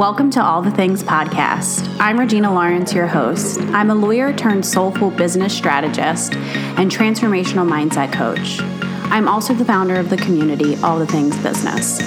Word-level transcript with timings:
Welcome 0.00 0.30
to 0.30 0.42
All 0.42 0.62
the 0.62 0.70
Things 0.70 1.02
Podcast. 1.02 1.86
I'm 2.00 2.18
Regina 2.18 2.50
Lawrence, 2.50 2.94
your 2.94 3.06
host. 3.06 3.60
I'm 3.60 3.90
a 3.90 3.94
lawyer 3.94 4.32
turned 4.32 4.64
soulful 4.64 5.10
business 5.10 5.54
strategist 5.54 6.32
and 6.32 6.90
transformational 6.90 7.68
mindset 7.68 8.10
coach. 8.10 8.60
I'm 9.12 9.28
also 9.28 9.52
the 9.52 9.66
founder 9.66 9.96
of 9.96 10.08
the 10.08 10.16
community 10.16 10.76
All 10.76 10.98
the 10.98 11.06
Things 11.06 11.36
Business. 11.42 12.00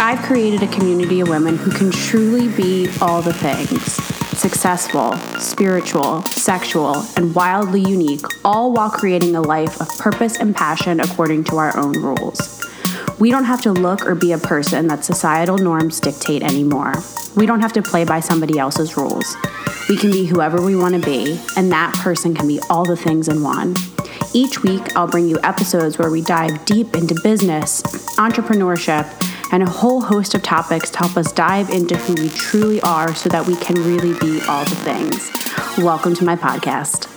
I've 0.00 0.20
created 0.20 0.62
a 0.62 0.72
community 0.72 1.20
of 1.20 1.28
women 1.28 1.58
who 1.58 1.70
can 1.70 1.90
truly 1.90 2.48
be 2.48 2.88
all 3.02 3.20
the 3.20 3.34
things 3.34 3.92
successful, 4.38 5.12
spiritual, 5.38 6.22
sexual, 6.22 7.04
and 7.16 7.34
wildly 7.34 7.82
unique, 7.82 8.24
all 8.42 8.72
while 8.72 8.90
creating 8.90 9.36
a 9.36 9.42
life 9.42 9.82
of 9.82 9.88
purpose 9.98 10.38
and 10.38 10.56
passion 10.56 10.98
according 10.98 11.44
to 11.44 11.58
our 11.58 11.76
own 11.76 11.92
rules. 11.92 12.53
We 13.18 13.30
don't 13.30 13.44
have 13.44 13.62
to 13.62 13.72
look 13.72 14.06
or 14.06 14.16
be 14.16 14.32
a 14.32 14.38
person 14.38 14.88
that 14.88 15.04
societal 15.04 15.56
norms 15.56 16.00
dictate 16.00 16.42
anymore. 16.42 16.94
We 17.36 17.46
don't 17.46 17.60
have 17.60 17.72
to 17.74 17.82
play 17.82 18.04
by 18.04 18.18
somebody 18.18 18.58
else's 18.58 18.96
rules. 18.96 19.36
We 19.88 19.96
can 19.96 20.10
be 20.10 20.26
whoever 20.26 20.60
we 20.60 20.74
want 20.74 20.94
to 20.94 21.00
be, 21.00 21.40
and 21.56 21.70
that 21.70 21.94
person 21.94 22.34
can 22.34 22.48
be 22.48 22.60
all 22.68 22.84
the 22.84 22.96
things 22.96 23.28
in 23.28 23.42
one. 23.42 23.76
Each 24.32 24.64
week, 24.64 24.96
I'll 24.96 25.06
bring 25.06 25.28
you 25.28 25.38
episodes 25.44 25.96
where 25.96 26.10
we 26.10 26.22
dive 26.22 26.64
deep 26.64 26.96
into 26.96 27.14
business, 27.22 27.82
entrepreneurship, 28.16 29.08
and 29.52 29.62
a 29.62 29.70
whole 29.70 30.00
host 30.00 30.34
of 30.34 30.42
topics 30.42 30.90
to 30.90 30.98
help 30.98 31.16
us 31.16 31.30
dive 31.30 31.70
into 31.70 31.96
who 31.96 32.14
we 32.14 32.28
truly 32.30 32.80
are 32.80 33.14
so 33.14 33.28
that 33.28 33.46
we 33.46 33.54
can 33.56 33.76
really 33.76 34.18
be 34.18 34.42
all 34.48 34.64
the 34.64 34.76
things. 34.76 35.30
Welcome 35.78 36.16
to 36.16 36.24
my 36.24 36.34
podcast. 36.34 37.13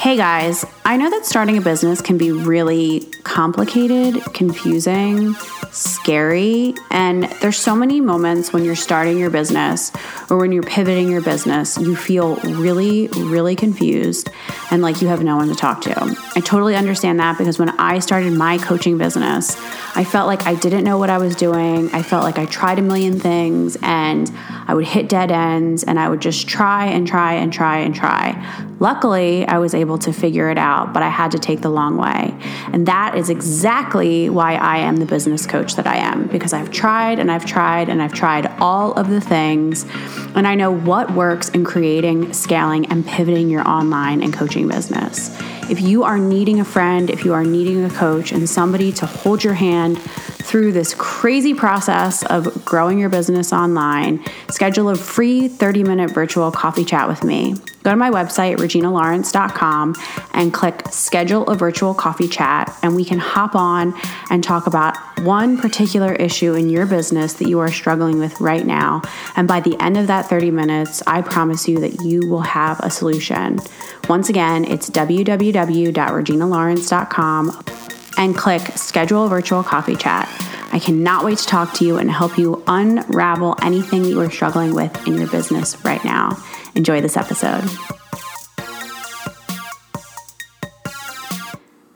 Hey 0.00 0.16
guys, 0.16 0.64
I 0.82 0.96
know 0.96 1.10
that 1.10 1.26
starting 1.26 1.58
a 1.58 1.60
business 1.60 2.00
can 2.00 2.16
be 2.16 2.32
really 2.32 3.00
complicated, 3.22 4.24
confusing, 4.32 5.34
scary, 5.72 6.74
and 6.90 7.24
there's 7.42 7.58
so 7.58 7.76
many 7.76 8.00
moments 8.00 8.50
when 8.50 8.64
you're 8.64 8.76
starting 8.76 9.18
your 9.18 9.28
business 9.28 9.92
or 10.30 10.38
when 10.38 10.52
you're 10.52 10.62
pivoting 10.62 11.10
your 11.10 11.20
business, 11.20 11.76
you 11.76 11.94
feel 11.94 12.36
really, 12.36 13.08
really 13.08 13.54
confused 13.54 14.30
and 14.70 14.80
like 14.80 15.02
you 15.02 15.08
have 15.08 15.22
no 15.22 15.36
one 15.36 15.48
to 15.48 15.54
talk 15.54 15.82
to. 15.82 16.16
I 16.34 16.40
totally 16.40 16.76
understand 16.76 17.20
that 17.20 17.36
because 17.36 17.58
when 17.58 17.68
I 17.78 17.98
started 17.98 18.32
my 18.32 18.56
coaching 18.56 18.96
business, 18.96 19.54
I 19.94 20.04
felt 20.04 20.26
like 20.26 20.46
I 20.46 20.54
didn't 20.54 20.84
know 20.84 20.96
what 20.96 21.10
I 21.10 21.18
was 21.18 21.36
doing. 21.36 21.90
I 21.92 22.02
felt 22.02 22.24
like 22.24 22.38
I 22.38 22.46
tried 22.46 22.78
a 22.78 22.82
million 22.82 23.20
things 23.20 23.76
and 23.82 24.30
I 24.66 24.72
would 24.74 24.86
hit 24.86 25.08
dead 25.08 25.30
ends 25.30 25.84
and 25.84 25.98
I 25.98 26.08
would 26.08 26.20
just 26.20 26.48
try 26.48 26.86
and 26.86 27.06
try 27.06 27.34
and 27.34 27.52
try 27.52 27.78
and 27.78 27.94
try. 27.94 28.66
Luckily, 28.80 29.46
I 29.46 29.58
was 29.58 29.74
able 29.74 29.89
to 29.98 30.12
figure 30.12 30.50
it 30.50 30.58
out, 30.58 30.92
but 30.92 31.02
I 31.02 31.08
had 31.08 31.30
to 31.32 31.38
take 31.38 31.60
the 31.60 31.68
long 31.68 31.96
way. 31.96 32.34
And 32.72 32.86
that 32.86 33.14
is 33.14 33.30
exactly 33.30 34.30
why 34.30 34.54
I 34.54 34.78
am 34.78 34.96
the 34.96 35.06
business 35.06 35.46
coach 35.46 35.76
that 35.76 35.86
I 35.86 35.96
am 35.96 36.26
because 36.26 36.52
I've 36.52 36.70
tried 36.70 37.18
and 37.18 37.30
I've 37.30 37.44
tried 37.44 37.88
and 37.88 38.02
I've 38.02 38.12
tried 38.12 38.46
all 38.60 38.92
of 38.92 39.08
the 39.08 39.20
things 39.20 39.84
and 40.34 40.46
I 40.46 40.54
know 40.54 40.70
what 40.70 41.12
works 41.12 41.48
in 41.48 41.64
creating, 41.64 42.32
scaling, 42.32 42.86
and 42.86 43.06
pivoting 43.06 43.48
your 43.48 43.66
online 43.68 44.22
and 44.22 44.32
coaching 44.32 44.68
business. 44.68 45.30
If 45.70 45.80
you 45.80 46.02
are 46.04 46.18
needing 46.18 46.60
a 46.60 46.64
friend, 46.64 47.10
if 47.10 47.24
you 47.24 47.32
are 47.32 47.44
needing 47.44 47.84
a 47.84 47.90
coach 47.90 48.32
and 48.32 48.48
somebody 48.48 48.92
to 48.92 49.06
hold 49.06 49.44
your 49.44 49.54
hand 49.54 50.00
through 50.42 50.72
this 50.72 50.94
crazy 50.94 51.54
process 51.54 52.24
of 52.24 52.64
growing 52.64 52.98
your 52.98 53.08
business 53.08 53.52
online, 53.52 54.24
schedule 54.50 54.88
a 54.88 54.96
free 54.96 55.46
30 55.48 55.84
minute 55.84 56.10
virtual 56.10 56.50
coffee 56.50 56.84
chat 56.84 57.06
with 57.08 57.22
me. 57.24 57.54
Go 57.82 57.90
to 57.90 57.96
my 57.96 58.10
website, 58.10 58.58
reginalawrence.com, 58.58 59.94
and 60.34 60.52
click 60.52 60.82
schedule 60.90 61.46
a 61.46 61.54
virtual 61.54 61.94
coffee 61.94 62.28
chat, 62.28 62.76
and 62.82 62.94
we 62.94 63.06
can 63.06 63.18
hop 63.18 63.54
on 63.54 63.94
and 64.28 64.44
talk 64.44 64.66
about 64.66 64.98
one 65.20 65.56
particular 65.56 66.12
issue 66.14 66.52
in 66.54 66.68
your 66.68 66.84
business 66.84 67.32
that 67.34 67.48
you 67.48 67.58
are 67.58 67.72
struggling 67.72 68.18
with 68.18 68.38
right 68.38 68.66
now. 68.66 69.00
And 69.34 69.48
by 69.48 69.60
the 69.60 69.80
end 69.80 69.96
of 69.96 70.08
that 70.08 70.28
30 70.28 70.50
minutes, 70.50 71.02
I 71.06 71.22
promise 71.22 71.66
you 71.68 71.80
that 71.80 72.02
you 72.02 72.26
will 72.26 72.42
have 72.42 72.80
a 72.80 72.90
solution. 72.90 73.60
Once 74.08 74.28
again, 74.28 74.66
it's 74.66 74.90
www.reginalawrence.com 74.90 77.64
and 78.20 78.36
click 78.36 78.60
schedule 78.76 79.24
a 79.24 79.28
virtual 79.28 79.62
coffee 79.62 79.96
chat. 79.96 80.28
I 80.72 80.78
cannot 80.78 81.24
wait 81.24 81.38
to 81.38 81.46
talk 81.46 81.72
to 81.74 81.86
you 81.86 81.96
and 81.96 82.10
help 82.10 82.38
you 82.38 82.62
unravel 82.66 83.56
anything 83.62 84.04
you 84.04 84.20
are 84.20 84.30
struggling 84.30 84.74
with 84.74 85.08
in 85.08 85.16
your 85.16 85.26
business 85.28 85.82
right 85.84 86.04
now. 86.04 86.36
Enjoy 86.74 87.00
this 87.00 87.16
episode. 87.16 87.68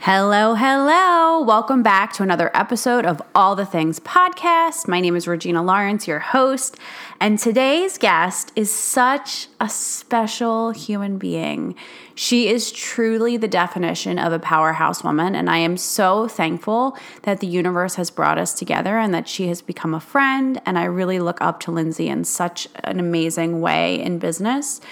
Hello, 0.06 0.54
hello. 0.54 1.40
Welcome 1.40 1.82
back 1.82 2.12
to 2.12 2.22
another 2.22 2.50
episode 2.52 3.06
of 3.06 3.22
All 3.34 3.56
the 3.56 3.64
Things 3.64 3.98
podcast. 4.00 4.86
My 4.86 5.00
name 5.00 5.16
is 5.16 5.26
Regina 5.26 5.62
Lawrence, 5.62 6.06
your 6.06 6.18
host, 6.18 6.76
and 7.22 7.38
today's 7.38 7.96
guest 7.96 8.52
is 8.54 8.70
such 8.70 9.48
a 9.62 9.68
special 9.70 10.72
human 10.72 11.16
being. 11.16 11.74
She 12.14 12.48
is 12.48 12.70
truly 12.70 13.38
the 13.38 13.48
definition 13.48 14.18
of 14.18 14.34
a 14.34 14.38
powerhouse 14.38 15.02
woman, 15.02 15.34
and 15.34 15.48
I 15.48 15.56
am 15.56 15.78
so 15.78 16.28
thankful 16.28 16.98
that 17.22 17.40
the 17.40 17.46
universe 17.46 17.94
has 17.94 18.10
brought 18.10 18.36
us 18.36 18.52
together 18.52 18.98
and 18.98 19.14
that 19.14 19.26
she 19.26 19.48
has 19.48 19.62
become 19.62 19.94
a 19.94 20.00
friend. 20.00 20.60
And 20.66 20.78
I 20.78 20.84
really 20.84 21.18
look 21.18 21.40
up 21.40 21.60
to 21.60 21.70
Lindsay 21.70 22.08
in 22.08 22.24
such 22.24 22.68
an 22.84 23.00
amazing 23.00 23.62
way 23.62 24.02
in 24.02 24.18
business. 24.18 24.82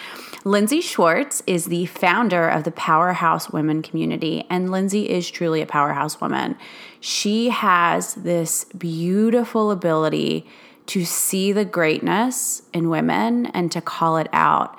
Lindsay 0.44 0.80
Schwartz 0.80 1.40
is 1.46 1.66
the 1.66 1.86
founder 1.86 2.48
of 2.48 2.64
the 2.64 2.72
Powerhouse 2.72 3.50
Women 3.50 3.80
community, 3.80 4.44
and 4.50 4.72
Lindsay 4.72 5.08
is 5.08 5.30
truly 5.30 5.62
a 5.62 5.66
powerhouse 5.66 6.20
woman. 6.20 6.56
She 6.98 7.50
has 7.50 8.14
this 8.14 8.64
beautiful 8.76 9.70
ability 9.70 10.44
to 10.86 11.04
see 11.04 11.52
the 11.52 11.64
greatness 11.64 12.62
in 12.72 12.90
women 12.90 13.46
and 13.46 13.70
to 13.70 13.80
call 13.80 14.16
it 14.16 14.28
out 14.32 14.76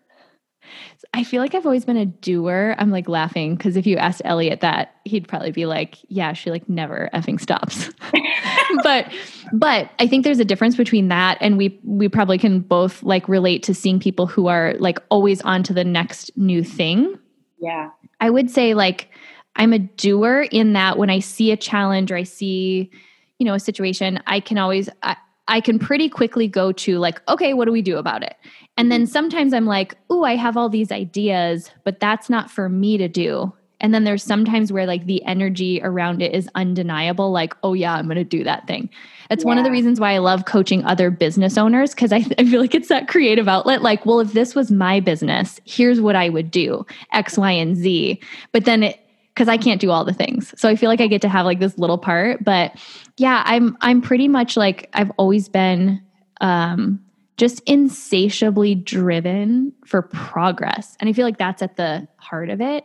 I 1.14 1.24
feel 1.24 1.42
like 1.42 1.56
I've 1.56 1.66
always 1.66 1.86
been 1.86 1.98
a 1.98 2.06
doer. 2.06 2.76
I'm 2.78 2.92
like 2.92 3.08
laughing 3.08 3.56
because 3.56 3.78
if 3.78 3.88
you 3.88 3.98
asked 3.98 4.22
Elliot 4.26 4.62
that, 4.62 4.96
he'd 5.06 5.28
probably 5.28 5.52
be 5.52 5.66
like, 5.66 5.98
"Yeah, 6.10 6.34
she 6.34 6.52
like 6.52 6.68
never 6.68 7.10
effing 7.14 7.40
stops." 7.40 7.90
but 8.84 9.12
but 9.54 9.90
I 10.00 10.08
think 10.08 10.24
there's 10.24 10.40
a 10.40 10.46
difference 10.46 10.76
between 10.76 11.08
that 11.08 11.38
and 11.42 11.58
we 11.58 11.80
we 11.84 12.10
probably 12.10 12.38
can 12.38 12.60
both 12.60 13.02
like 13.04 13.28
relate 13.28 13.64
to 13.64 13.74
seeing 13.74 14.00
people 14.00 14.28
who 14.28 14.48
are 14.48 14.76
like 14.80 15.00
always 15.10 15.42
on 15.42 15.64
to 15.64 15.74
the 15.74 15.84
next 15.84 16.36
new 16.38 16.64
thing. 16.64 17.18
Yeah. 17.60 17.90
I 18.20 18.30
would 18.30 18.50
say 18.50 18.74
like 18.74 19.10
I'm 19.56 19.74
a 19.74 19.80
doer 19.80 20.48
in 20.52 20.74
that 20.74 20.98
when 20.98 21.10
I 21.10 21.20
see 21.20 21.52
a 21.52 21.58
challenge 21.58 22.12
or 22.12 22.16
I 22.16 22.24
see, 22.24 22.92
you 23.40 23.46
know, 23.46 23.56
a 23.56 23.60
situation, 23.60 24.22
I 24.28 24.40
can 24.40 24.58
always 24.58 24.90
I, 25.04 25.16
I 25.48 25.62
can 25.62 25.80
pretty 25.80 26.10
quickly 26.10 26.48
go 26.48 26.72
to 26.74 27.00
like, 27.00 27.22
okay, 27.28 27.54
what 27.54 27.66
do 27.66 27.72
we 27.72 27.82
do 27.82 27.98
about 27.98 28.24
it? 28.24 28.36
And 28.78 28.92
then 28.92 29.08
sometimes 29.08 29.54
I'm 29.54 29.66
like, 29.66 29.98
oh, 30.10 30.24
I 30.24 30.36
have 30.36 30.56
all 30.56 30.70
these 30.70 30.92
ideas, 30.92 31.72
but 31.84 32.00
that's 32.00 32.30
not 32.30 32.50
for 32.52 32.70
me 32.70 32.98
to 32.98 33.08
do. 33.08 33.52
And 33.80 33.94
then 33.94 34.06
there's 34.06 34.24
sometimes 34.24 34.72
where 34.72 34.86
like 34.86 35.06
the 35.06 35.24
energy 35.26 35.82
around 35.84 36.22
it 36.22 36.34
is 36.34 36.50
undeniable, 36.56 37.32
like, 37.32 37.54
oh, 37.64 37.74
yeah, 37.74 37.94
I'm 37.94 38.06
going 38.06 38.16
to 38.16 38.24
do 38.24 38.44
that 38.44 38.66
thing. 38.66 38.90
That's 39.30 39.44
yeah. 39.44 39.50
one 39.50 39.58
of 39.58 39.64
the 39.64 39.72
reasons 39.72 40.00
why 40.00 40.14
I 40.14 40.18
love 40.20 40.46
coaching 40.46 40.84
other 40.86 41.12
business 41.12 41.58
owners 41.58 41.94
because 41.94 42.12
I, 42.12 42.26
I 42.38 42.46
feel 42.46 42.62
like 42.62 42.74
it's 42.74 42.88
that 42.88 43.08
creative 43.08 43.48
outlet. 43.48 43.82
Like, 43.82 44.06
well, 44.06 44.20
if 44.20 44.34
this 44.34 44.56
was 44.56 44.72
my 44.72 45.00
business, 45.00 45.60
here's 45.66 46.02
what 46.02 46.16
I 46.16 46.30
would 46.30 46.50
do 46.50 46.86
X, 47.14 47.38
Y, 47.38 47.52
and 47.52 47.76
Z. 47.76 48.20
But 48.52 48.66
then 48.66 48.84
it, 48.84 49.00
because 49.34 49.48
I 49.48 49.58
can't 49.58 49.80
do 49.80 49.92
all 49.92 50.04
the 50.04 50.14
things. 50.14 50.52
So 50.60 50.68
I 50.68 50.76
feel 50.76 50.90
like 50.90 51.02
I 51.02 51.06
get 51.06 51.22
to 51.22 51.30
have 51.30 51.46
like 51.46 51.60
this 51.60 51.78
little 51.78 52.00
part. 52.00 52.44
But 52.44 52.76
yeah, 53.18 53.44
I'm 53.46 53.78
I'm 53.82 54.02
pretty 54.02 54.28
much 54.28 54.58
like 54.58 54.90
I've 54.94 55.12
always 55.18 55.48
been 55.48 56.02
um 56.42 57.00
just 57.38 57.62
insatiably 57.68 58.74
driven 58.76 59.72
for 59.86 60.02
progress. 60.02 60.98
And 61.00 61.10
I 61.10 61.14
feel 61.14 61.26
like 61.26 61.38
that's 61.38 61.62
at 61.62 61.78
the 61.78 62.08
heart 62.18 62.50
of 62.50 62.60
it 62.62 62.84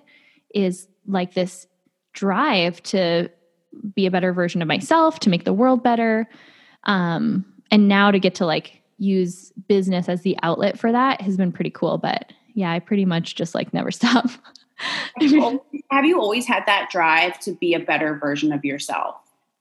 is 0.55 0.87
like 1.07 1.35
this 1.35 1.67
drive 2.13 2.83
to 2.83 3.31
be 3.95 4.05
a 4.05 4.11
better 4.11 4.35
version 4.35 4.61
of 4.61 4.69
myself, 4.69 5.21
to 5.21 5.31
make 5.31 5.45
the 5.45 5.53
world 5.55 5.83
better. 5.83 6.29
Um, 6.85 7.47
and 7.71 7.89
now 7.89 8.11
to 8.11 8.21
get 8.21 8.35
to 8.37 8.47
like 8.47 8.83
use 8.99 9.53
business 9.69 10.09
as 10.09 10.21
the 10.21 10.37
outlet 10.43 10.79
for 10.79 10.93
that 10.93 11.23
has 11.23 11.39
been 11.39 11.53
pretty 11.53 11.71
cool. 11.71 11.97
But 11.97 12.33
yeah, 12.55 12.71
I 12.71 12.79
pretty 12.79 13.07
much 13.07 13.35
just 13.35 13.55
like 13.55 13.73
never 13.73 13.91
stop. 13.91 14.29
have 15.91 16.05
you 16.05 16.21
always 16.21 16.47
had 16.47 16.65
that 16.67 16.91
drive 16.91 17.39
to 17.41 17.53
be 17.53 17.73
a 17.73 17.81
better 17.81 18.19
version 18.19 18.53
of 18.53 18.65
yourself? 18.67 19.17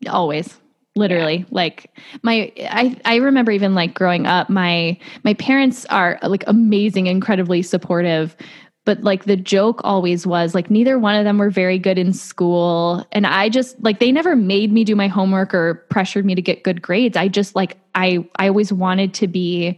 Always 0.10 0.58
literally 0.96 1.38
yeah. 1.38 1.46
like 1.52 1.92
my 2.22 2.52
i 2.70 3.00
i 3.06 3.16
remember 3.16 3.52
even 3.52 3.74
like 3.74 3.94
growing 3.94 4.26
up 4.26 4.50
my 4.50 4.98
my 5.24 5.34
parents 5.36 5.86
are 5.86 6.20
like 6.24 6.44
amazing 6.48 7.08
incredibly 7.08 7.62
supportive 7.62 8.36
but 8.84 9.02
like 9.02 9.24
the 9.24 9.38
joke 9.38 9.80
always 9.84 10.28
was 10.28 10.54
like 10.54 10.70
neither 10.70 11.00
one 11.00 11.16
of 11.16 11.24
them 11.24 11.38
were 11.38 11.50
very 11.50 11.80
good 11.80 11.98
in 11.98 12.12
school 12.12 13.06
and 13.14 13.26
i 13.26 13.48
just 13.48 13.82
like 13.82 14.00
they 14.00 14.12
never 14.12 14.36
made 14.36 14.74
me 14.74 14.84
do 14.84 14.96
my 14.96 15.08
homework 15.08 15.54
or 15.54 15.76
pressured 15.90 16.26
me 16.26 16.36
to 16.36 16.42
get 16.42 16.64
good 16.64 16.82
grades 16.82 17.16
i 17.16 17.28
just 17.28 17.56
like 17.56 17.78
i 17.96 18.26
i 18.36 18.48
always 18.48 18.74
wanted 18.74 19.14
to 19.14 19.28
be 19.28 19.78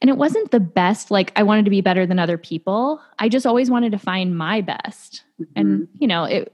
and 0.00 0.08
it 0.08 0.16
wasn't 0.16 0.50
the 0.50 0.60
best, 0.60 1.10
like 1.10 1.30
I 1.36 1.42
wanted 1.42 1.66
to 1.66 1.70
be 1.70 1.82
better 1.82 2.06
than 2.06 2.18
other 2.18 2.38
people. 2.38 3.02
I 3.18 3.28
just 3.28 3.44
always 3.44 3.70
wanted 3.70 3.92
to 3.92 3.98
find 3.98 4.36
my 4.36 4.62
best. 4.62 5.24
Mm-hmm. 5.38 5.52
And, 5.56 5.88
you 5.98 6.06
know, 6.06 6.24
it, 6.24 6.52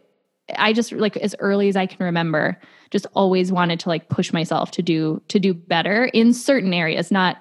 I 0.57 0.73
just 0.73 0.93
like 0.93 1.17
as 1.17 1.35
early 1.39 1.69
as 1.69 1.77
I 1.77 1.87
can 1.87 2.05
remember, 2.05 2.61
just 2.91 3.07
always 3.15 3.51
wanted 3.51 3.81
to 3.81 3.89
like 3.89 4.09
push 4.09 4.33
myself 4.33 4.71
to 4.73 4.83
do 4.83 5.21
to 5.29 5.39
do 5.39 5.55
better 5.55 6.07
in 6.07 6.33
certain 6.33 6.73
areas. 6.73 7.11
Not 7.11 7.39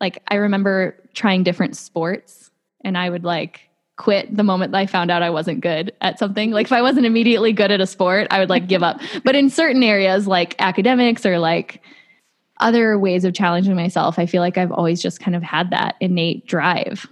like 0.00 0.22
I 0.28 0.36
remember 0.36 0.96
trying 1.14 1.42
different 1.42 1.76
sports 1.76 2.50
and 2.82 2.98
I 2.98 3.10
would 3.10 3.24
like 3.24 3.70
quit 3.96 4.34
the 4.34 4.42
moment 4.42 4.72
that 4.72 4.78
I 4.78 4.86
found 4.86 5.10
out 5.10 5.22
I 5.22 5.30
wasn't 5.30 5.60
good 5.60 5.92
at 6.00 6.18
something. 6.18 6.50
Like 6.52 6.66
if 6.66 6.72
I 6.72 6.82
wasn't 6.82 7.06
immediately 7.06 7.52
good 7.52 7.70
at 7.70 7.82
a 7.82 7.86
sport, 7.86 8.26
I 8.30 8.38
would 8.38 8.48
like 8.48 8.66
give 8.66 8.82
up. 8.82 9.00
But 9.24 9.34
in 9.34 9.50
certain 9.50 9.82
areas 9.82 10.26
like 10.26 10.56
academics 10.58 11.26
or 11.26 11.38
like 11.38 11.82
other 12.58 12.98
ways 12.98 13.24
of 13.24 13.34
challenging 13.34 13.76
myself, 13.76 14.18
I 14.18 14.26
feel 14.26 14.40
like 14.40 14.56
I've 14.56 14.72
always 14.72 15.02
just 15.02 15.20
kind 15.20 15.36
of 15.36 15.42
had 15.42 15.70
that 15.70 15.96
innate 16.00 16.46
drive. 16.46 17.06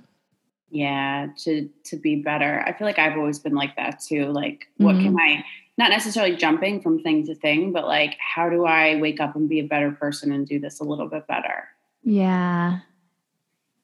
Yeah, 0.70 1.29
to 1.44 1.69
to 1.85 1.97
be 1.97 2.17
better. 2.17 2.62
I 2.67 2.73
feel 2.73 2.87
like 2.87 2.99
I've 2.99 3.17
always 3.17 3.38
been 3.38 3.55
like 3.55 3.76
that 3.76 4.00
too. 4.00 4.26
Like 4.26 4.69
what 4.76 4.97
mm-hmm. 4.97 5.17
can 5.17 5.20
I 5.20 5.44
not 5.79 5.91
necessarily 5.91 6.37
jumping 6.37 6.82
from 6.82 7.03
thing 7.03 7.25
to 7.26 7.35
thing, 7.35 7.73
but 7.73 7.87
like 7.87 8.17
how 8.19 8.50
do 8.50 8.67
I 8.67 8.97
wake 8.97 9.20
up 9.20 9.35
and 9.35 9.49
be 9.49 9.61
a 9.61 9.65
better 9.65 9.93
person 9.93 10.32
and 10.32 10.47
do 10.47 10.59
this 10.59 10.81
a 10.81 10.85
little 10.85 11.09
bit 11.09 11.26
better? 11.26 11.69
Yeah. 12.03 12.81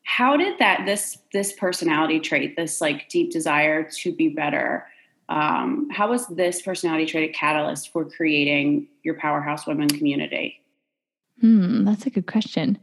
How 0.03 0.37
did 0.37 0.59
that 0.59 0.85
this 0.85 1.19
this 1.33 1.53
personality 1.53 2.21
trait, 2.21 2.57
this 2.57 2.81
like 2.81 3.09
deep 3.09 3.33
desire 3.33 3.89
to 4.03 4.15
be 4.15 4.29
better, 4.29 4.87
um, 5.29 5.89
how 5.91 6.11
was 6.11 6.27
this 6.29 6.61
personality 6.61 7.07
trait 7.07 7.31
a 7.31 7.33
catalyst 7.33 7.91
for 7.93 8.05
creating 8.05 8.89
your 9.03 9.15
powerhouse 9.15 9.67
women 9.67 9.89
community? 9.89 10.61
Hmm, 11.41 11.85
that's 11.85 12.07
a 12.07 12.11
good 12.11 12.27
question. 12.27 12.79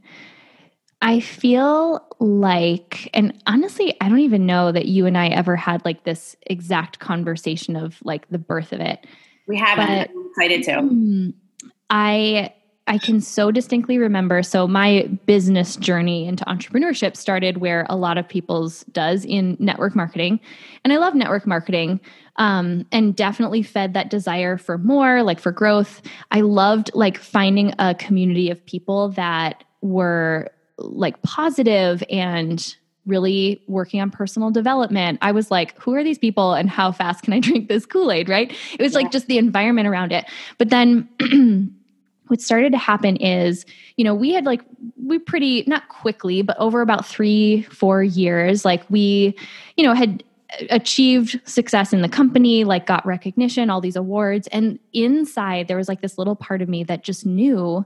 I 1.02 1.18
feel 1.18 2.06
like, 2.20 3.10
and 3.12 3.42
honestly, 3.48 3.96
I 4.00 4.08
don't 4.08 4.20
even 4.20 4.46
know 4.46 4.70
that 4.70 4.86
you 4.86 5.04
and 5.04 5.18
I 5.18 5.28
ever 5.28 5.56
had 5.56 5.84
like 5.84 6.04
this 6.04 6.36
exact 6.42 7.00
conversation 7.00 7.74
of 7.74 7.98
like 8.04 8.28
the 8.30 8.38
birth 8.38 8.72
of 8.72 8.80
it. 8.80 9.04
We 9.48 9.58
haven't. 9.58 9.86
But, 9.88 10.10
I'm 10.10 10.26
excited 10.28 10.62
to. 10.62 10.80
Hmm, 10.80 11.30
I 11.90 12.54
I 12.86 12.98
can 12.98 13.20
so 13.20 13.50
distinctly 13.50 13.98
remember. 13.98 14.44
So 14.44 14.68
my 14.68 15.08
business 15.26 15.74
journey 15.74 16.26
into 16.26 16.44
entrepreneurship 16.44 17.16
started 17.16 17.58
where 17.58 17.84
a 17.88 17.96
lot 17.96 18.16
of 18.16 18.28
people's 18.28 18.84
does 18.84 19.24
in 19.24 19.56
network 19.58 19.96
marketing, 19.96 20.38
and 20.84 20.92
I 20.92 20.98
love 20.98 21.16
network 21.16 21.48
marketing 21.48 22.00
um, 22.36 22.86
and 22.92 23.16
definitely 23.16 23.64
fed 23.64 23.94
that 23.94 24.08
desire 24.08 24.56
for 24.56 24.78
more, 24.78 25.24
like 25.24 25.40
for 25.40 25.50
growth. 25.50 26.00
I 26.30 26.42
loved 26.42 26.92
like 26.94 27.18
finding 27.18 27.74
a 27.80 27.96
community 27.96 28.50
of 28.50 28.64
people 28.66 29.08
that 29.10 29.64
were 29.80 30.48
like 30.82 31.20
positive 31.22 32.02
and 32.10 32.76
really 33.06 33.62
working 33.66 34.00
on 34.00 34.10
personal 34.10 34.50
development. 34.50 35.18
I 35.22 35.32
was 35.32 35.50
like, 35.50 35.76
who 35.80 35.94
are 35.94 36.04
these 36.04 36.18
people 36.18 36.54
and 36.54 36.70
how 36.70 36.92
fast 36.92 37.24
can 37.24 37.32
I 37.32 37.40
drink 37.40 37.68
this 37.68 37.86
Kool 37.86 38.12
Aid? 38.12 38.28
Right? 38.28 38.52
It 38.78 38.82
was 38.82 38.92
yeah. 38.92 38.98
like 38.98 39.10
just 39.10 39.26
the 39.26 39.38
environment 39.38 39.88
around 39.88 40.12
it. 40.12 40.24
But 40.58 40.70
then 40.70 41.08
what 42.28 42.40
started 42.40 42.72
to 42.72 42.78
happen 42.78 43.16
is, 43.16 43.66
you 43.96 44.04
know, 44.04 44.14
we 44.14 44.32
had 44.32 44.44
like, 44.44 44.62
we 45.04 45.18
pretty, 45.18 45.64
not 45.66 45.88
quickly, 45.88 46.42
but 46.42 46.56
over 46.58 46.80
about 46.80 47.04
three, 47.04 47.62
four 47.62 48.02
years, 48.02 48.64
like 48.64 48.88
we, 48.88 49.36
you 49.76 49.84
know, 49.84 49.94
had 49.94 50.22
achieved 50.70 51.40
success 51.44 51.92
in 51.92 52.02
the 52.02 52.08
company, 52.08 52.64
like 52.64 52.86
got 52.86 53.04
recognition, 53.06 53.70
all 53.70 53.80
these 53.80 53.96
awards. 53.96 54.46
And 54.48 54.78
inside, 54.92 55.68
there 55.68 55.76
was 55.76 55.88
like 55.88 56.02
this 56.02 56.18
little 56.18 56.36
part 56.36 56.62
of 56.62 56.68
me 56.68 56.84
that 56.84 57.02
just 57.02 57.26
knew 57.26 57.84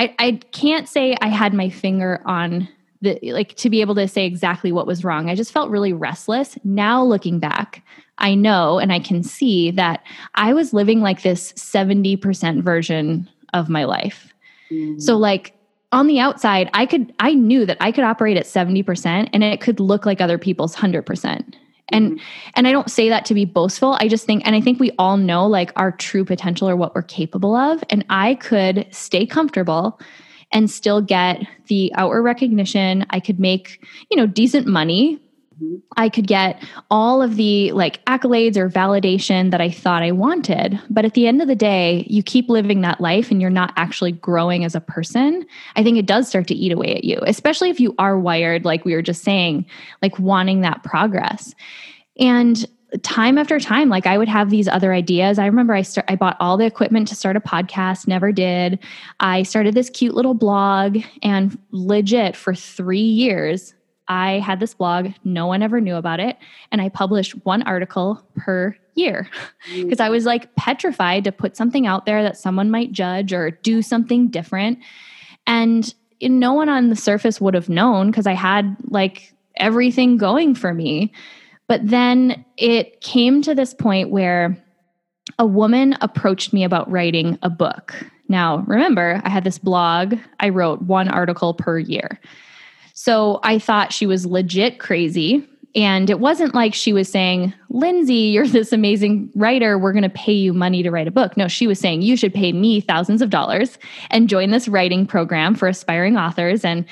I, 0.00 0.14
I 0.18 0.32
can't 0.52 0.88
say 0.88 1.14
I 1.20 1.28
had 1.28 1.52
my 1.52 1.68
finger 1.68 2.22
on 2.24 2.66
the 3.02 3.18
like 3.32 3.54
to 3.56 3.68
be 3.68 3.82
able 3.82 3.94
to 3.96 4.08
say 4.08 4.24
exactly 4.24 4.72
what 4.72 4.86
was 4.86 5.04
wrong. 5.04 5.28
I 5.28 5.34
just 5.34 5.52
felt 5.52 5.68
really 5.68 5.92
restless. 5.92 6.56
Now 6.64 7.04
looking 7.04 7.38
back, 7.38 7.84
I 8.16 8.34
know 8.34 8.78
and 8.78 8.94
I 8.94 8.98
can 8.98 9.22
see 9.22 9.70
that 9.72 10.02
I 10.36 10.54
was 10.54 10.72
living 10.72 11.02
like 11.02 11.20
this 11.20 11.52
70% 11.52 12.62
version 12.62 13.28
of 13.52 13.68
my 13.68 13.84
life. 13.84 14.32
Mm. 14.70 15.02
So 15.02 15.18
like 15.18 15.52
on 15.92 16.06
the 16.06 16.18
outside, 16.18 16.70
I 16.72 16.86
could 16.86 17.12
I 17.20 17.34
knew 17.34 17.66
that 17.66 17.76
I 17.78 17.92
could 17.92 18.04
operate 18.04 18.38
at 18.38 18.46
70% 18.46 19.28
and 19.34 19.44
it 19.44 19.60
could 19.60 19.80
look 19.80 20.06
like 20.06 20.22
other 20.22 20.38
people's 20.38 20.74
100% 20.74 21.54
and 21.90 22.12
mm-hmm. 22.12 22.50
and 22.54 22.68
i 22.68 22.72
don't 22.72 22.90
say 22.90 23.08
that 23.08 23.24
to 23.26 23.34
be 23.34 23.44
boastful. 23.44 23.96
I 24.00 24.08
just 24.08 24.26
think 24.26 24.46
and 24.46 24.54
i 24.54 24.60
think 24.60 24.80
we 24.80 24.92
all 24.98 25.16
know 25.16 25.46
like 25.46 25.72
our 25.76 25.92
true 25.92 26.24
potential 26.24 26.68
or 26.68 26.76
what 26.76 26.94
we're 26.94 27.02
capable 27.02 27.54
of. 27.54 27.82
And 27.90 28.04
i 28.10 28.34
could 28.36 28.86
stay 28.90 29.26
comfortable 29.26 30.00
and 30.52 30.70
still 30.70 31.00
get 31.00 31.46
the 31.68 31.92
outward 31.94 32.22
recognition. 32.22 33.06
I 33.10 33.20
could 33.20 33.38
make 33.38 33.84
you 34.10 34.16
know 34.16 34.26
decent 34.26 34.66
money 34.66 35.20
I 35.96 36.08
could 36.08 36.26
get 36.26 36.62
all 36.90 37.22
of 37.22 37.36
the 37.36 37.72
like 37.72 38.04
accolades 38.06 38.56
or 38.56 38.68
validation 38.68 39.50
that 39.50 39.60
I 39.60 39.70
thought 39.70 40.02
I 40.02 40.12
wanted. 40.12 40.80
But 40.88 41.04
at 41.04 41.14
the 41.14 41.26
end 41.26 41.42
of 41.42 41.48
the 41.48 41.56
day, 41.56 42.06
you 42.08 42.22
keep 42.22 42.48
living 42.48 42.80
that 42.82 43.00
life 43.00 43.30
and 43.30 43.40
you're 43.40 43.50
not 43.50 43.72
actually 43.76 44.12
growing 44.12 44.64
as 44.64 44.74
a 44.74 44.80
person. 44.80 45.44
I 45.76 45.82
think 45.82 45.98
it 45.98 46.06
does 46.06 46.28
start 46.28 46.46
to 46.48 46.54
eat 46.54 46.72
away 46.72 46.94
at 46.96 47.04
you, 47.04 47.18
especially 47.26 47.70
if 47.70 47.80
you 47.80 47.94
are 47.98 48.18
wired, 48.18 48.64
like 48.64 48.84
we 48.84 48.94
were 48.94 49.02
just 49.02 49.22
saying, 49.22 49.66
like 50.02 50.18
wanting 50.18 50.62
that 50.62 50.82
progress. 50.82 51.54
And 52.18 52.66
time 53.02 53.38
after 53.38 53.60
time 53.60 53.88
like 53.88 54.04
i 54.04 54.18
would 54.18 54.28
have 54.28 54.50
these 54.50 54.66
other 54.66 54.92
ideas 54.92 55.38
i 55.38 55.46
remember 55.46 55.72
i 55.72 55.80
start 55.80 56.04
i 56.08 56.16
bought 56.16 56.36
all 56.40 56.56
the 56.56 56.66
equipment 56.66 57.06
to 57.06 57.14
start 57.14 57.36
a 57.36 57.40
podcast 57.40 58.08
never 58.08 58.32
did 58.32 58.80
i 59.20 59.44
started 59.44 59.74
this 59.74 59.88
cute 59.90 60.14
little 60.14 60.34
blog 60.34 60.98
and 61.22 61.56
legit 61.70 62.34
for 62.34 62.52
3 62.52 62.98
years 62.98 63.74
I 64.10 64.40
had 64.40 64.58
this 64.58 64.74
blog, 64.74 65.12
no 65.22 65.46
one 65.46 65.62
ever 65.62 65.80
knew 65.80 65.94
about 65.94 66.18
it, 66.18 66.36
and 66.72 66.82
I 66.82 66.88
published 66.88 67.32
one 67.46 67.62
article 67.62 68.20
per 68.34 68.76
year 68.96 69.30
because 69.72 69.98
mm. 69.98 70.04
I 70.04 70.10
was 70.10 70.26
like 70.26 70.52
petrified 70.56 71.22
to 71.24 71.32
put 71.32 71.56
something 71.56 71.86
out 71.86 72.06
there 72.06 72.20
that 72.24 72.36
someone 72.36 72.72
might 72.72 72.90
judge 72.90 73.32
or 73.32 73.52
do 73.52 73.82
something 73.82 74.26
different. 74.26 74.80
And 75.46 75.94
no 76.20 76.52
one 76.52 76.68
on 76.68 76.88
the 76.88 76.96
surface 76.96 77.40
would 77.40 77.54
have 77.54 77.68
known 77.68 78.10
because 78.10 78.26
I 78.26 78.32
had 78.32 78.76
like 78.88 79.32
everything 79.56 80.16
going 80.16 80.56
for 80.56 80.74
me. 80.74 81.12
But 81.68 81.86
then 81.86 82.44
it 82.56 83.00
came 83.00 83.42
to 83.42 83.54
this 83.54 83.74
point 83.74 84.10
where 84.10 84.60
a 85.38 85.46
woman 85.46 85.96
approached 86.00 86.52
me 86.52 86.64
about 86.64 86.90
writing 86.90 87.38
a 87.44 87.48
book. 87.48 87.94
Now, 88.28 88.64
remember, 88.66 89.22
I 89.24 89.28
had 89.28 89.44
this 89.44 89.58
blog, 89.58 90.16
I 90.40 90.48
wrote 90.48 90.82
one 90.82 91.08
article 91.08 91.54
per 91.54 91.78
year. 91.78 92.18
So 93.10 93.40
I 93.42 93.58
thought 93.58 93.92
she 93.92 94.06
was 94.06 94.24
legit 94.24 94.78
crazy. 94.78 95.44
And 95.74 96.08
it 96.08 96.20
wasn't 96.20 96.54
like 96.54 96.74
she 96.74 96.92
was 96.92 97.08
saying, 97.08 97.52
Lindsay, 97.68 98.14
you're 98.14 98.46
this 98.46 98.72
amazing 98.72 99.32
writer. 99.34 99.76
We're 99.78 99.92
going 99.92 100.04
to 100.04 100.08
pay 100.08 100.32
you 100.32 100.52
money 100.52 100.84
to 100.84 100.92
write 100.92 101.08
a 101.08 101.10
book. 101.10 101.36
No, 101.36 101.48
she 101.48 101.66
was 101.66 101.80
saying, 101.80 102.02
you 102.02 102.16
should 102.16 102.32
pay 102.32 102.52
me 102.52 102.80
thousands 102.80 103.20
of 103.20 103.28
dollars 103.28 103.80
and 104.10 104.28
join 104.28 104.50
this 104.50 104.68
writing 104.68 105.06
program 105.06 105.56
for 105.56 105.66
aspiring 105.66 106.16
authors. 106.16 106.64
And 106.64 106.84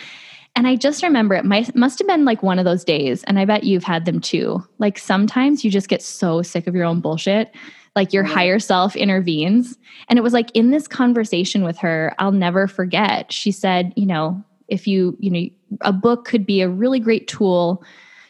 and 0.56 0.66
I 0.66 0.74
just 0.74 1.04
remember 1.04 1.36
it 1.36 1.44
might, 1.44 1.76
must 1.76 2.00
have 2.00 2.08
been 2.08 2.24
like 2.24 2.42
one 2.42 2.58
of 2.58 2.64
those 2.64 2.82
days. 2.82 3.22
And 3.24 3.38
I 3.38 3.44
bet 3.44 3.62
you've 3.62 3.84
had 3.84 4.04
them 4.04 4.20
too. 4.20 4.60
Like 4.78 4.98
sometimes 4.98 5.64
you 5.64 5.70
just 5.70 5.88
get 5.88 6.02
so 6.02 6.42
sick 6.42 6.66
of 6.66 6.74
your 6.74 6.84
own 6.84 6.98
bullshit 6.98 7.54
like 7.98 8.12
your 8.12 8.24
mm-hmm. 8.24 8.34
higher 8.34 8.58
self 8.58 8.96
intervenes. 8.96 9.76
And 10.08 10.18
it 10.18 10.22
was 10.22 10.32
like 10.32 10.50
in 10.54 10.70
this 10.70 10.88
conversation 10.88 11.64
with 11.64 11.78
her, 11.78 12.14
I'll 12.18 12.32
never 12.32 12.66
forget. 12.66 13.32
She 13.32 13.50
said, 13.50 13.92
you 13.96 14.06
know, 14.06 14.42
if 14.68 14.86
you, 14.86 15.16
you 15.18 15.30
know, 15.30 15.78
a 15.80 15.92
book 15.92 16.24
could 16.24 16.46
be 16.46 16.60
a 16.60 16.68
really 16.68 17.00
great 17.00 17.26
tool 17.26 17.82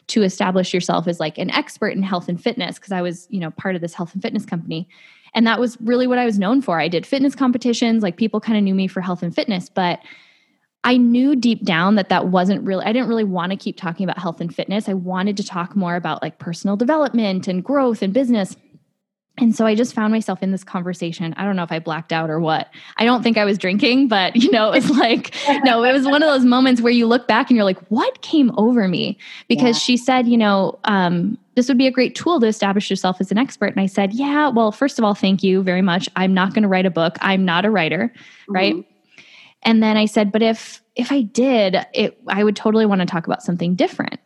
to 0.08 0.22
establish 0.22 0.72
yourself 0.72 1.06
as 1.06 1.20
like 1.20 1.38
an 1.38 1.50
expert 1.50 1.88
in 1.88 2.02
health 2.02 2.28
and 2.28 2.42
fitness 2.42 2.78
because 2.78 2.92
I 2.92 3.02
was, 3.02 3.26
you 3.30 3.40
know, 3.40 3.50
part 3.50 3.74
of 3.74 3.80
this 3.80 3.94
health 3.94 4.14
and 4.14 4.22
fitness 4.22 4.46
company. 4.46 4.88
And 5.34 5.46
that 5.46 5.60
was 5.60 5.76
really 5.80 6.06
what 6.06 6.18
I 6.18 6.24
was 6.24 6.38
known 6.38 6.62
for. 6.62 6.80
I 6.80 6.88
did 6.88 7.06
fitness 7.06 7.34
competitions, 7.34 8.02
like 8.02 8.16
people 8.16 8.40
kind 8.40 8.56
of 8.56 8.64
knew 8.64 8.74
me 8.74 8.86
for 8.86 9.02
health 9.02 9.22
and 9.22 9.34
fitness, 9.34 9.68
but 9.68 10.00
I 10.84 10.96
knew 10.96 11.36
deep 11.36 11.64
down 11.64 11.96
that 11.96 12.08
that 12.08 12.28
wasn't 12.28 12.64
really, 12.64 12.84
I 12.84 12.92
didn't 12.92 13.08
really 13.08 13.24
want 13.24 13.50
to 13.50 13.56
keep 13.56 13.76
talking 13.76 14.04
about 14.04 14.18
health 14.18 14.40
and 14.40 14.54
fitness. 14.54 14.88
I 14.88 14.94
wanted 14.94 15.36
to 15.36 15.44
talk 15.44 15.76
more 15.76 15.96
about 15.96 16.22
like 16.22 16.38
personal 16.38 16.76
development 16.76 17.46
and 17.46 17.62
growth 17.62 18.00
and 18.00 18.14
business. 18.14 18.56
And 19.38 19.54
so 19.54 19.66
I 19.66 19.74
just 19.74 19.94
found 19.94 20.12
myself 20.12 20.42
in 20.42 20.50
this 20.50 20.64
conversation. 20.64 21.34
I 21.36 21.44
don't 21.44 21.56
know 21.56 21.62
if 21.62 21.72
I 21.72 21.78
blacked 21.78 22.12
out 22.12 22.28
or 22.30 22.40
what. 22.40 22.68
I 22.96 23.04
don't 23.04 23.22
think 23.22 23.38
I 23.38 23.44
was 23.44 23.58
drinking, 23.58 24.08
but 24.08 24.36
you 24.36 24.50
know, 24.50 24.72
it 24.72 24.82
was 24.82 24.90
like, 24.90 25.34
no, 25.64 25.84
it 25.84 25.92
was 25.92 26.04
one 26.04 26.22
of 26.22 26.28
those 26.28 26.44
moments 26.44 26.80
where 26.80 26.92
you 26.92 27.06
look 27.06 27.28
back 27.28 27.48
and 27.50 27.56
you're 27.56 27.64
like, 27.64 27.78
what 27.88 28.20
came 28.22 28.52
over 28.56 28.88
me? 28.88 29.18
Because 29.48 29.76
yeah. 29.76 29.80
she 29.80 29.96
said, 29.96 30.28
you 30.28 30.36
know, 30.36 30.78
um, 30.84 31.38
this 31.54 31.68
would 31.68 31.78
be 31.78 31.86
a 31.86 31.90
great 31.90 32.14
tool 32.14 32.40
to 32.40 32.46
establish 32.46 32.90
yourself 32.90 33.20
as 33.20 33.30
an 33.30 33.38
expert. 33.38 33.72
And 33.72 33.80
I 33.80 33.86
said, 33.86 34.12
yeah, 34.12 34.48
well, 34.48 34.72
first 34.72 34.98
of 34.98 35.04
all, 35.04 35.14
thank 35.14 35.42
you 35.42 35.62
very 35.62 35.82
much. 35.82 36.08
I'm 36.16 36.34
not 36.34 36.54
going 36.54 36.62
to 36.62 36.68
write 36.68 36.86
a 36.86 36.90
book. 36.90 37.16
I'm 37.20 37.44
not 37.44 37.64
a 37.64 37.70
writer. 37.70 38.12
Mm-hmm. 38.14 38.52
Right. 38.52 38.86
And 39.62 39.82
then 39.82 39.96
I 39.96 40.06
said, 40.06 40.30
but 40.30 40.42
if, 40.42 40.82
if 40.94 41.10
I 41.10 41.22
did, 41.22 41.84
it, 41.94 42.20
I 42.28 42.44
would 42.44 42.56
totally 42.56 42.86
want 42.86 43.00
to 43.00 43.06
talk 43.06 43.26
about 43.26 43.42
something 43.42 43.74
different. 43.74 44.20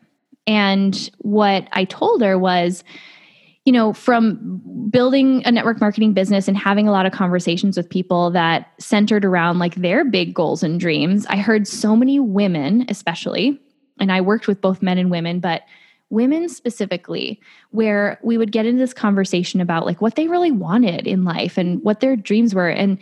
And 0.47 1.11
what 1.19 1.69
I 1.73 1.85
told 1.85 2.23
her 2.23 2.38
was, 2.38 2.85
you 3.64 3.73
know, 3.73 3.92
from 3.92 4.61
building 4.90 5.42
a 5.45 5.52
network 5.52 5.81
marketing 5.81 6.12
business 6.12 6.49
and 6.49 6.57
having 6.57 6.88
a 6.88 6.92
lot 6.92 7.07
of 7.07 7.12
conversations 7.12 7.76
with 7.76 7.88
people 7.88 8.31
that 8.33 8.73
centered 8.78 9.25
around 9.25 9.59
like 9.59 9.76
their 9.76 10.04
big 10.04 10.35
goals 10.35 10.62
and 10.62 10.81
dreams, 10.81 11.26
I 11.26 11.37
heard 11.37 11.69
so 11.69 11.95
many 11.95 12.19
women, 12.19 12.85
especially, 12.88 13.61
and 14.00 14.11
I 14.11 14.21
worked 14.21 14.49
with 14.49 14.61
both 14.61 14.83
men 14.83 14.99
and 14.99 15.11
women, 15.11 15.38
but 15.38 15.62
women 16.11 16.49
specifically, 16.49 17.40
where 17.71 18.19
we 18.23 18.37
would 18.37 18.52
get 18.52 18.66
into 18.66 18.81
this 18.81 18.92
conversation 18.92 19.61
about 19.61 19.87
like 19.87 20.00
what 20.00 20.16
they 20.16 20.28
really 20.28 20.50
wanted 20.50 21.07
in 21.07 21.25
life 21.25 21.57
and 21.57 21.83
what 21.83 22.00
their 22.00 22.16
dreams 22.16 22.54
were. 22.54 22.69
And 22.69 22.99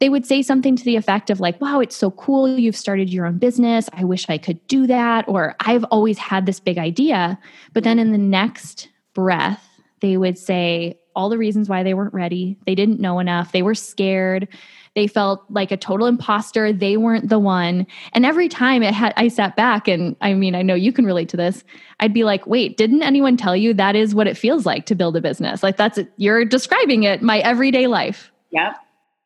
they 0.00 0.08
would 0.08 0.26
say 0.26 0.42
something 0.42 0.76
to 0.76 0.84
the 0.84 0.96
effect 0.96 1.30
of 1.30 1.40
like, 1.40 1.58
wow, 1.60 1.80
it's 1.80 1.96
so 1.96 2.10
cool. 2.10 2.58
You've 2.58 2.76
started 2.76 3.10
your 3.10 3.26
own 3.26 3.38
business. 3.38 3.88
I 3.92 4.04
wish 4.04 4.28
I 4.28 4.38
could 4.38 4.66
do 4.66 4.86
that. 4.88 5.26
Or 5.28 5.54
I've 5.60 5.84
always 5.84 6.18
had 6.18 6.46
this 6.46 6.58
big 6.58 6.78
idea. 6.78 7.38
But 7.72 7.84
then 7.84 7.98
in 7.98 8.12
the 8.12 8.18
next 8.18 8.88
breath, 9.14 9.66
they 10.00 10.16
would 10.16 10.38
say 10.38 10.98
all 11.14 11.28
the 11.28 11.38
reasons 11.38 11.68
why 11.68 11.82
they 11.82 11.94
weren't 11.94 12.14
ready. 12.14 12.56
They 12.66 12.74
didn't 12.74 13.00
know 13.00 13.18
enough. 13.18 13.52
They 13.52 13.62
were 13.62 13.74
scared. 13.74 14.48
They 14.94 15.06
felt 15.06 15.44
like 15.50 15.70
a 15.70 15.76
total 15.76 16.06
imposter. 16.06 16.72
They 16.72 16.96
weren't 16.96 17.28
the 17.28 17.38
one. 17.38 17.86
And 18.12 18.26
every 18.26 18.48
time 18.48 18.82
it 18.82 18.94
had 18.94 19.12
I 19.16 19.28
sat 19.28 19.56
back 19.56 19.86
and 19.86 20.16
I 20.20 20.34
mean, 20.34 20.54
I 20.54 20.62
know 20.62 20.74
you 20.74 20.92
can 20.92 21.04
relate 21.04 21.28
to 21.30 21.36
this. 21.36 21.64
I'd 22.00 22.14
be 22.14 22.24
like, 22.24 22.46
"Wait, 22.46 22.76
didn't 22.76 23.02
anyone 23.02 23.36
tell 23.36 23.56
you 23.56 23.74
that 23.74 23.94
is 23.96 24.14
what 24.14 24.26
it 24.26 24.36
feels 24.36 24.66
like 24.66 24.86
to 24.86 24.94
build 24.94 25.16
a 25.16 25.20
business?" 25.20 25.62
Like 25.62 25.76
that's 25.76 25.98
you're 26.16 26.44
describing 26.44 27.04
it 27.04 27.22
my 27.22 27.38
everyday 27.38 27.86
life. 27.86 28.32
Yep. 28.50 28.76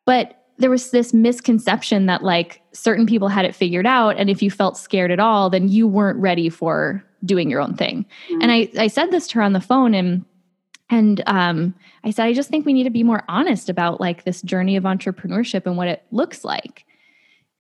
But 0.05 0.41
there 0.59 0.71
was 0.71 0.91
this 0.91 1.13
misconception 1.13 2.07
that 2.07 2.23
like 2.23 2.63
certain 2.73 3.07
people 3.07 3.29
had 3.29 3.45
it 3.45 3.55
figured 3.57 3.87
out 3.87 4.17
and 4.17 4.31
if 4.31 4.41
you 4.41 4.51
felt 4.51 4.77
scared 4.77 5.11
at 5.11 5.19
all 5.19 5.51
then 5.51 5.69
you 5.69 5.85
weren't 5.85 6.19
ready 6.21 6.49
for 6.49 7.05
doing 7.25 7.51
your 7.51 7.61
own 7.61 7.75
thing. 7.75 8.07
Mm-hmm. 8.29 8.43
And 8.43 8.53
I 8.53 8.69
I 8.79 8.87
said 8.87 9.11
this 9.11 9.27
to 9.29 9.37
her 9.37 9.43
on 9.43 9.53
the 9.53 9.61
phone 9.61 9.95
and 9.95 10.25
and 10.91 11.23
um, 11.27 11.75
I 12.05 12.11
said, 12.11 12.27
I 12.27 12.33
just 12.33 12.51
think 12.51 12.67
we 12.67 12.73
need 12.73 12.85
to 12.85 12.91
be 12.91 13.03
more 13.03 13.25
honest 13.29 13.69
about 13.69 14.01
like 14.01 14.25
this 14.25 14.43
journey 14.43 14.77
of 14.77 14.85
entrepreneurship 14.85 15.67
and 15.67 15.77
what 15.77 15.89
it 15.89 16.05
looks 16.11 16.45
like. 16.45 16.85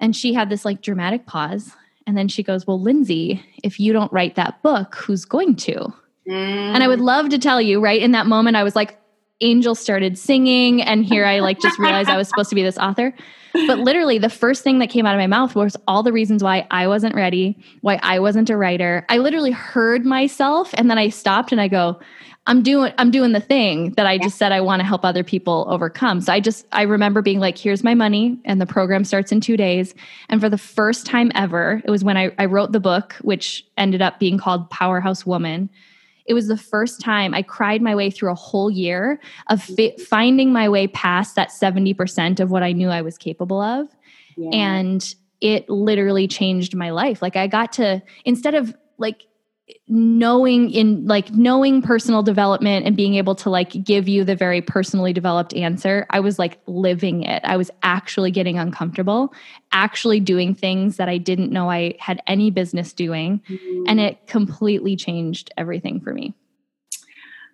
And 0.01 0.15
she 0.15 0.35
had 0.35 0.51
this 0.51 0.65
like 0.65 0.83
dramatic 0.83 1.27
pause. 1.27 1.73
And 2.07 2.19
then 2.19 2.29
she 2.29 2.43
goes, 2.43 2.67
Well, 2.67 2.81
Lindsay, 2.81 3.43
if 3.63 3.81
you 3.81 3.93
don't 3.93 4.13
write 4.13 4.35
that 4.35 4.63
book, 4.63 4.97
who's 4.97 5.25
going 5.25 5.57
to? 5.57 5.93
Mm. 6.29 6.75
And 6.75 6.83
I 6.83 6.89
would 6.89 6.99
mm. 6.99 7.05
love 7.05 7.31
to 7.31 7.39
tell 7.39 7.61
you, 7.61 7.81
right? 7.81 8.01
In 8.01 8.13
that 8.13 8.27
moment, 8.27 8.57
I 8.57 8.63
was 8.63 8.77
like, 8.77 8.99
Angel 9.41 9.75
started 9.75 10.19
singing. 10.19 10.83
And 10.83 11.05
here 11.05 11.25
I 11.25 11.41
like 11.41 11.61
just 11.61 11.79
realized 11.79 12.09
I 12.09 12.17
was 12.17 12.29
supposed 12.29 12.51
to 12.51 12.55
be 12.55 12.63
this 12.63 12.79
author. 12.79 13.13
But 13.53 13.79
literally, 13.79 14.19
the 14.19 14.29
first 14.29 14.65
thing 14.65 14.81
that 14.81 14.91
came 14.91 15.07
out 15.07 15.15
of 15.15 15.21
my 15.21 15.29
mouth 15.29 15.55
was 15.55 15.77
all 15.87 16.03
the 16.03 16.13
reasons 16.13 16.43
why 16.43 16.67
I 16.73 16.89
wasn't 16.89 17.15
ready, 17.15 17.57
why 17.83 18.01
I 18.03 18.19
wasn't 18.19 18.51
a 18.51 18.57
writer. 18.57 19.07
I 19.09 19.19
literally 19.19 19.53
heard 19.53 20.05
myself 20.05 20.75
and 20.75 20.91
then 20.91 20.99
I 20.99 21.09
stopped 21.09 21.53
and 21.53 21.61
I 21.61 21.69
go, 21.69 22.01
I'm 22.47 22.63
doing 22.63 22.93
I'm 22.99 23.11
doing 23.11 23.33
the 23.33 23.41
thing 23.41 23.93
that 23.93 24.07
I 24.07 24.19
just 24.19 24.37
said 24.37 24.53
I 24.53 24.61
want 24.61 24.81
to 24.81 24.87
help 24.87 25.05
other 25.05 25.25
people 25.25 25.67
overcome. 25.69 26.21
So 26.21 26.33
I 26.33 26.41
just 26.41 26.67
I 26.73 26.83
remember 26.83 27.23
being 27.23 27.41
like, 27.41 27.57
here's 27.57 27.83
my 27.83 27.95
money, 27.95 28.39
and 28.45 28.61
the 28.61 28.67
program 28.67 29.05
starts 29.05 29.33
in 29.33 29.41
two 29.41 29.57
days. 29.57 29.95
And 30.29 30.41
for 30.41 30.51
the 30.51 30.59
first 30.59 31.07
time 31.07 31.33
ever, 31.35 31.81
it 31.85 31.91
was 31.91 32.05
when 32.05 32.19
I, 32.19 32.33
I 32.39 32.45
wrote 32.45 32.73
the 32.73 32.81
book, 32.81 33.15
which 33.23 33.65
ended 33.79 34.03
up 34.03 34.19
being 34.19 34.37
called 34.37 34.69
Powerhouse 34.69 35.25
Woman. 35.25 35.71
It 36.27 36.35
was 36.35 36.49
the 36.49 36.57
first 36.57 37.01
time 37.01 37.35
I 37.35 37.43
cried 37.43 37.83
my 37.83 37.95
way 37.95 38.11
through 38.11 38.31
a 38.31 38.37
whole 38.37 38.71
year 38.71 39.21
of 39.49 39.63
fi- 39.63 39.97
finding 39.97 40.53
my 40.53 40.69
way 40.69 40.87
past 40.87 41.37
that 41.37 41.51
70% 41.51 42.41
of 42.41 42.51
what 42.51 42.63
I 42.63 42.73
knew 42.73 42.89
I 42.89 43.03
was 43.03 43.19
capable 43.19 43.61
of. 43.61 43.89
Yeah. 44.37 44.51
And 44.53 45.15
it 45.41 45.69
literally 45.69 46.27
changed 46.27 46.75
my 46.75 46.91
life. 46.91 47.21
Like 47.21 47.37
I 47.37 47.47
got 47.47 47.73
to, 47.75 48.03
instead 48.25 48.55
of 48.55 48.75
like 48.97 49.25
knowing 49.89 50.71
in 50.71 51.07
like 51.07 51.31
knowing 51.33 51.81
personal 51.81 52.23
development 52.23 52.85
and 52.85 52.97
being 52.97 53.15
able 53.15 53.35
to 53.35 53.49
like 53.49 53.71
give 53.83 54.07
you 54.07 54.23
the 54.23 54.37
very 54.37 54.61
personally 54.61 55.13
developed 55.13 55.55
answer 55.55 56.07
i 56.11 56.21
was 56.21 56.39
like 56.39 56.61
living 56.67 57.23
it. 57.23 57.43
I 57.45 57.57
was 57.57 57.71
actually 57.83 58.31
getting 58.31 58.59
uncomfortable 58.59 59.33
actually 59.73 60.21
doing 60.21 60.55
things 60.55 60.99
that 60.99 61.09
i 61.09 61.17
didn't 61.17 61.51
know 61.51 61.71
i 61.71 61.95
had 61.99 62.23
any 62.27 62.51
business 62.51 62.93
doing 62.93 63.41
mm-hmm. 63.49 63.85
and 63.87 64.01
it 64.01 64.27
completely 64.27 64.97
changed 64.97 65.51
everything 65.57 66.01
for 66.01 66.13
me. 66.13 66.35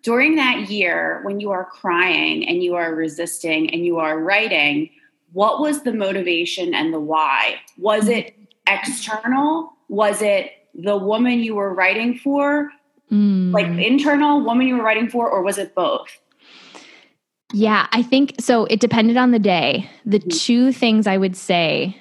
During 0.02 0.34
that 0.36 0.68
year 0.68 1.20
when 1.24 1.38
you 1.38 1.50
are 1.52 1.64
crying 1.64 2.48
and 2.48 2.62
you 2.62 2.74
are 2.74 2.92
resisting 2.94 3.72
and 3.72 3.84
you 3.84 3.98
are 3.98 4.18
writing 4.18 4.90
what 5.32 5.60
was 5.60 5.82
the 5.82 5.92
motivation 5.92 6.74
and 6.74 6.92
the 6.92 6.98
why? 6.98 7.60
Was 7.78 8.08
it 8.08 8.34
external? 8.66 9.72
Was 9.88 10.22
it 10.22 10.50
the 10.74 10.96
woman 10.96 11.40
you 11.40 11.54
were 11.54 11.74
writing 11.74 12.18
for, 12.18 12.70
mm. 13.10 13.52
like 13.52 13.66
internal 13.66 14.42
woman 14.42 14.66
you 14.66 14.76
were 14.76 14.84
writing 14.84 15.08
for, 15.08 15.28
or 15.28 15.42
was 15.42 15.58
it 15.58 15.74
both? 15.74 16.18
Yeah, 17.52 17.88
I 17.92 18.02
think 18.02 18.34
so. 18.38 18.64
It 18.66 18.80
depended 18.80 19.16
on 19.16 19.32
the 19.32 19.38
day. 19.38 19.88
The 20.06 20.20
mm-hmm. 20.20 20.28
two 20.28 20.72
things 20.72 21.06
I 21.06 21.16
would 21.16 21.36
say 21.36 21.96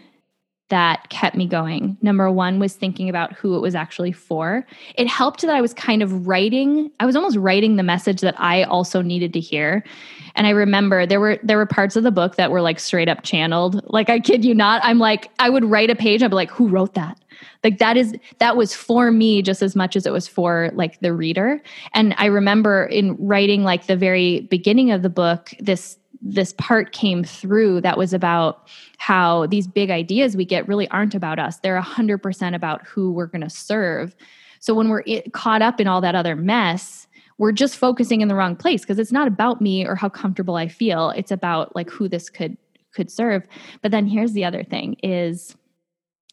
that 0.70 1.10
kept 1.10 1.36
me 1.36 1.48
going. 1.48 1.98
Number 2.02 2.32
one 2.32 2.60
was 2.60 2.76
thinking 2.76 3.10
about 3.10 3.34
who 3.34 3.56
it 3.56 3.60
was 3.60 3.74
actually 3.74 4.12
for. 4.12 4.66
It 4.96 5.08
helped 5.08 5.42
that 5.42 5.50
I 5.50 5.62
was 5.62 5.74
kind 5.74 6.04
of 6.04 6.28
writing, 6.28 6.92
I 7.00 7.08
was 7.08 7.16
almost 7.16 7.38
writing 7.38 7.76
the 7.76 7.84
message 7.84 8.22
that 8.22 8.40
I 8.40 8.64
also 8.64 9.02
needed 9.02 9.34
to 9.34 9.40
hear. 9.40 9.84
And 10.36 10.48
I 10.48 10.52
remember 10.52 11.06
there 11.06 11.20
were 11.20 11.40
there 11.44 11.58
were 11.58 11.66
parts 11.66 11.96
of 11.96 12.04
the 12.04 12.12
book 12.12 12.36
that 12.36 12.52
were 12.52 12.62
like 12.62 12.80
straight 12.80 13.10
up 13.10 13.24
channeled. 13.24 13.82
Like 13.86 14.10
I 14.10 14.20
kid 14.20 14.46
you 14.46 14.56
not, 14.56 14.82
I'm 14.84 15.00
like 15.00 15.30
I 15.40 15.50
would 15.50 15.66
write 15.66 15.90
a 15.90 15.96
page, 15.96 16.24
I'd 16.24 16.30
be 16.30 16.36
like, 16.36 16.52
who 16.52 16.68
wrote 16.68 16.94
that? 16.96 17.20
like 17.64 17.78
that 17.80 17.98
is 17.98 18.16
that 18.40 18.58
was 18.58 18.74
for 18.74 19.12
me 19.12 19.42
just 19.42 19.62
as 19.62 19.76
much 19.76 19.96
as 19.96 20.06
it 20.06 20.14
was 20.14 20.28
for 20.28 20.72
like 20.74 21.00
the 21.00 21.14
reader 21.14 21.62
and 21.94 22.14
i 22.18 22.26
remember 22.26 22.86
in 22.86 23.16
writing 23.18 23.64
like 23.64 23.88
the 23.88 23.96
very 23.96 24.42
beginning 24.42 24.92
of 24.92 25.02
the 25.02 25.10
book 25.10 25.54
this 25.60 25.98
this 26.22 26.54
part 26.54 26.92
came 26.92 27.24
through 27.24 27.80
that 27.80 27.98
was 27.98 28.14
about 28.14 28.68
how 28.98 29.46
these 29.48 29.68
big 29.68 29.90
ideas 29.90 30.36
we 30.36 30.44
get 30.44 30.68
really 30.68 30.88
aren't 30.90 31.16
about 31.16 31.40
us 31.40 31.60
they're 31.60 31.80
100% 31.80 32.56
about 32.56 32.86
who 32.86 33.12
we're 33.12 33.26
going 33.26 33.42
to 33.42 33.50
serve 33.50 34.16
so 34.60 34.74
when 34.74 34.90
we're 34.90 35.04
caught 35.32 35.62
up 35.62 35.80
in 35.80 35.88
all 35.88 36.02
that 36.02 36.16
other 36.16 36.36
mess 36.36 37.08
we're 37.40 37.52
just 37.54 37.78
focusing 37.78 38.22
in 38.22 38.28
the 38.28 38.36
wrong 38.36 38.56
place 38.56 38.82
because 38.82 39.00
it's 39.00 39.12
not 39.12 39.28
about 39.28 39.62
me 39.62 39.88
or 39.88 39.96
how 39.96 40.10
comfortable 40.10 40.56
i 40.56 40.68
feel. 40.68 41.10
It's 41.12 41.32
about 41.32 41.76
like 41.76 41.90
who 41.90 42.08
this 42.08 42.30
could 42.30 42.56
could 42.94 43.10
serve. 43.10 43.44
But 43.82 43.92
then 43.92 44.06
here's 44.08 44.34
the 44.34 44.46
other 44.46 44.64
thing 44.64 44.98
is 45.02 45.56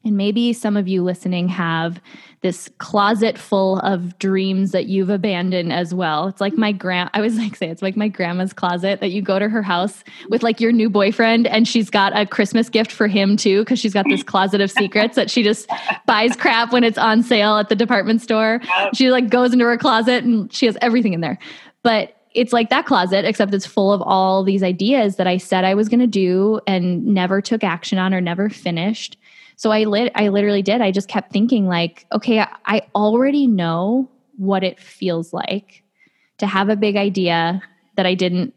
And 0.06 0.16
maybe 0.16 0.52
some 0.52 0.76
of 0.76 0.86
you 0.86 1.02
listening 1.02 1.48
have 1.48 2.00
this 2.40 2.70
closet 2.78 3.36
full 3.36 3.80
of 3.80 4.16
dreams 4.20 4.70
that 4.70 4.86
you've 4.86 5.10
abandoned 5.10 5.72
as 5.72 5.92
well. 5.92 6.28
It's 6.28 6.40
like 6.40 6.56
my 6.56 6.70
grand 6.70 7.10
I 7.12 7.20
was 7.20 7.36
like 7.38 7.56
say 7.56 7.68
it's 7.68 7.82
like 7.82 7.96
my 7.96 8.06
grandma's 8.06 8.52
closet 8.52 9.00
that 9.00 9.10
you 9.10 9.20
go 9.20 9.38
to 9.38 9.48
her 9.48 9.62
house 9.62 10.04
with 10.28 10.44
like 10.44 10.60
your 10.60 10.70
new 10.70 10.88
boyfriend 10.88 11.48
and 11.48 11.66
she's 11.66 11.90
got 11.90 12.16
a 12.16 12.24
Christmas 12.24 12.68
gift 12.68 12.92
for 12.92 13.08
him 13.08 13.36
too 13.36 13.64
cuz 13.64 13.80
she's 13.80 13.92
got 13.92 14.06
this 14.08 14.22
closet 14.22 14.60
of 14.60 14.70
secrets 14.70 15.16
that 15.16 15.28
she 15.28 15.42
just 15.42 15.68
buys 16.06 16.36
crap 16.36 16.72
when 16.72 16.84
it's 16.84 16.98
on 16.98 17.22
sale 17.24 17.56
at 17.56 17.68
the 17.68 17.74
department 17.74 18.20
store. 18.20 18.60
She 18.94 19.10
like 19.10 19.28
goes 19.28 19.52
into 19.52 19.64
her 19.64 19.76
closet 19.76 20.22
and 20.22 20.52
she 20.52 20.66
has 20.66 20.78
everything 20.80 21.14
in 21.14 21.20
there. 21.20 21.38
But 21.82 22.16
it's 22.36 22.52
like 22.52 22.68
that 22.68 22.84
closet, 22.84 23.24
except 23.24 23.54
it's 23.54 23.66
full 23.66 23.92
of 23.92 24.02
all 24.02 24.44
these 24.44 24.62
ideas 24.62 25.16
that 25.16 25.26
I 25.26 25.38
said 25.38 25.64
I 25.64 25.74
was 25.74 25.88
going 25.88 26.00
to 26.00 26.06
do 26.06 26.60
and 26.66 27.04
never 27.06 27.40
took 27.40 27.64
action 27.64 27.98
on 27.98 28.12
or 28.12 28.20
never 28.20 28.50
finished. 28.50 29.16
So 29.56 29.70
I 29.70 29.84
lit 29.84 30.12
I 30.14 30.28
literally 30.28 30.62
did. 30.62 30.80
I 30.80 30.90
just 30.90 31.08
kept 31.08 31.32
thinking 31.32 31.66
like, 31.66 32.06
okay, 32.12 32.44
I 32.66 32.82
already 32.94 33.46
know 33.46 34.08
what 34.36 34.62
it 34.62 34.78
feels 34.78 35.32
like 35.32 35.82
to 36.38 36.46
have 36.46 36.68
a 36.68 36.76
big 36.76 36.96
idea 36.96 37.62
that 37.96 38.06
I 38.06 38.14
didn't 38.14 38.54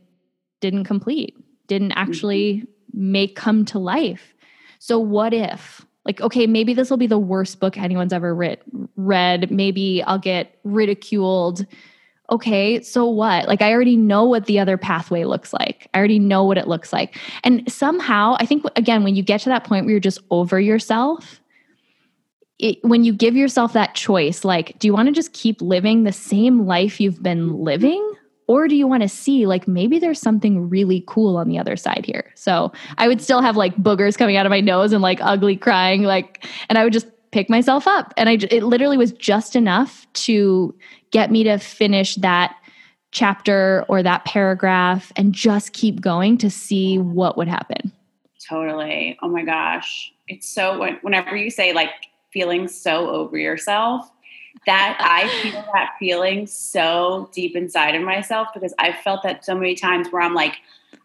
didn't 0.59 0.83
complete, 0.83 1.37
didn't 1.67 1.93
actually 1.93 2.55
mm-hmm. 2.55 3.11
make 3.11 3.35
come 3.35 3.63
to 3.65 3.79
life. 3.79 4.33
So 4.79 4.99
what 4.99 5.33
if 5.33 5.85
like 6.05 6.21
okay, 6.21 6.47
maybe 6.47 6.73
this 6.73 6.89
will 6.89 6.97
be 6.97 7.07
the 7.07 7.17
worst 7.17 7.59
book 7.59 7.77
anyone's 7.77 8.13
ever 8.13 8.35
writ- 8.35 8.63
read. 8.97 9.51
Maybe 9.51 10.03
I'll 10.03 10.19
get 10.19 10.59
ridiculed 10.63 11.65
okay, 12.31 12.81
so 12.81 13.05
what? 13.05 13.47
Like, 13.47 13.61
I 13.61 13.71
already 13.71 13.97
know 13.97 14.23
what 14.23 14.45
the 14.45 14.59
other 14.59 14.77
pathway 14.77 15.23
looks 15.23 15.53
like. 15.53 15.89
I 15.93 15.97
already 15.97 16.19
know 16.19 16.43
what 16.43 16.57
it 16.57 16.67
looks 16.67 16.93
like. 16.93 17.17
And 17.43 17.69
somehow, 17.71 18.35
I 18.39 18.45
think, 18.45 18.63
again, 18.75 19.03
when 19.03 19.15
you 19.15 19.23
get 19.23 19.41
to 19.41 19.49
that 19.49 19.63
point 19.63 19.85
where 19.85 19.91
you're 19.91 19.99
just 19.99 20.19
over 20.29 20.59
yourself, 20.59 21.41
it, 22.59 22.77
when 22.83 23.03
you 23.03 23.13
give 23.13 23.35
yourself 23.35 23.73
that 23.73 23.95
choice, 23.95 24.43
like, 24.43 24.77
do 24.79 24.87
you 24.87 24.93
want 24.93 25.07
to 25.07 25.13
just 25.13 25.33
keep 25.33 25.61
living 25.61 26.03
the 26.03 26.11
same 26.11 26.65
life 26.65 26.99
you've 26.99 27.23
been 27.23 27.53
living? 27.53 28.05
Or 28.47 28.67
do 28.67 28.75
you 28.75 28.87
want 28.87 29.03
to 29.03 29.09
see, 29.09 29.45
like, 29.45 29.67
maybe 29.67 29.99
there's 29.99 30.19
something 30.19 30.69
really 30.69 31.03
cool 31.07 31.37
on 31.37 31.47
the 31.47 31.59
other 31.59 31.75
side 31.75 32.03
here? 32.05 32.31
So 32.35 32.71
I 32.97 33.07
would 33.07 33.21
still 33.21 33.41
have 33.41 33.55
like 33.55 33.75
boogers 33.77 34.17
coming 34.17 34.37
out 34.37 34.45
of 34.45 34.49
my 34.49 34.59
nose 34.59 34.91
and 34.91 35.01
like 35.01 35.19
ugly 35.21 35.55
crying, 35.55 36.01
like, 36.01 36.45
and 36.67 36.77
I 36.77 36.83
would 36.83 36.91
just 36.91 37.05
pick 37.31 37.49
myself 37.49 37.87
up. 37.87 38.13
And 38.17 38.27
I, 38.27 38.39
it 38.49 38.63
literally 38.63 38.97
was 38.97 39.11
just 39.11 39.55
enough 39.55 40.07
to 40.13 40.73
get 41.11 41.31
me 41.31 41.43
to 41.43 41.57
finish 41.57 42.15
that 42.15 42.55
chapter 43.11 43.85
or 43.87 44.03
that 44.03 44.25
paragraph 44.25 45.11
and 45.15 45.33
just 45.33 45.73
keep 45.73 46.01
going 46.01 46.37
to 46.37 46.49
see 46.49 46.97
what 46.97 47.37
would 47.37 47.47
happen. 47.47 47.91
Totally. 48.47 49.17
Oh 49.21 49.27
my 49.27 49.43
gosh. 49.43 50.13
It's 50.27 50.47
so, 50.47 50.97
whenever 51.01 51.35
you 51.35 51.49
say 51.49 51.73
like 51.73 51.91
feeling 52.31 52.67
so 52.67 53.09
over 53.09 53.37
yourself, 53.37 54.11
that 54.69 54.97
I 54.99 55.27
feel 55.41 55.65
that 55.73 55.95
feeling 55.97 56.45
so 56.45 57.27
deep 57.33 57.55
inside 57.55 57.95
of 57.95 58.03
myself 58.03 58.49
because 58.53 58.71
I've 58.77 58.97
felt 58.97 59.23
that 59.23 59.43
so 59.43 59.55
many 59.55 59.73
times 59.73 60.11
where 60.11 60.21
I'm 60.21 60.35
like, 60.35 60.57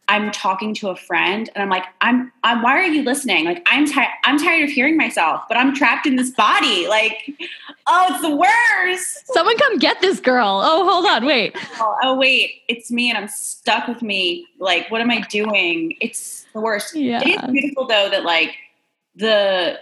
I'm 0.07 0.31
talking 0.33 0.75
to 0.75 0.91
a 0.91 0.97
friend 0.97 1.49
and 1.55 1.63
I'm 1.63 1.71
like, 1.71 1.87
I'm, 2.03 2.31
I'm 2.43 2.61
why 2.61 2.73
are 2.73 2.85
you 2.85 3.03
listening? 3.03 3.47
Like, 3.47 3.67
I'm 3.71 3.87
tired, 3.87 4.11
I'm 4.25 4.39
tired 4.39 4.65
of 4.65 4.71
hearing 4.71 4.99
myself, 4.99 5.45
but 5.49 5.57
I'm 5.57 5.75
trapped 5.75 6.07
in 6.07 6.17
this 6.17 6.29
body. 6.29 6.89
Like, 6.89 7.17
oh, 7.87 8.09
it's 8.11 8.21
the 8.21 8.37
worst. 8.37 9.33
Someone 9.33 9.57
come 9.57 9.79
get 9.79 9.99
this 10.03 10.21
girl. 10.21 10.61
Oh, 10.63 10.87
hold 10.87 11.07
on, 11.07 11.25
wait. 11.25 11.57
Oh, 11.81 11.97
oh 12.03 12.19
wait, 12.19 12.65
it's 12.69 12.91
me 12.91 13.09
and 13.09 13.17
I'm 13.17 13.29
stuck 13.29 13.89
with 13.89 14.03
me. 14.03 14.47
Like, 14.59 14.91
what 14.91 15.01
am 15.01 15.11
I 15.11 15.23
doing? 15.23 15.97
It's 16.03 16.45
the 16.53 16.61
worst. 16.61 16.95
Yeah. 16.95 17.23
It 17.23 17.43
is 17.43 17.51
beautiful 17.51 17.87
though 17.87 18.11
that 18.11 18.25
like 18.25 18.57
the, 19.17 19.79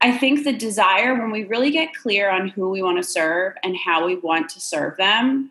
I 0.00 0.16
think 0.16 0.44
the 0.44 0.52
desire 0.52 1.14
when 1.14 1.30
we 1.30 1.44
really 1.44 1.70
get 1.70 1.94
clear 1.94 2.30
on 2.30 2.48
who 2.48 2.70
we 2.70 2.82
want 2.82 2.98
to 2.98 3.02
serve 3.02 3.54
and 3.62 3.76
how 3.76 4.06
we 4.06 4.16
want 4.16 4.48
to 4.50 4.60
serve 4.60 4.96
them, 4.96 5.50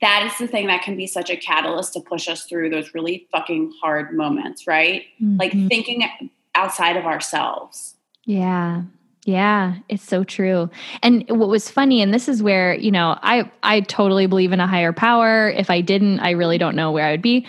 that 0.00 0.24
is 0.26 0.38
the 0.38 0.46
thing 0.46 0.66
that 0.68 0.82
can 0.82 0.96
be 0.96 1.06
such 1.06 1.28
a 1.28 1.36
catalyst 1.36 1.92
to 1.92 2.00
push 2.00 2.26
us 2.26 2.44
through 2.44 2.70
those 2.70 2.94
really 2.94 3.28
fucking 3.30 3.72
hard 3.82 4.16
moments, 4.16 4.66
right? 4.66 5.04
Mm-hmm. 5.22 5.36
Like 5.36 5.52
thinking 5.52 6.08
outside 6.54 6.96
of 6.96 7.04
ourselves. 7.04 7.96
Yeah. 8.24 8.82
Yeah, 9.26 9.76
it's 9.90 10.02
so 10.02 10.24
true. 10.24 10.70
And 11.02 11.28
what 11.28 11.50
was 11.50 11.70
funny 11.70 12.00
and 12.00 12.12
this 12.12 12.26
is 12.26 12.42
where, 12.42 12.74
you 12.74 12.90
know, 12.90 13.18
I 13.22 13.50
I 13.62 13.80
totally 13.80 14.26
believe 14.26 14.52
in 14.52 14.60
a 14.60 14.66
higher 14.66 14.94
power. 14.94 15.50
If 15.50 15.68
I 15.68 15.82
didn't, 15.82 16.20
I 16.20 16.30
really 16.30 16.56
don't 16.56 16.74
know 16.74 16.90
where 16.90 17.06
I 17.06 17.10
would 17.10 17.22
be. 17.22 17.46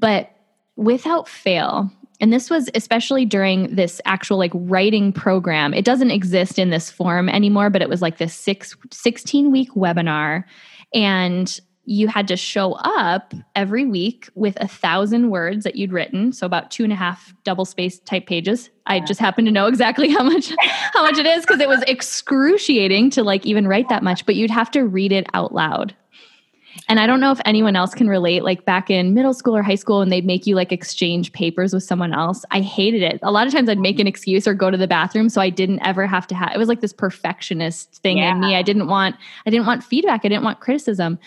But 0.00 0.32
without 0.74 1.28
fail, 1.28 1.90
and 2.24 2.32
this 2.32 2.48
was 2.48 2.70
especially 2.74 3.26
during 3.26 3.74
this 3.74 4.00
actual 4.06 4.38
like 4.38 4.52
writing 4.54 5.12
program. 5.12 5.74
It 5.74 5.84
doesn't 5.84 6.10
exist 6.10 6.58
in 6.58 6.70
this 6.70 6.90
form 6.90 7.28
anymore, 7.28 7.68
but 7.68 7.82
it 7.82 7.88
was 7.90 8.00
like 8.00 8.16
this 8.16 8.32
6 8.32 8.74
16 8.90 9.52
week 9.52 9.70
webinar. 9.72 10.44
And 10.94 11.60
you 11.84 12.08
had 12.08 12.26
to 12.28 12.36
show 12.38 12.72
up 12.76 13.34
every 13.54 13.84
week 13.84 14.30
with 14.34 14.56
a 14.58 14.66
thousand 14.66 15.28
words 15.28 15.64
that 15.64 15.76
you'd 15.76 15.92
written 15.92 16.32
so 16.32 16.46
about 16.46 16.70
two 16.70 16.82
and 16.82 16.94
a 16.94 16.96
half 16.96 17.34
double 17.44 17.66
space 17.66 17.98
type 17.98 18.26
pages. 18.26 18.70
I 18.86 19.00
just 19.00 19.20
happen 19.20 19.44
to 19.44 19.50
know 19.50 19.66
exactly 19.66 20.08
how 20.14 20.22
much 20.22 20.50
how 20.94 21.02
much 21.02 21.18
it 21.18 21.26
is 21.26 21.44
because 21.44 21.60
it 21.60 21.68
was 21.68 21.82
excruciating 21.82 23.10
to 23.10 23.22
like 23.22 23.44
even 23.44 23.68
write 23.68 23.90
that 23.90 24.02
much 24.02 24.24
but 24.24 24.34
you'd 24.34 24.50
have 24.50 24.70
to 24.70 24.86
read 24.86 25.12
it 25.12 25.26
out 25.34 25.52
loud 25.52 25.94
and 26.88 27.00
i 27.00 27.06
don't 27.06 27.20
know 27.20 27.30
if 27.30 27.40
anyone 27.44 27.76
else 27.76 27.94
can 27.94 28.08
relate 28.08 28.42
like 28.44 28.64
back 28.64 28.90
in 28.90 29.14
middle 29.14 29.34
school 29.34 29.56
or 29.56 29.62
high 29.62 29.74
school 29.74 30.00
and 30.00 30.10
they'd 30.12 30.24
make 30.24 30.46
you 30.46 30.54
like 30.54 30.72
exchange 30.72 31.32
papers 31.32 31.72
with 31.72 31.82
someone 31.82 32.12
else. 32.12 32.44
I 32.50 32.60
hated 32.60 33.02
it. 33.02 33.18
A 33.22 33.30
lot 33.30 33.46
of 33.46 33.52
times 33.52 33.68
i'd 33.68 33.78
make 33.78 33.98
an 33.98 34.06
excuse 34.06 34.46
or 34.46 34.54
go 34.54 34.70
to 34.70 34.76
the 34.76 34.88
bathroom 34.88 35.28
so 35.28 35.40
i 35.40 35.50
didn't 35.50 35.80
ever 35.80 36.06
have 36.06 36.26
to 36.28 36.34
have 36.34 36.52
it 36.54 36.58
was 36.58 36.68
like 36.68 36.80
this 36.80 36.92
perfectionist 36.92 37.92
thing 38.02 38.18
yeah. 38.18 38.32
in 38.32 38.40
me. 38.40 38.56
I 38.56 38.62
didn't 38.62 38.88
want 38.88 39.16
i 39.46 39.50
didn't 39.50 39.66
want 39.66 39.84
feedback. 39.84 40.20
I 40.24 40.28
didn't 40.28 40.44
want 40.44 40.60
criticism. 40.60 41.18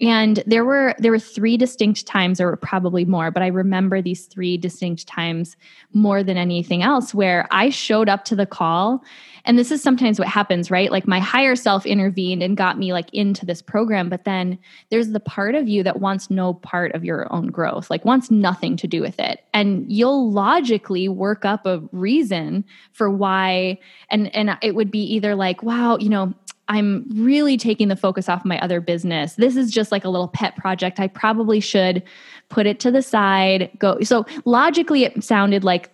And 0.00 0.42
there 0.46 0.64
were 0.64 0.94
there 0.98 1.12
were 1.12 1.18
three 1.18 1.58
distinct 1.58 2.06
times 2.06 2.38
there 2.38 2.46
were 2.46 2.56
probably 2.56 3.04
more 3.04 3.30
but 3.30 3.42
i 3.42 3.48
remember 3.48 4.00
these 4.00 4.26
three 4.26 4.56
distinct 4.56 5.06
times 5.06 5.56
more 5.92 6.22
than 6.22 6.38
anything 6.38 6.82
else 6.82 7.12
where 7.14 7.46
i 7.50 7.68
showed 7.68 8.08
up 8.08 8.24
to 8.24 8.34
the 8.34 8.46
call 8.46 9.04
and 9.44 9.58
this 9.58 9.70
is 9.70 9.82
sometimes 9.82 10.18
what 10.18 10.28
happens 10.28 10.70
right 10.70 10.90
like 10.90 11.06
my 11.06 11.18
higher 11.18 11.56
self 11.56 11.86
intervened 11.86 12.42
and 12.42 12.56
got 12.56 12.78
me 12.78 12.92
like 12.92 13.12
into 13.12 13.44
this 13.44 13.62
program 13.62 14.08
but 14.08 14.24
then 14.24 14.58
there's 14.90 15.10
the 15.10 15.20
part 15.20 15.54
of 15.54 15.68
you 15.68 15.82
that 15.82 16.00
wants 16.00 16.30
no 16.30 16.54
part 16.54 16.94
of 16.94 17.04
your 17.04 17.32
own 17.32 17.48
growth 17.48 17.90
like 17.90 18.04
wants 18.04 18.30
nothing 18.30 18.76
to 18.76 18.86
do 18.86 19.00
with 19.00 19.18
it 19.18 19.44
and 19.52 19.90
you'll 19.90 20.30
logically 20.30 21.08
work 21.08 21.44
up 21.44 21.66
a 21.66 21.80
reason 21.92 22.64
for 22.92 23.10
why 23.10 23.78
and 24.10 24.34
and 24.34 24.56
it 24.62 24.74
would 24.74 24.90
be 24.90 25.02
either 25.02 25.34
like 25.34 25.62
wow 25.62 25.96
you 25.98 26.08
know 26.08 26.34
I'm 26.70 27.04
really 27.10 27.56
taking 27.56 27.88
the 27.88 27.96
focus 27.96 28.28
off 28.28 28.44
my 28.44 28.56
other 28.60 28.80
business. 28.80 29.34
This 29.34 29.56
is 29.56 29.72
just 29.72 29.90
like 29.90 30.04
a 30.04 30.08
little 30.08 30.28
pet 30.28 30.54
project. 30.54 31.00
I 31.00 31.08
probably 31.08 31.58
should 31.58 32.00
put 32.48 32.64
it 32.64 32.78
to 32.80 32.92
the 32.92 33.02
side. 33.02 33.72
Go. 33.80 34.00
So 34.02 34.24
logically, 34.44 35.02
it 35.02 35.24
sounded 35.24 35.64
like 35.64 35.90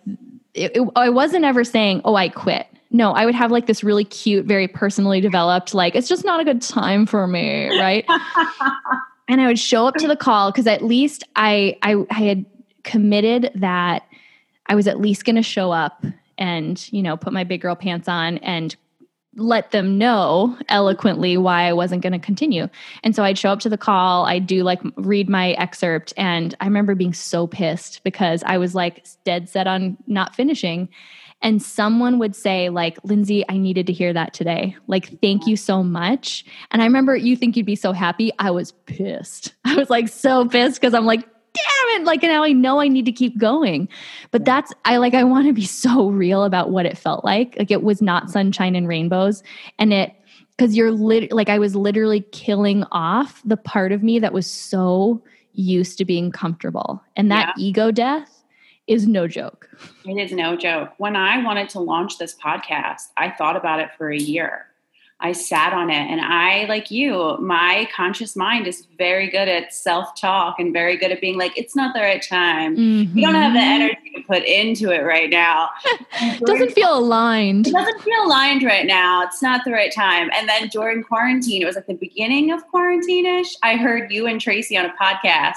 it, 0.53 0.77
it, 0.77 0.87
I 0.95 1.09
wasn't 1.09 1.45
ever 1.45 1.63
saying, 1.63 2.01
"Oh, 2.05 2.13
I 2.13 2.29
quit." 2.29 2.67
No, 2.89 3.11
I 3.11 3.25
would 3.25 3.35
have 3.35 3.51
like 3.51 3.65
this 3.65 3.83
really 3.83 4.05
cute, 4.05 4.45
very 4.45 4.67
personally 4.67 5.19
developed, 5.21 5.73
like 5.73 5.95
it's 5.95 6.07
just 6.07 6.23
not 6.23 6.39
a 6.39 6.43
good 6.43 6.61
time 6.61 7.05
for 7.05 7.27
me, 7.27 7.67
right? 7.79 8.05
and 9.27 9.41
I 9.41 9.47
would 9.47 9.59
show 9.59 9.87
up 9.87 9.95
to 9.95 10.07
the 10.07 10.15
call 10.15 10.51
because 10.51 10.67
at 10.67 10.83
least 10.83 11.23
I, 11.35 11.77
I 11.81 12.05
I 12.09 12.23
had 12.23 12.45
committed 12.83 13.51
that 13.55 14.03
I 14.67 14.75
was 14.75 14.87
at 14.87 14.99
least 14.99 15.25
going 15.25 15.35
to 15.35 15.43
show 15.43 15.71
up 15.71 16.05
and 16.37 16.91
you 16.93 17.01
know 17.01 17.17
put 17.17 17.33
my 17.33 17.43
big 17.43 17.61
girl 17.61 17.75
pants 17.75 18.07
on 18.07 18.37
and 18.39 18.75
let 19.37 19.71
them 19.71 19.97
know 19.97 20.57
eloquently 20.67 21.37
why 21.37 21.63
I 21.63 21.73
wasn't 21.73 22.01
going 22.01 22.13
to 22.13 22.19
continue. 22.19 22.67
And 23.03 23.15
so 23.15 23.23
I'd 23.23 23.37
show 23.37 23.51
up 23.51 23.59
to 23.61 23.69
the 23.69 23.77
call, 23.77 24.25
I'd 24.25 24.47
do 24.47 24.63
like 24.63 24.81
read 24.95 25.29
my 25.29 25.51
excerpt. 25.51 26.11
And 26.17 26.55
I 26.59 26.65
remember 26.65 26.95
being 26.95 27.13
so 27.13 27.45
pissed 27.45 28.03
because 28.03 28.43
I 28.43 28.57
was 28.57 28.73
like 28.73 29.05
dead 29.23 29.47
set 29.47 29.67
on 29.67 29.97
not 30.07 30.35
finishing. 30.35 30.89
And 31.41 31.61
someone 31.61 32.17
would 32.19 32.35
say, 32.35 32.69
like, 32.69 32.97
Lindsay, 33.03 33.45
I 33.47 33.57
needed 33.57 33.87
to 33.87 33.93
hear 33.93 34.11
that 34.13 34.33
today. 34.33 34.75
Like, 34.87 35.19
thank 35.21 35.45
you 35.45 35.55
so 35.55 35.83
much. 35.83 36.43
And 36.71 36.81
I 36.81 36.85
remember 36.85 37.15
you 37.15 37.35
think 37.35 37.55
you'd 37.55 37.65
be 37.65 37.75
so 37.75 37.93
happy. 37.93 38.31
I 38.39 38.51
was 38.51 38.71
pissed. 38.85 39.53
I 39.65 39.75
was 39.75 39.89
like 39.89 40.07
so 40.07 40.47
pissed 40.47 40.81
because 40.81 40.93
I'm 40.93 41.05
like, 41.05 41.27
damn 41.57 42.01
it 42.01 42.05
like 42.05 42.21
now 42.21 42.43
i 42.43 42.51
know 42.51 42.79
i 42.79 42.87
need 42.87 43.05
to 43.05 43.11
keep 43.11 43.37
going 43.37 43.87
but 44.31 44.45
that's 44.45 44.71
i 44.85 44.97
like 44.97 45.13
i 45.13 45.23
want 45.23 45.47
to 45.47 45.53
be 45.53 45.65
so 45.65 46.09
real 46.09 46.43
about 46.43 46.69
what 46.69 46.85
it 46.85 46.97
felt 46.97 47.23
like 47.23 47.55
like 47.57 47.71
it 47.71 47.83
was 47.83 48.01
not 48.01 48.29
sunshine 48.29 48.75
and 48.75 48.87
rainbows 48.87 49.41
and 49.79 49.93
it 49.93 50.13
because 50.55 50.75
you're 50.75 50.91
lit 50.91 51.31
like 51.31 51.49
i 51.49 51.57
was 51.57 51.75
literally 51.75 52.21
killing 52.31 52.83
off 52.91 53.41
the 53.43 53.57
part 53.57 53.91
of 53.91 54.03
me 54.03 54.19
that 54.19 54.33
was 54.33 54.45
so 54.45 55.23
used 55.53 55.97
to 55.97 56.05
being 56.05 56.31
comfortable 56.31 57.01
and 57.15 57.31
that 57.31 57.53
yeah. 57.57 57.63
ego 57.63 57.91
death 57.91 58.36
is 58.87 59.07
no 59.07 59.27
joke. 59.27 59.69
It 60.05 60.17
is 60.17 60.31
no 60.31 60.55
joke. 60.55 60.93
When 60.97 61.15
i 61.15 61.43
wanted 61.43 61.69
to 61.69 61.79
launch 61.79 62.17
this 62.17 62.35
podcast 62.35 63.11
i 63.17 63.29
thought 63.29 63.55
about 63.55 63.79
it 63.79 63.89
for 63.97 64.09
a 64.09 64.17
year 64.17 64.66
I 65.19 65.31
sat 65.31 65.73
on 65.73 65.89
it 65.89 65.95
and 65.95 66.21
I, 66.21 66.65
like 66.65 66.91
you, 66.91 67.37
my 67.39 67.89
conscious 67.95 68.35
mind 68.35 68.67
is 68.67 68.85
very 68.99 69.27
good 69.27 69.47
at 69.47 69.73
self 69.73 70.19
talk 70.19 70.59
and 70.59 70.71
very 70.71 70.95
good 70.95 71.11
at 71.11 71.19
being 71.19 71.39
like, 71.39 71.57
it's 71.57 71.75
not 71.75 71.95
the 71.95 72.01
right 72.01 72.21
time. 72.21 72.77
Mm-hmm. 72.77 73.17
You 73.17 73.25
don't 73.25 73.33
have 73.33 73.53
the 73.53 73.59
mm-hmm. 73.59 73.81
energy 73.81 74.11
to 74.15 74.21
put 74.21 74.43
into 74.43 74.91
it 74.91 75.03
right 75.03 75.29
now. 75.31 75.69
it 76.21 76.45
doesn't 76.45 76.71
feel 76.71 76.95
aligned. 76.95 77.65
It 77.65 77.73
doesn't 77.73 78.01
feel 78.01 78.25
aligned 78.25 78.61
right 78.61 78.85
now. 78.85 79.23
It's 79.23 79.41
not 79.41 79.65
the 79.65 79.71
right 79.71 79.91
time. 79.91 80.29
And 80.35 80.47
then 80.47 80.67
during 80.67 81.01
quarantine, 81.01 81.63
it 81.63 81.65
was 81.65 81.75
like 81.75 81.87
the 81.87 81.95
beginning 81.95 82.51
of 82.51 82.67
quarantine 82.67 83.25
ish. 83.25 83.55
I 83.63 83.75
heard 83.75 84.11
you 84.11 84.27
and 84.27 84.39
Tracy 84.39 84.77
on 84.77 84.85
a 84.85 84.93
podcast. 85.01 85.55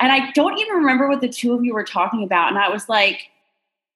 And 0.00 0.10
I 0.10 0.32
don't 0.32 0.58
even 0.58 0.74
remember 0.74 1.08
what 1.08 1.20
the 1.20 1.28
two 1.28 1.52
of 1.54 1.64
you 1.64 1.72
were 1.72 1.84
talking 1.84 2.24
about. 2.24 2.48
And 2.48 2.58
I 2.58 2.68
was 2.68 2.88
like, 2.88 3.30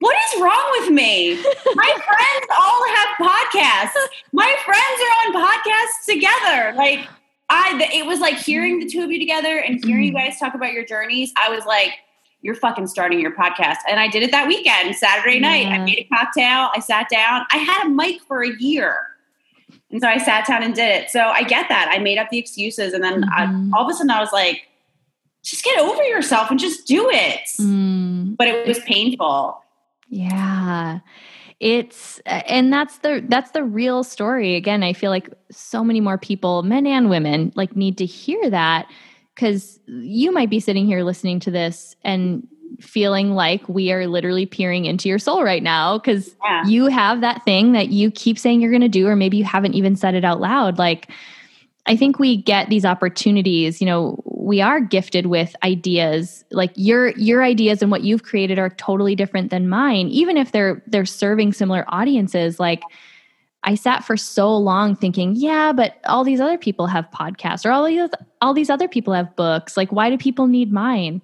what 0.02 0.16
is 0.16 0.40
wrong 0.42 0.68
with 0.80 0.90
me? 0.90 1.36
My 1.36 1.96
friends 2.08 2.46
all 2.58 2.82
have 2.96 3.08
podcasts. 3.20 3.94
My 4.32 4.54
friends 4.64 5.00
are 5.00 5.14
on 5.22 5.32
podcasts 5.46 6.06
together. 6.06 6.76
Like 6.76 7.08
I, 7.48 7.88
it 7.92 8.04
was 8.04 8.18
like 8.18 8.36
hearing 8.36 8.80
the 8.80 8.86
two 8.86 9.02
of 9.02 9.12
you 9.12 9.18
together 9.20 9.58
and 9.58 9.82
hearing 9.84 10.04
you 10.04 10.12
guys 10.12 10.40
talk 10.40 10.54
about 10.54 10.72
your 10.72 10.84
journeys. 10.84 11.32
I 11.36 11.50
was 11.50 11.64
like, 11.66 11.92
you're 12.40 12.56
fucking 12.56 12.88
starting 12.88 13.20
your 13.20 13.36
podcast. 13.36 13.76
And 13.88 14.00
I 14.00 14.08
did 14.08 14.24
it 14.24 14.32
that 14.32 14.48
weekend, 14.48 14.96
Saturday 14.96 15.38
night. 15.38 15.66
Yeah. 15.66 15.74
I 15.74 15.78
made 15.84 15.98
a 15.98 16.04
cocktail. 16.12 16.70
I 16.74 16.80
sat 16.80 17.08
down. 17.08 17.46
I 17.52 17.58
had 17.58 17.86
a 17.86 17.88
mic 17.88 18.22
for 18.22 18.42
a 18.42 18.50
year. 18.58 18.96
And 19.92 20.00
so 20.00 20.08
I 20.08 20.18
sat 20.18 20.48
down 20.48 20.64
and 20.64 20.74
did 20.74 21.02
it. 21.02 21.10
So 21.10 21.20
I 21.20 21.44
get 21.44 21.68
that. 21.68 21.88
I 21.92 21.98
made 21.98 22.18
up 22.18 22.28
the 22.30 22.38
excuses. 22.38 22.92
And 22.92 23.04
then 23.04 23.22
mm-hmm. 23.22 23.72
I, 23.72 23.78
all 23.78 23.84
of 23.84 23.90
a 23.90 23.94
sudden 23.94 24.10
I 24.10 24.18
was 24.18 24.32
like, 24.32 24.62
just 25.44 25.62
get 25.62 25.78
over 25.78 26.02
yourself 26.02 26.50
and 26.50 26.58
just 26.58 26.88
do 26.88 27.08
it. 27.08 27.46
Mm. 27.60 28.36
But 28.36 28.48
it 28.48 28.66
was 28.66 28.80
painful. 28.80 29.61
Yeah. 30.12 31.00
It's 31.58 32.20
and 32.26 32.70
that's 32.70 32.98
the 32.98 33.24
that's 33.26 33.52
the 33.52 33.64
real 33.64 34.04
story. 34.04 34.56
Again, 34.56 34.82
I 34.82 34.92
feel 34.92 35.10
like 35.10 35.30
so 35.50 35.82
many 35.82 36.00
more 36.00 36.18
people, 36.18 36.62
men 36.62 36.86
and 36.86 37.08
women, 37.08 37.50
like 37.56 37.74
need 37.74 37.96
to 37.98 38.04
hear 38.04 38.50
that 38.50 38.88
cuz 39.36 39.80
you 39.86 40.30
might 40.30 40.50
be 40.50 40.60
sitting 40.60 40.84
here 40.84 41.02
listening 41.02 41.40
to 41.40 41.50
this 41.50 41.96
and 42.04 42.46
feeling 42.78 43.34
like 43.34 43.66
we 43.68 43.90
are 43.90 44.06
literally 44.06 44.44
peering 44.44 44.84
into 44.84 45.08
your 45.08 45.18
soul 45.18 45.42
right 45.42 45.62
now 45.62 45.96
because 45.96 46.36
yeah. 46.44 46.66
you 46.66 46.86
have 46.86 47.22
that 47.22 47.42
thing 47.44 47.72
that 47.72 47.88
you 47.88 48.10
keep 48.10 48.38
saying 48.38 48.60
you're 48.60 48.70
going 48.70 48.82
to 48.82 48.88
do 48.88 49.06
or 49.06 49.16
maybe 49.16 49.38
you 49.38 49.44
haven't 49.44 49.74
even 49.74 49.94
said 49.96 50.14
it 50.14 50.24
out 50.24 50.40
loud 50.40 50.78
like 50.78 51.08
I 51.86 51.96
think 51.96 52.18
we 52.18 52.36
get 52.36 52.68
these 52.68 52.84
opportunities, 52.84 53.80
you 53.80 53.86
know, 53.86 54.22
we 54.24 54.60
are 54.60 54.80
gifted 54.80 55.26
with 55.26 55.54
ideas. 55.64 56.44
Like 56.50 56.72
your 56.76 57.10
your 57.10 57.42
ideas 57.42 57.82
and 57.82 57.90
what 57.90 58.02
you've 58.02 58.22
created 58.22 58.58
are 58.58 58.70
totally 58.70 59.16
different 59.16 59.50
than 59.50 59.68
mine, 59.68 60.08
even 60.08 60.36
if 60.36 60.52
they're 60.52 60.82
they're 60.86 61.04
serving 61.04 61.52
similar 61.52 61.84
audiences. 61.88 62.60
Like 62.60 62.82
I 63.64 63.74
sat 63.74 64.04
for 64.04 64.16
so 64.16 64.56
long 64.56 64.96
thinking, 64.96 65.34
yeah, 65.36 65.72
but 65.72 65.98
all 66.06 66.24
these 66.24 66.40
other 66.40 66.58
people 66.58 66.86
have 66.86 67.08
podcasts 67.10 67.64
or 67.64 67.70
all 67.70 67.84
these 67.84 68.10
all 68.40 68.54
these 68.54 68.70
other 68.70 68.88
people 68.88 69.12
have 69.12 69.34
books. 69.34 69.76
Like 69.76 69.90
why 69.90 70.10
do 70.10 70.18
people 70.18 70.46
need 70.46 70.72
mine? 70.72 71.20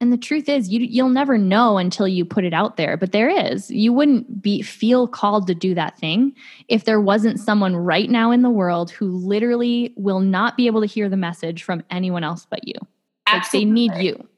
And 0.00 0.12
the 0.12 0.16
truth 0.16 0.48
is, 0.48 0.68
you 0.68 0.80
you'll 0.80 1.08
never 1.08 1.36
know 1.36 1.78
until 1.78 2.06
you 2.06 2.24
put 2.24 2.44
it 2.44 2.52
out 2.52 2.76
there. 2.76 2.96
But 2.96 3.12
there 3.12 3.28
is. 3.28 3.70
You 3.70 3.92
wouldn't 3.92 4.40
be 4.40 4.62
feel 4.62 5.08
called 5.08 5.46
to 5.48 5.54
do 5.54 5.74
that 5.74 5.98
thing 5.98 6.34
if 6.68 6.84
there 6.84 7.00
wasn't 7.00 7.40
someone 7.40 7.74
right 7.74 8.08
now 8.08 8.30
in 8.30 8.42
the 8.42 8.50
world 8.50 8.90
who 8.90 9.10
literally 9.10 9.92
will 9.96 10.20
not 10.20 10.56
be 10.56 10.66
able 10.66 10.80
to 10.80 10.86
hear 10.86 11.08
the 11.08 11.16
message 11.16 11.62
from 11.62 11.82
anyone 11.90 12.24
else 12.24 12.46
but 12.48 12.66
you. 12.66 12.74
Absolutely. 13.26 13.36
Like 13.36 13.50
they 13.50 13.64
need 13.64 14.04
you. 14.04 14.28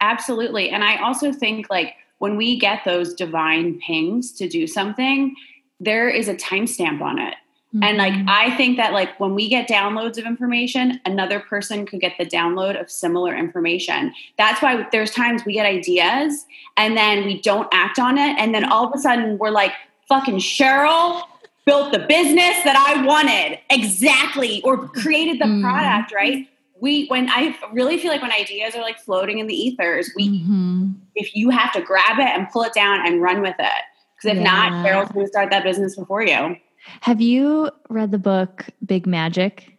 Absolutely. 0.00 0.70
And 0.70 0.82
I 0.82 0.96
also 1.02 1.32
think 1.32 1.68
like 1.68 1.94
when 2.18 2.36
we 2.36 2.58
get 2.58 2.84
those 2.84 3.14
divine 3.14 3.78
pings 3.80 4.32
to 4.32 4.48
do 4.48 4.66
something, 4.66 5.34
there 5.78 6.08
is 6.08 6.28
a 6.28 6.34
timestamp 6.34 7.00
on 7.00 7.18
it. 7.18 7.34
Mm-hmm. 7.74 7.84
And 7.84 7.98
like 7.98 8.12
mm-hmm. 8.12 8.28
I 8.28 8.56
think 8.56 8.76
that 8.78 8.92
like 8.92 9.18
when 9.20 9.34
we 9.34 9.48
get 9.48 9.68
downloads 9.68 10.18
of 10.18 10.24
information, 10.24 11.00
another 11.04 11.38
person 11.38 11.86
could 11.86 12.00
get 12.00 12.14
the 12.18 12.26
download 12.26 12.80
of 12.80 12.90
similar 12.90 13.36
information. 13.36 14.12
That's 14.36 14.60
why 14.60 14.88
there's 14.90 15.12
times 15.12 15.44
we 15.46 15.52
get 15.52 15.66
ideas 15.66 16.46
and 16.76 16.96
then 16.96 17.24
we 17.26 17.40
don't 17.40 17.68
act 17.72 18.00
on 18.00 18.18
it 18.18 18.36
and 18.38 18.52
then 18.52 18.64
all 18.64 18.88
of 18.88 18.92
a 18.92 18.98
sudden 18.98 19.38
we're 19.38 19.50
like 19.50 19.72
fucking 20.08 20.38
Cheryl 20.38 21.22
built 21.64 21.92
the 21.92 22.00
business 22.00 22.56
that 22.64 22.74
I 22.76 23.06
wanted 23.06 23.60
exactly 23.70 24.60
or 24.62 24.88
created 24.88 25.38
the 25.38 25.44
mm-hmm. 25.44 25.62
product, 25.62 26.12
right? 26.12 26.48
We 26.80 27.06
when 27.06 27.30
I 27.30 27.56
really 27.72 27.98
feel 27.98 28.10
like 28.10 28.22
when 28.22 28.32
ideas 28.32 28.74
are 28.74 28.80
like 28.80 28.98
floating 28.98 29.38
in 29.38 29.46
the 29.46 29.54
ethers, 29.54 30.10
we 30.16 30.40
mm-hmm. 30.40 30.90
if 31.14 31.36
you 31.36 31.50
have 31.50 31.72
to 31.74 31.82
grab 31.82 32.18
it 32.18 32.26
and 32.26 32.48
pull 32.50 32.62
it 32.62 32.72
down 32.72 33.06
and 33.06 33.22
run 33.22 33.42
with 33.42 33.54
it. 33.60 33.82
Because 34.16 34.36
if 34.36 34.42
yeah. 34.42 34.50
not, 34.50 34.72
Cheryl's 34.84 35.12
going 35.12 35.26
to 35.26 35.30
start 35.30 35.50
that 35.50 35.62
business 35.62 35.94
before 35.94 36.22
you. 36.22 36.56
Have 37.00 37.20
you 37.20 37.70
read 37.88 38.10
the 38.10 38.18
book 38.18 38.66
Big 38.84 39.06
Magic? 39.06 39.76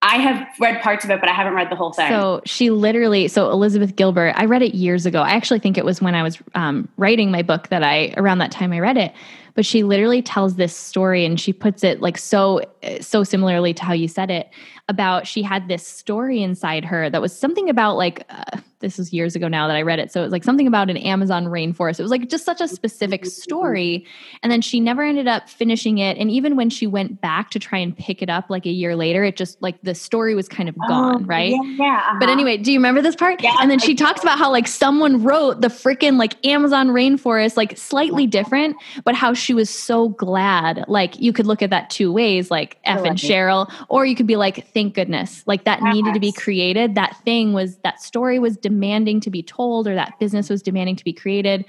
I 0.00 0.16
have 0.18 0.46
read 0.60 0.80
parts 0.80 1.04
of 1.04 1.10
it, 1.10 1.20
but 1.20 1.28
I 1.28 1.32
haven't 1.32 1.54
read 1.54 1.70
the 1.70 1.76
whole 1.76 1.92
thing. 1.92 2.08
So 2.08 2.40
she 2.44 2.70
literally, 2.70 3.26
so 3.26 3.50
Elizabeth 3.50 3.96
Gilbert, 3.96 4.32
I 4.36 4.44
read 4.44 4.62
it 4.62 4.74
years 4.74 5.06
ago. 5.06 5.22
I 5.22 5.30
actually 5.30 5.58
think 5.58 5.76
it 5.76 5.84
was 5.84 6.00
when 6.00 6.14
I 6.14 6.22
was 6.22 6.38
um, 6.54 6.88
writing 6.96 7.32
my 7.32 7.42
book 7.42 7.68
that 7.68 7.82
I, 7.82 8.14
around 8.16 8.38
that 8.38 8.52
time 8.52 8.72
I 8.72 8.78
read 8.78 8.96
it. 8.96 9.12
But 9.58 9.66
she 9.66 9.82
literally 9.82 10.22
tells 10.22 10.54
this 10.54 10.72
story 10.72 11.24
and 11.24 11.40
she 11.40 11.52
puts 11.52 11.82
it 11.82 12.00
like 12.00 12.16
so, 12.16 12.62
so 13.00 13.24
similarly 13.24 13.74
to 13.74 13.84
how 13.84 13.92
you 13.92 14.06
said 14.06 14.30
it 14.30 14.50
about 14.88 15.26
she 15.26 15.42
had 15.42 15.66
this 15.66 15.84
story 15.84 16.40
inside 16.44 16.84
her 16.84 17.10
that 17.10 17.20
was 17.20 17.36
something 17.36 17.68
about 17.68 17.96
like, 17.96 18.24
uh, 18.30 18.60
this 18.80 18.96
was 18.96 19.12
years 19.12 19.34
ago 19.34 19.48
now 19.48 19.66
that 19.66 19.76
I 19.76 19.82
read 19.82 19.98
it. 19.98 20.12
So 20.12 20.20
it 20.20 20.24
was 20.24 20.32
like 20.32 20.44
something 20.44 20.66
about 20.66 20.88
an 20.88 20.96
Amazon 20.96 21.46
rainforest. 21.46 21.98
It 21.98 22.02
was 22.02 22.10
like 22.10 22.28
just 22.28 22.44
such 22.44 22.60
a 22.60 22.68
specific 22.68 23.26
story. 23.26 24.06
And 24.42 24.52
then 24.52 24.60
she 24.60 24.78
never 24.78 25.02
ended 25.02 25.26
up 25.26 25.48
finishing 25.48 25.98
it. 25.98 26.16
And 26.16 26.30
even 26.30 26.54
when 26.56 26.70
she 26.70 26.86
went 26.86 27.20
back 27.20 27.50
to 27.50 27.58
try 27.58 27.78
and 27.78 27.96
pick 27.96 28.22
it 28.22 28.30
up 28.30 28.50
like 28.50 28.66
a 28.66 28.70
year 28.70 28.94
later, 28.94 29.24
it 29.24 29.36
just 29.36 29.60
like 29.60 29.80
the 29.82 29.94
story 29.94 30.34
was 30.34 30.48
kind 30.48 30.68
of 30.68 30.76
oh, 30.84 30.88
gone, 30.88 31.22
oh, 31.24 31.26
right? 31.26 31.50
Yeah. 31.50 31.76
yeah 31.78 31.96
uh-huh. 31.96 32.16
But 32.20 32.28
anyway, 32.28 32.56
do 32.56 32.72
you 32.72 32.78
remember 32.78 33.02
this 33.02 33.16
part? 33.16 33.42
Yeah, 33.42 33.56
and 33.60 33.70
then 33.70 33.80
she 33.80 33.94
talks 33.94 34.22
about 34.22 34.38
how 34.38 34.50
like 34.50 34.68
someone 34.68 35.24
wrote 35.24 35.60
the 35.60 35.68
freaking 35.68 36.16
like 36.16 36.46
Amazon 36.46 36.88
rainforest, 36.88 37.56
like 37.56 37.76
slightly 37.76 38.26
different, 38.26 38.76
but 39.04 39.14
how 39.14 39.34
she 39.34 39.47
was 39.54 39.70
so 39.70 40.08
glad. 40.10 40.84
Like 40.88 41.20
you 41.20 41.32
could 41.32 41.46
look 41.46 41.62
at 41.62 41.70
that 41.70 41.90
two 41.90 42.12
ways, 42.12 42.50
like 42.50 42.78
F 42.84 43.04
and 43.04 43.18
Cheryl, 43.18 43.72
or 43.88 44.06
you 44.06 44.14
could 44.14 44.26
be 44.26 44.36
like, 44.36 44.68
thank 44.72 44.94
goodness, 44.94 45.42
like 45.46 45.64
that 45.64 45.80
yes. 45.82 45.94
needed 45.94 46.14
to 46.14 46.20
be 46.20 46.32
created. 46.32 46.94
That 46.94 47.16
thing 47.24 47.52
was, 47.52 47.76
that 47.78 48.00
story 48.02 48.38
was 48.38 48.56
demanding 48.56 49.20
to 49.20 49.30
be 49.30 49.42
told 49.42 49.86
or 49.88 49.94
that 49.94 50.18
business 50.18 50.50
was 50.50 50.62
demanding 50.62 50.96
to 50.96 51.04
be 51.04 51.12
created 51.12 51.64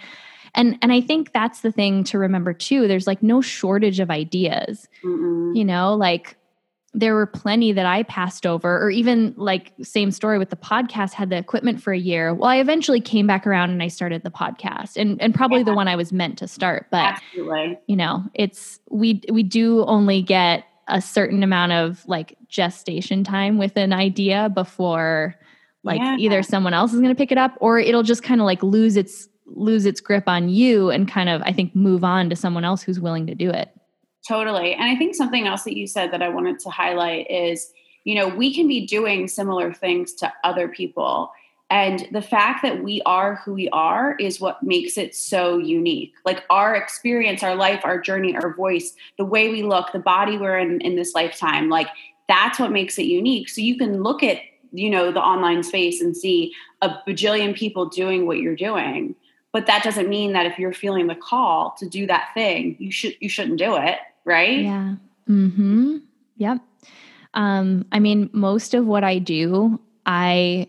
and 0.56 0.78
and 0.82 0.92
i 0.92 1.02
think 1.02 1.32
that's 1.32 1.62
the 1.62 1.72
thing 1.72 2.04
to 2.04 2.18
remember 2.18 2.54
too 2.54 2.88
there's 2.88 3.08
like 3.08 3.22
no 3.22 3.42
shortage 3.42 4.00
of 4.00 4.10
ideas 4.10 4.88
Mm-mm. 5.04 5.56
you 5.56 5.64
know 5.64 5.94
like 5.96 6.39
there 6.94 7.14
were 7.14 7.26
plenty 7.26 7.72
that 7.72 7.86
i 7.86 8.04
passed 8.04 8.46
over 8.46 8.82
or 8.84 8.90
even 8.90 9.34
like 9.38 9.74
same 9.82 10.12
story 10.12 10.40
with 10.40 10.50
the 10.50 10.56
podcast 10.56 11.14
had 11.14 11.30
the 11.30 11.38
equipment 11.38 11.82
for 11.82 11.94
a 11.94 11.98
year 11.98 12.34
well 12.34 12.50
i 12.50 12.58
eventually 12.58 13.00
came 13.00 13.28
back 13.28 13.46
around 13.46 13.70
and 13.70 13.84
i 13.84 13.88
started 13.88 14.24
the 14.24 14.32
podcast 14.32 14.98
and 14.98 15.22
and 15.22 15.36
probably 15.36 15.60
yeah. 15.60 15.66
the 15.66 15.74
one 15.74 15.88
i 15.88 15.96
was 15.96 16.12
meant 16.12 16.38
to 16.38 16.48
start 16.48 16.88
but 16.92 17.14
Absolutely. 17.14 17.78
you 17.88 17.96
know 17.96 18.24
it's 18.34 18.80
we 18.90 19.22
we 19.32 19.44
do 19.44 19.86
only 19.86 20.22
get 20.22 20.66
a 20.88 21.02
certain 21.02 21.44
amount 21.44 21.72
of 21.72 22.04
like 22.08 22.36
gestation 22.48 23.24
time 23.24 23.58
with 23.58 23.78
an 23.78 23.94
idea 23.94 24.50
before 24.50 25.36
like 25.84 26.00
yeah. 26.00 26.18
either 26.18 26.44
someone 26.44 26.74
else 26.74 26.94
is 26.94 27.00
going 27.00 27.14
to 27.14 27.18
pick 27.18 27.32
it 27.32 27.38
up 27.38 27.56
or 27.62 27.80
it'll 27.80 28.04
just 28.04 28.24
kind 28.24 28.42
of 28.42 28.46
like 28.46 28.62
lose 28.64 28.98
its 28.98 29.30
lose 29.46 29.86
its 29.86 30.02
grip 30.02 30.26
on 30.28 30.50
you 30.50 30.90
and 30.90 31.08
kind 31.08 31.30
of 31.30 31.42
i 31.44 31.52
think 31.52 31.76
move 31.76 32.04
on 32.04 32.30
to 32.30 32.36
someone 32.36 32.66
else 32.66 32.82
who's 32.82 33.00
willing 33.00 33.28
to 33.28 33.36
do 33.36 33.50
it 33.50 33.70
totally 34.30 34.74
and 34.74 34.84
i 34.84 34.96
think 34.96 35.16
something 35.16 35.48
else 35.48 35.64
that 35.64 35.76
you 35.76 35.88
said 35.88 36.12
that 36.12 36.22
i 36.22 36.30
wanted 36.30 36.60
to 36.60 36.70
highlight 36.70 37.30
is 37.30 37.72
you 38.04 38.16
know 38.16 38.28
we 38.28 38.54
can 38.54 38.68
be 38.68 38.86
doing 38.86 39.28
similar 39.28 39.74
things 39.74 40.14
to 40.14 40.32
other 40.44 40.68
people 40.68 41.32
and 41.72 42.08
the 42.12 42.22
fact 42.22 42.64
that 42.64 42.84
we 42.84 43.02
are 43.06 43.36
who 43.36 43.54
we 43.54 43.70
are 43.70 44.16
is 44.16 44.42
what 44.42 44.64
makes 44.64 44.98
it 44.98 45.14
so 45.14 45.60
unique. 45.60 46.16
Like 46.26 46.44
our 46.50 46.74
experience, 46.74 47.44
our 47.44 47.54
life, 47.54 47.82
our 47.84 48.00
journey, 48.02 48.36
our 48.36 48.56
voice, 48.56 48.96
the 49.20 49.26
way 49.26 49.50
we 49.50 49.62
look, 49.62 49.92
the 49.92 50.00
body 50.00 50.36
we're 50.40 50.58
in 50.58 50.82
in 50.82 50.96
this 50.96 51.14
lifetime, 51.14 51.70
like 51.70 51.88
that's 52.28 52.60
what 52.60 52.72
makes 52.72 52.98
it 52.98 53.06
unique. 53.06 53.50
So 53.50 53.62
you 53.62 53.78
can 53.78 54.02
look 54.02 54.24
at 54.24 54.40
you 54.72 54.90
know 54.90 55.12
the 55.12 55.22
online 55.22 55.64
space 55.64 56.02
and 56.02 56.16
see 56.16 56.54
a 56.82 56.90
bajillion 57.08 57.56
people 57.56 57.86
doing 57.86 58.26
what 58.26 58.38
you're 58.38 58.56
doing 58.56 59.16
but 59.52 59.66
that 59.66 59.84
doesn't 59.84 60.08
mean 60.08 60.34
that 60.34 60.46
if 60.46 60.60
you're 60.60 60.74
feeling 60.74 61.08
the 61.08 61.16
call 61.16 61.74
to 61.78 61.90
do 61.90 62.06
that 62.06 62.30
thing 62.34 62.76
you 62.80 62.92
should 62.92 63.16
you 63.20 63.30
shouldn't 63.30 63.58
do 63.58 63.76
it 63.76 63.98
right 64.26 64.60
yeah 64.60 64.96
mm-hmm 65.28 65.98
yep 66.38 66.60
um 67.34 67.86
i 67.92 68.00
mean 68.00 68.30
most 68.34 68.74
of 68.74 68.86
what 68.86 69.04
i 69.04 69.20
do 69.20 69.80
i 70.06 70.68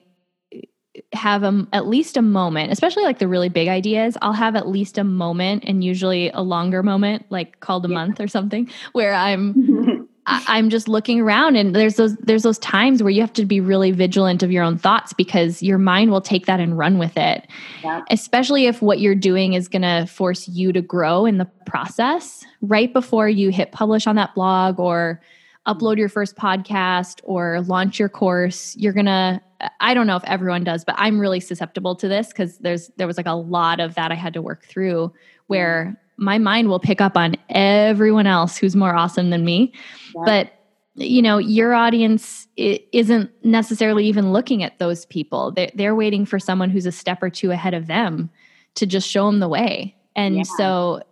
have 1.12 1.42
a, 1.42 1.66
at 1.72 1.86
least 1.86 2.16
a 2.16 2.22
moment, 2.22 2.72
especially 2.72 3.04
like 3.04 3.18
the 3.18 3.28
really 3.28 3.48
big 3.48 3.68
ideas. 3.68 4.16
I'll 4.22 4.32
have 4.32 4.56
at 4.56 4.68
least 4.68 4.98
a 4.98 5.04
moment 5.04 5.64
and 5.66 5.82
usually 5.82 6.30
a 6.30 6.40
longer 6.40 6.82
moment, 6.82 7.26
like 7.30 7.60
called 7.60 7.84
a 7.84 7.88
yeah. 7.88 7.94
month 7.94 8.20
or 8.20 8.28
something, 8.28 8.70
where 8.92 9.14
I'm 9.14 9.99
I, 10.26 10.58
am 10.58 10.70
just 10.70 10.88
looking 10.88 11.20
around 11.20 11.56
and 11.56 11.74
there's 11.74 11.96
those 11.96 12.16
there's 12.16 12.42
those 12.42 12.58
times 12.58 13.02
where 13.02 13.10
you 13.10 13.20
have 13.20 13.32
to 13.34 13.44
be 13.44 13.60
really 13.60 13.90
vigilant 13.90 14.42
of 14.42 14.52
your 14.52 14.62
own 14.62 14.76
thoughts 14.78 15.12
because 15.12 15.62
your 15.62 15.78
mind 15.78 16.10
will 16.10 16.20
take 16.20 16.46
that 16.46 16.60
and 16.60 16.76
run 16.76 16.98
with 16.98 17.16
it. 17.16 17.46
Yeah. 17.82 18.02
Especially 18.10 18.66
if 18.66 18.82
what 18.82 19.00
you're 19.00 19.14
doing 19.14 19.54
is 19.54 19.66
going 19.66 19.82
to 19.82 20.06
force 20.06 20.46
you 20.48 20.72
to 20.72 20.82
grow 20.82 21.26
in 21.26 21.38
the 21.38 21.46
process 21.66 22.44
right 22.60 22.92
before 22.92 23.28
you 23.28 23.50
hit 23.50 23.72
publish 23.72 24.06
on 24.06 24.16
that 24.16 24.34
blog 24.34 24.78
or 24.78 25.20
upload 25.66 25.96
your 25.96 26.08
first 26.08 26.36
podcast 26.36 27.20
or 27.24 27.62
launch 27.62 27.98
your 27.98 28.08
course, 28.08 28.76
you're 28.76 28.92
going 28.92 29.06
to 29.06 29.40
I 29.80 29.92
don't 29.92 30.06
know 30.06 30.16
if 30.16 30.24
everyone 30.24 30.64
does, 30.64 30.84
but 30.84 30.94
I'm 30.96 31.18
really 31.18 31.40
susceptible 31.40 31.94
to 31.96 32.08
this 32.08 32.32
cuz 32.32 32.58
there's 32.58 32.90
there 32.96 33.06
was 33.06 33.16
like 33.16 33.26
a 33.26 33.32
lot 33.32 33.80
of 33.80 33.94
that 33.94 34.12
I 34.12 34.14
had 34.14 34.34
to 34.34 34.42
work 34.42 34.64
through 34.64 35.12
where 35.48 35.84
mm-hmm. 35.84 35.94
My 36.20 36.38
mind 36.38 36.68
will 36.68 36.78
pick 36.78 37.00
up 37.00 37.16
on 37.16 37.34
everyone 37.48 38.26
else 38.26 38.56
who's 38.56 38.76
more 38.76 38.94
awesome 38.94 39.30
than 39.30 39.44
me. 39.44 39.72
Yeah. 40.14 40.22
But 40.24 40.52
you 40.96 41.22
know, 41.22 41.38
your 41.38 41.72
audience 41.72 42.46
isn't 42.56 43.30
necessarily 43.42 44.04
even 44.06 44.32
looking 44.32 44.62
at 44.62 44.78
those 44.78 45.06
people. 45.06 45.52
They're, 45.52 45.70
they're 45.74 45.94
waiting 45.94 46.26
for 46.26 46.38
someone 46.38 46.68
who's 46.68 46.84
a 46.84 46.92
step 46.92 47.22
or 47.22 47.30
two 47.30 47.52
ahead 47.52 47.74
of 47.74 47.86
them 47.86 48.28
to 48.74 48.86
just 48.86 49.08
show 49.08 49.26
them 49.26 49.40
the 49.40 49.48
way. 49.48 49.96
And 50.14 50.36
yeah. 50.36 50.42
so 50.58 51.02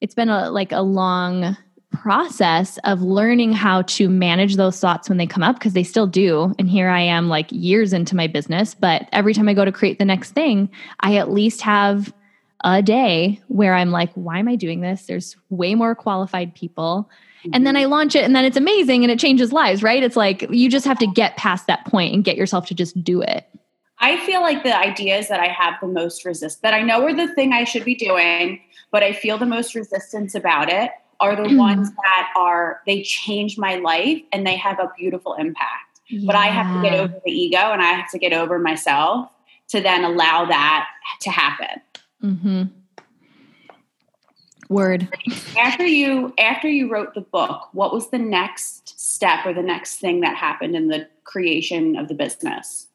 it's 0.00 0.14
been 0.14 0.28
a 0.28 0.50
like 0.50 0.72
a 0.72 0.82
long 0.82 1.56
process 1.90 2.78
of 2.84 3.00
learning 3.00 3.52
how 3.52 3.82
to 3.82 4.10
manage 4.10 4.56
those 4.56 4.78
thoughts 4.78 5.08
when 5.08 5.16
they 5.16 5.26
come 5.26 5.42
up 5.42 5.56
because 5.56 5.72
they 5.72 5.82
still 5.82 6.06
do 6.06 6.54
and 6.58 6.68
here 6.68 6.90
i 6.90 7.00
am 7.00 7.30
like 7.30 7.46
years 7.50 7.94
into 7.94 8.14
my 8.14 8.26
business 8.26 8.74
but 8.74 9.08
every 9.12 9.32
time 9.32 9.48
i 9.48 9.54
go 9.54 9.64
to 9.64 9.72
create 9.72 9.98
the 9.98 10.04
next 10.04 10.32
thing 10.32 10.68
i 11.00 11.16
at 11.16 11.32
least 11.32 11.62
have 11.62 12.12
a 12.64 12.82
day 12.82 13.40
where 13.48 13.74
i'm 13.74 13.90
like 13.90 14.12
why 14.14 14.38
am 14.38 14.48
i 14.48 14.56
doing 14.56 14.80
this 14.80 15.06
there's 15.06 15.36
way 15.50 15.74
more 15.74 15.94
qualified 15.94 16.54
people 16.54 17.08
mm-hmm. 17.40 17.50
and 17.52 17.66
then 17.66 17.76
i 17.76 17.84
launch 17.84 18.14
it 18.14 18.24
and 18.24 18.34
then 18.34 18.44
it's 18.44 18.56
amazing 18.56 19.02
and 19.02 19.10
it 19.10 19.18
changes 19.18 19.52
lives 19.52 19.82
right 19.82 20.02
it's 20.02 20.16
like 20.16 20.46
you 20.50 20.68
just 20.68 20.86
have 20.86 20.98
to 20.98 21.06
get 21.06 21.36
past 21.36 21.66
that 21.66 21.84
point 21.86 22.14
and 22.14 22.24
get 22.24 22.36
yourself 22.36 22.66
to 22.66 22.74
just 22.74 23.02
do 23.02 23.22
it 23.22 23.46
i 24.00 24.16
feel 24.26 24.40
like 24.40 24.62
the 24.62 24.76
ideas 24.76 25.28
that 25.28 25.40
i 25.40 25.48
have 25.48 25.74
the 25.80 25.86
most 25.86 26.24
resist 26.24 26.62
that 26.62 26.74
i 26.74 26.82
know 26.82 27.04
are 27.04 27.14
the 27.14 27.32
thing 27.34 27.52
i 27.52 27.64
should 27.64 27.84
be 27.84 27.94
doing 27.94 28.60
but 28.90 29.02
i 29.02 29.12
feel 29.12 29.38
the 29.38 29.46
most 29.46 29.74
resistance 29.74 30.34
about 30.34 30.68
it 30.68 30.90
are 31.20 31.36
the 31.36 31.48
mm. 31.48 31.58
ones 31.58 31.90
that 31.90 32.32
are 32.36 32.80
they 32.86 33.02
change 33.02 33.58
my 33.58 33.76
life 33.76 34.22
and 34.32 34.46
they 34.46 34.56
have 34.56 34.78
a 34.78 34.90
beautiful 34.96 35.34
impact. 35.34 36.00
Yeah. 36.08 36.26
But 36.26 36.36
I 36.36 36.46
have 36.46 36.74
to 36.74 36.82
get 36.82 36.98
over 36.98 37.20
the 37.24 37.30
ego 37.30 37.58
and 37.58 37.82
I 37.82 37.92
have 37.92 38.10
to 38.12 38.18
get 38.18 38.32
over 38.32 38.58
myself 38.58 39.28
to 39.68 39.80
then 39.80 40.04
allow 40.04 40.46
that 40.46 40.86
to 41.22 41.30
happen. 41.30 41.82
Mm-hmm. 42.22 42.64
Word. 44.68 45.08
After 45.58 45.86
you 45.86 46.34
after 46.38 46.68
you 46.68 46.90
wrote 46.90 47.14
the 47.14 47.22
book, 47.22 47.68
what 47.72 47.92
was 47.92 48.10
the 48.10 48.18
next 48.18 49.00
step 49.00 49.46
or 49.46 49.54
the 49.54 49.62
next 49.62 49.96
thing 49.96 50.20
that 50.20 50.36
happened 50.36 50.76
in 50.76 50.88
the 50.88 51.08
creation 51.24 51.96
of 51.96 52.08
the 52.08 52.14
business? 52.14 52.86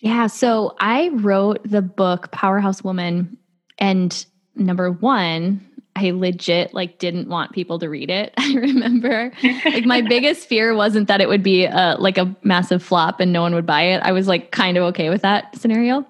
Yeah, 0.00 0.26
so 0.26 0.74
I 0.80 1.08
wrote 1.10 1.60
the 1.64 1.82
book 1.82 2.30
Powerhouse 2.32 2.82
Woman 2.82 3.36
and 3.78 4.26
number 4.56 4.90
1, 4.90 5.64
I 5.96 6.10
legit 6.10 6.74
like 6.74 6.98
didn't 6.98 7.28
want 7.28 7.52
people 7.52 7.78
to 7.80 7.88
read 7.88 8.10
it. 8.10 8.32
I 8.38 8.54
remember 8.54 9.32
like 9.64 9.84
my 9.84 10.00
biggest 10.08 10.48
fear 10.48 10.74
wasn't 10.74 11.08
that 11.08 11.20
it 11.20 11.28
would 11.28 11.42
be 11.42 11.64
a, 11.64 11.96
like 11.98 12.18
a 12.18 12.34
massive 12.42 12.82
flop 12.82 13.20
and 13.20 13.32
no 13.32 13.42
one 13.42 13.54
would 13.54 13.66
buy 13.66 13.82
it. 13.82 14.02
I 14.02 14.12
was 14.12 14.28
like 14.28 14.52
kind 14.52 14.76
of 14.76 14.84
okay 14.84 15.10
with 15.10 15.22
that 15.22 15.58
scenario. 15.58 16.06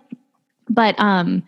But 0.68 0.98
um 0.98 1.42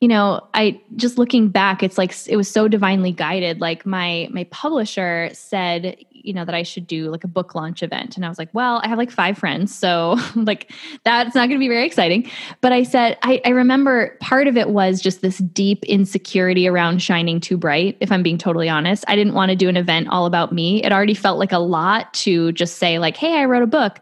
you 0.00 0.08
know, 0.08 0.40
I 0.54 0.80
just 0.96 1.18
looking 1.18 1.48
back, 1.48 1.82
it's 1.82 1.98
like 1.98 2.14
it 2.26 2.36
was 2.36 2.50
so 2.50 2.68
divinely 2.68 3.12
guided. 3.12 3.60
Like 3.60 3.84
my 3.84 4.28
my 4.32 4.44
publisher 4.44 5.28
said, 5.34 5.94
you 6.10 6.32
know, 6.32 6.46
that 6.46 6.54
I 6.54 6.62
should 6.62 6.86
do 6.86 7.10
like 7.10 7.22
a 7.22 7.28
book 7.28 7.54
launch 7.54 7.82
event. 7.82 8.16
And 8.16 8.24
I 8.24 8.30
was 8.30 8.38
like, 8.38 8.48
well, 8.54 8.80
I 8.82 8.88
have 8.88 8.96
like 8.96 9.10
five 9.10 9.36
friends. 9.36 9.74
So 9.74 10.16
like 10.34 10.72
that's 11.04 11.34
not 11.34 11.50
gonna 11.50 11.58
be 11.58 11.68
very 11.68 11.84
exciting. 11.84 12.30
But 12.62 12.72
I 12.72 12.82
said, 12.82 13.18
I, 13.22 13.42
I 13.44 13.50
remember 13.50 14.16
part 14.20 14.48
of 14.48 14.56
it 14.56 14.70
was 14.70 15.02
just 15.02 15.20
this 15.20 15.36
deep 15.38 15.84
insecurity 15.84 16.66
around 16.66 17.02
shining 17.02 17.38
too 17.38 17.58
bright, 17.58 17.98
if 18.00 18.10
I'm 18.10 18.22
being 18.22 18.38
totally 18.38 18.70
honest. 18.70 19.04
I 19.06 19.16
didn't 19.16 19.34
want 19.34 19.50
to 19.50 19.56
do 19.56 19.68
an 19.68 19.76
event 19.76 20.08
all 20.08 20.24
about 20.24 20.50
me. 20.50 20.82
It 20.82 20.92
already 20.92 21.14
felt 21.14 21.38
like 21.38 21.52
a 21.52 21.58
lot 21.58 22.12
to 22.14 22.52
just 22.52 22.76
say, 22.76 22.98
like, 22.98 23.18
hey, 23.18 23.38
I 23.38 23.44
wrote 23.44 23.62
a 23.62 23.66
book. 23.66 24.00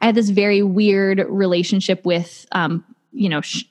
I 0.00 0.06
had 0.06 0.16
this 0.16 0.30
very 0.30 0.62
weird 0.64 1.24
relationship 1.28 2.04
with 2.04 2.46
um, 2.50 2.84
you 3.12 3.28
know, 3.28 3.40
sh- 3.40 3.64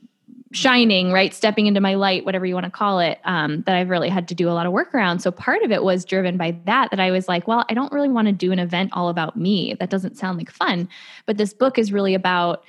shining, 0.56 1.12
right? 1.12 1.34
Stepping 1.34 1.68
into 1.68 1.82
my 1.82 1.96
light, 1.96 2.26
whatever 2.26 2.46
you 2.46 2.54
want 2.54 2.66
to 2.66 2.72
call 2.72 3.00
it, 3.00 3.20
um, 3.26 3.62
that 3.64 3.76
I've 3.76 3.90
really 3.90 4.10
had 4.10 4.28
to 4.30 4.36
do 4.36 4.50
a 4.50 4.54
lot 4.54 4.66
of 4.66 4.72
work 4.72 4.94
around. 4.96 5.20
So 5.20 5.32
part 5.32 5.62
of 5.64 5.72
it 5.72 5.84
was 5.84 6.06
driven 6.06 6.38
by 6.38 6.58
that, 6.66 6.90
that 6.92 7.00
I 7.00 7.12
was 7.12 7.28
like, 7.28 7.48
well, 7.48 7.66
I 7.70 7.74
don't 7.74 7.92
really 7.92 8.10
want 8.10 8.28
to 8.28 8.32
do 8.32 8.52
an 8.52 8.60
event 8.60 8.92
all 8.94 9.10
about 9.10 9.36
me. 9.36 9.76
That 9.80 9.90
doesn't 9.90 10.18
sound 10.18 10.38
like 10.38 10.50
fun. 10.50 10.88
But 11.26 11.38
this 11.38 11.54
book 11.54 11.78
is 11.78 11.92
really 11.92 12.14
about 12.14 12.64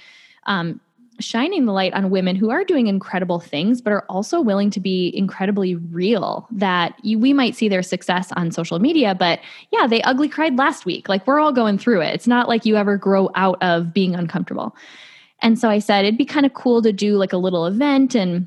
um, 0.47 0.81
shining 1.21 1.65
the 1.65 1.73
light 1.73 1.95
on 1.95 2.11
women 2.11 2.37
who 2.37 2.51
are 2.51 2.65
doing 2.65 2.89
incredible 2.89 3.41
things, 3.41 3.81
but 3.81 3.93
are 3.93 4.05
also 4.09 4.41
willing 4.41 4.71
to 4.71 4.81
be 4.81 5.13
incredibly 5.17 5.77
real. 5.77 6.47
That 6.51 6.95
you, 7.03 7.19
we 7.19 7.33
might 7.33 7.55
see 7.55 7.69
their 7.69 7.83
success 7.83 8.33
on 8.33 8.51
social 8.51 8.79
media, 8.79 9.15
but 9.15 9.41
yeah, 9.71 9.87
they 9.87 10.03
ugly 10.03 10.29
cried 10.29 10.59
last 10.59 10.85
week. 10.85 11.09
Like 11.09 11.27
we're 11.27 11.41
all 11.41 11.53
going 11.53 11.79
through 11.79 12.03
it. 12.03 12.15
It's 12.15 12.27
not 12.27 12.49
like 12.49 12.67
you 12.67 12.77
ever 12.77 12.97
grow 12.97 13.31
out 13.35 13.63
of 13.63 13.95
being 13.95 14.15
uncomfortable. 14.15 14.75
And 15.43 15.59
so 15.59 15.69
I 15.69 15.79
said 15.79 16.05
it'd 16.05 16.19
be 16.19 16.25
kind 16.25 16.47
of 16.47 16.55
cool 16.55 16.83
to 16.83 16.93
do 16.93 17.17
like 17.17 17.33
a 17.33 17.39
little 17.39 17.67
event 17.67 18.15
and 18.15 18.47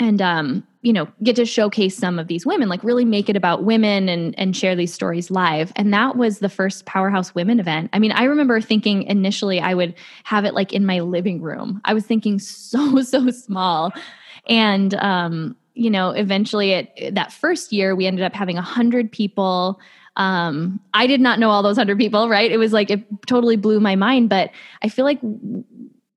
and 0.00 0.20
um 0.20 0.66
you 0.82 0.92
know 0.92 1.06
get 1.22 1.36
to 1.36 1.44
showcase 1.44 1.96
some 1.96 2.18
of 2.18 2.26
these 2.26 2.46
women 2.46 2.68
like 2.68 2.82
really 2.82 3.04
make 3.04 3.28
it 3.28 3.36
about 3.36 3.64
women 3.64 4.08
and 4.08 4.36
and 4.38 4.56
share 4.56 4.74
these 4.74 4.92
stories 4.92 5.30
live. 5.30 5.72
And 5.76 5.92
that 5.92 6.16
was 6.16 6.38
the 6.38 6.48
first 6.48 6.86
powerhouse 6.86 7.34
women 7.34 7.60
event. 7.60 7.90
I 7.92 7.98
mean 7.98 8.12
i 8.12 8.24
remember 8.24 8.60
thinking 8.60 9.04
initially 9.04 9.60
i 9.60 9.74
would 9.74 9.94
have 10.24 10.44
it 10.44 10.54
like 10.54 10.72
in 10.72 10.86
my 10.86 11.00
living 11.00 11.40
room. 11.40 11.80
I 11.84 11.94
was 11.94 12.06
thinking 12.06 12.38
so 12.38 13.02
so 13.02 13.30
small. 13.30 13.92
And 14.48 14.94
um 14.94 15.56
you 15.74 15.90
know 15.90 16.10
eventually 16.10 16.72
it 16.72 17.14
that 17.14 17.32
first 17.32 17.72
year 17.72 17.94
we 17.94 18.06
ended 18.06 18.24
up 18.24 18.34
having 18.34 18.58
a 18.58 18.62
hundred 18.62 19.12
people. 19.12 19.78
Um 20.16 20.80
i 20.94 21.06
did 21.06 21.20
not 21.20 21.38
know 21.38 21.50
all 21.50 21.62
those 21.62 21.76
hundred 21.76 21.98
people 21.98 22.28
right? 22.30 22.50
It 22.50 22.56
was 22.58 22.72
like 22.72 22.90
it 22.90 23.04
totally 23.26 23.56
blew 23.56 23.80
my 23.80 23.96
mind. 23.96 24.30
But 24.30 24.50
i 24.82 24.88
feel 24.88 25.04
like 25.04 25.20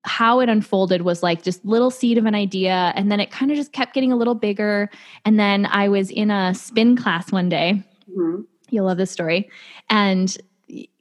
how 0.05 0.39
it 0.39 0.49
unfolded 0.49 1.03
was 1.03 1.23
like 1.23 1.43
just 1.43 1.63
little 1.65 1.89
seed 1.89 2.17
of 2.17 2.25
an 2.25 2.35
idea 2.35 2.91
and 2.95 3.11
then 3.11 3.19
it 3.19 3.31
kind 3.31 3.51
of 3.51 3.57
just 3.57 3.71
kept 3.71 3.93
getting 3.93 4.11
a 4.11 4.15
little 4.15 4.35
bigger 4.35 4.89
and 5.25 5.39
then 5.39 5.65
i 5.67 5.87
was 5.87 6.09
in 6.09 6.29
a 6.29 6.53
spin 6.53 6.95
class 6.95 7.31
one 7.31 7.49
day 7.49 7.81
mm-hmm. 8.09 8.41
you'll 8.69 8.85
love 8.85 8.97
this 8.97 9.11
story 9.11 9.49
and 9.89 10.37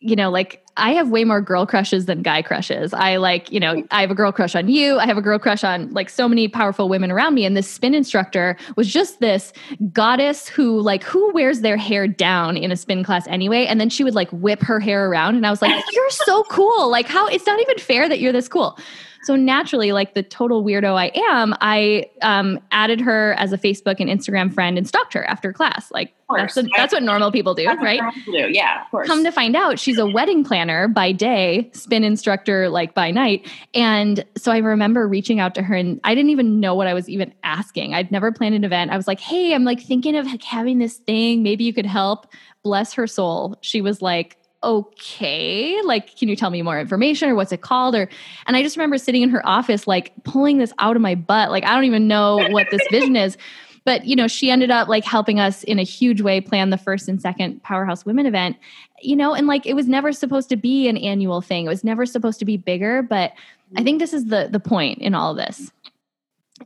you 0.01 0.17
know 0.17 0.31
like 0.31 0.63
I 0.77 0.93
have 0.93 1.11
way 1.11 1.25
more 1.25 1.41
girl 1.41 1.67
crushes 1.67 2.07
than 2.07 2.23
guy 2.23 2.41
crushes. 2.41 2.95
I 2.95 3.17
like, 3.17 3.53
you 3.53 3.61
know, 3.61 3.83
I 3.91 4.01
have 4.01 4.11
a 4.11 4.15
girl 4.15 4.33
crush 4.33 4.55
on 4.55 4.69
you. 4.69 4.99
I 4.99 5.07
have 5.07 5.19
a 5.19 5.23
girl 5.23 5.39
crush 5.39 5.65
on 5.65 5.93
like 5.93 6.09
so 6.09 6.29
many 6.29 6.49
powerful 6.49 6.89
women 6.89 7.11
around 7.11 7.35
me. 7.35 7.45
And 7.45 7.57
this 7.57 7.71
spin 7.71 7.95
instructor 7.95 8.57
was 8.75 8.91
just 8.91 9.21
this 9.21 9.53
goddess 9.93 10.49
who, 10.49 10.81
like, 10.81 11.03
who 11.03 11.31
wears 11.33 11.61
their 11.61 11.77
hair 11.77 12.09
down 12.09 12.57
in 12.57 12.73
a 12.73 12.77
spin 12.77 13.05
class 13.05 13.27
anyway? 13.27 13.67
And 13.67 13.81
then 13.81 13.91
she 13.91 14.03
would 14.03 14.15
like 14.15 14.31
whip 14.31 14.63
her 14.63 14.81
hair 14.81 15.11
around. 15.11 15.37
And 15.37 15.47
I 15.47 15.51
was 15.51 15.61
like, 15.61 15.85
you're 15.93 16.11
so 16.11 16.45
cool. 16.45 16.91
Like, 16.91 17.07
how 17.07 17.27
it's 17.27 17.47
not 17.47 17.61
even 17.61 17.79
fair 17.79 18.09
that 18.09 18.21
you're 18.21 18.33
this 18.33 18.49
cool. 18.49 18.79
So 19.23 19.37
naturally, 19.37 19.93
like 19.93 20.15
the 20.15 20.23
total 20.23 20.65
weirdo 20.65 20.97
I 20.97 21.13
am, 21.31 21.55
I 21.61 22.11
um, 22.23 22.59
added 22.73 23.01
her 23.01 23.35
as 23.35 23.53
a 23.53 23.59
Facebook 23.59 23.97
and 24.01 24.11
Instagram 24.11 24.53
friend 24.53 24.77
and 24.77 24.87
stalked 24.87 25.15
her 25.15 25.25
after 25.25 25.53
class. 25.53 25.91
Like 25.93 26.13
that's 26.35 26.57
a, 26.57 26.65
that's 26.77 26.93
what 26.93 27.03
normal 27.03 27.31
people 27.31 27.55
do, 27.55 27.67
right? 27.67 28.01
do. 28.27 28.49
Yeah, 28.51 28.83
of 28.83 28.91
course. 28.91 29.07
Come 29.07 29.23
to 29.25 29.31
find 29.31 29.55
out, 29.55 29.79
she's 29.79 29.99
a 29.99 30.07
wedding 30.07 30.45
planner 30.45 30.89
by 30.89 31.13
day, 31.13 31.71
spin 31.73 32.05
instructor 32.05 32.69
like 32.69 32.95
by 32.95 33.11
night. 33.11 33.49
And 33.75 34.25
so 34.37 34.51
I 34.51 34.59
remember 34.59 35.07
reaching 35.07 35.41
out 35.41 35.55
to 35.55 35.63
her, 35.63 35.75
and 35.75 36.01
I 36.05 36.15
didn't 36.15 36.31
even 36.31 36.59
know 36.59 36.75
what 36.75 36.87
I 36.87 36.95
was 36.95 37.09
even 37.09 37.33
asking. 37.45 37.95
I'd 37.95 38.11
never 38.11 38.33
planned 38.33 38.55
an 38.55 38.65
event. 38.65 38.91
I 38.91 38.97
was 38.97 39.07
like, 39.07 39.21
"Hey, 39.21 39.55
I'm 39.55 39.65
like 39.65 39.81
thinking 39.81 40.17
of 40.17 40.27
like 40.27 40.43
having 40.43 40.79
this 40.79 40.97
thing. 40.97 41.43
Maybe 41.43 41.65
you 41.65 41.73
could 41.73 41.87
help." 41.87 42.27
Bless 42.65 42.93
her 42.93 43.09
soul. 43.09 43.59
She 43.61 43.81
was 43.81 44.01
like, 44.01 44.37
okay? 44.63 45.81
Like 45.83 46.17
can 46.17 46.29
you 46.29 46.37
tell 46.37 46.51
me 46.51 46.63
more 46.63 46.79
information 46.79 47.29
or 47.29 47.35
what's 47.35 47.53
it 47.53 47.61
called? 47.61 47.95
Or 47.95 48.09
and 48.47 48.57
i 48.57 48.63
just 48.63 48.77
remember 48.77 48.99
sitting 48.99 49.23
in 49.23 49.31
her 49.31 49.47
office 49.47 49.87
like 49.87 50.13
pulling 50.25 50.59
this 50.59 50.73
out 50.79 50.97
of 50.97 51.03
my 51.03 51.15
butt. 51.15 51.51
Like 51.51 51.65
i 51.65 51.75
don't 51.75 51.85
even 51.85 52.09
know 52.09 52.49
what 52.51 52.69
this 52.71 52.83
vision 52.91 53.17
is. 53.17 53.37
But 53.85 54.07
you 54.07 54.15
know 54.15 54.29
she 54.29 54.51
ended 54.51 54.71
up 54.71 54.89
like 54.89 55.05
helping 55.05 55.41
us 55.41 55.65
in 55.65 55.79
a 55.79 55.83
huge 55.83 56.21
way 56.21 56.41
plan 56.41 56.71
the 56.71 56.79
first 56.79 57.09
and 57.09 57.21
second 57.21 57.63
powerhouse 57.63 58.05
women 58.07 58.27
event 58.27 58.57
you 59.03 59.17
know? 59.17 59.35
And 59.35 59.47
like 59.47 59.67
it 59.67 59.75
was 59.75 59.89
never 59.89 60.13
supposed 60.13 60.49
to 60.51 60.57
be 60.57 60.89
an 60.89 60.97
annual 60.97 61.41
thing. 61.41 61.67
It 61.67 61.69
was 61.69 61.85
never 61.85 62.07
supposed 62.07 62.39
to 62.39 62.45
be 62.45 62.57
bigger. 62.57 63.03
But 63.03 63.33
i 63.33 63.77
mm-hmm. 63.77 63.85
think 63.85 63.99
this 63.99 64.13
is 64.13 64.27
the 64.27 64.49
the 64.51 64.61
point 64.61 64.99
in 64.99 65.15
all 65.15 65.33
of 65.33 65.37
this 65.37 65.73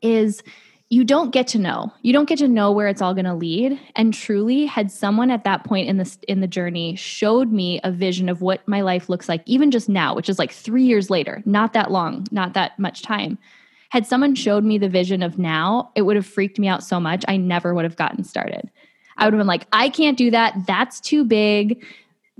is 0.03 0.43
you 0.89 1.03
don't 1.03 1.33
get 1.33 1.49
to 1.49 1.59
know. 1.59 1.93
You 2.03 2.13
don't 2.13 2.29
get 2.29 2.39
to 2.39 2.49
know 2.49 2.71
where 2.71 2.87
it's 2.87 3.03
all 3.03 3.13
going 3.13 3.25
to 3.25 3.35
lead. 3.35 3.79
And 3.97 4.15
truly, 4.15 4.67
had 4.67 4.91
someone 4.93 5.31
at 5.33 5.43
that 5.45 5.65
point 5.65 5.89
in 5.89 5.97
the 5.97 6.17
in 6.29 6.41
the 6.41 6.47
journey 6.47 6.95
showed 6.95 7.51
me 7.51 7.81
a 7.83 7.91
vision 7.91 8.29
of 8.29 8.41
what 8.41 8.67
my 8.69 8.83
life 8.83 9.09
looks 9.09 9.29
like, 9.29 9.43
even 9.47 9.71
just 9.71 9.89
now, 9.89 10.15
which 10.15 10.29
is 10.29 10.39
like 10.39 10.53
three 10.53 10.85
years 10.85 11.11
later, 11.11 11.43
not 11.45 11.73
that 11.73 11.91
long, 11.91 12.27
not 12.31 12.55
that 12.55 12.79
much 12.79 13.03
time. 13.03 13.39
Had 13.91 14.07
someone 14.07 14.35
showed 14.35 14.65
me 14.65 14.79
the 14.79 14.89
vision 14.89 15.23
of 15.23 15.39
now, 15.39 15.91
it 15.95 16.03
would 16.03 16.17
have 16.17 16.27
freaked 16.27 16.59
me 16.59 16.69
out 16.69 16.85
so 16.85 17.01
much. 17.01 17.25
I 17.27 17.37
never 17.37 17.75
would 17.75 17.85
have 17.85 17.97
gotten 17.97 18.23
started. 18.23 18.71
I 19.17 19.25
would 19.25 19.33
have 19.33 19.41
been 19.41 19.47
like, 19.47 19.67
I 19.73 19.89
can't 19.89 20.19
do 20.19 20.31
that. 20.31 20.55
That's 20.67 21.01
too 21.01 21.25
big. 21.25 21.85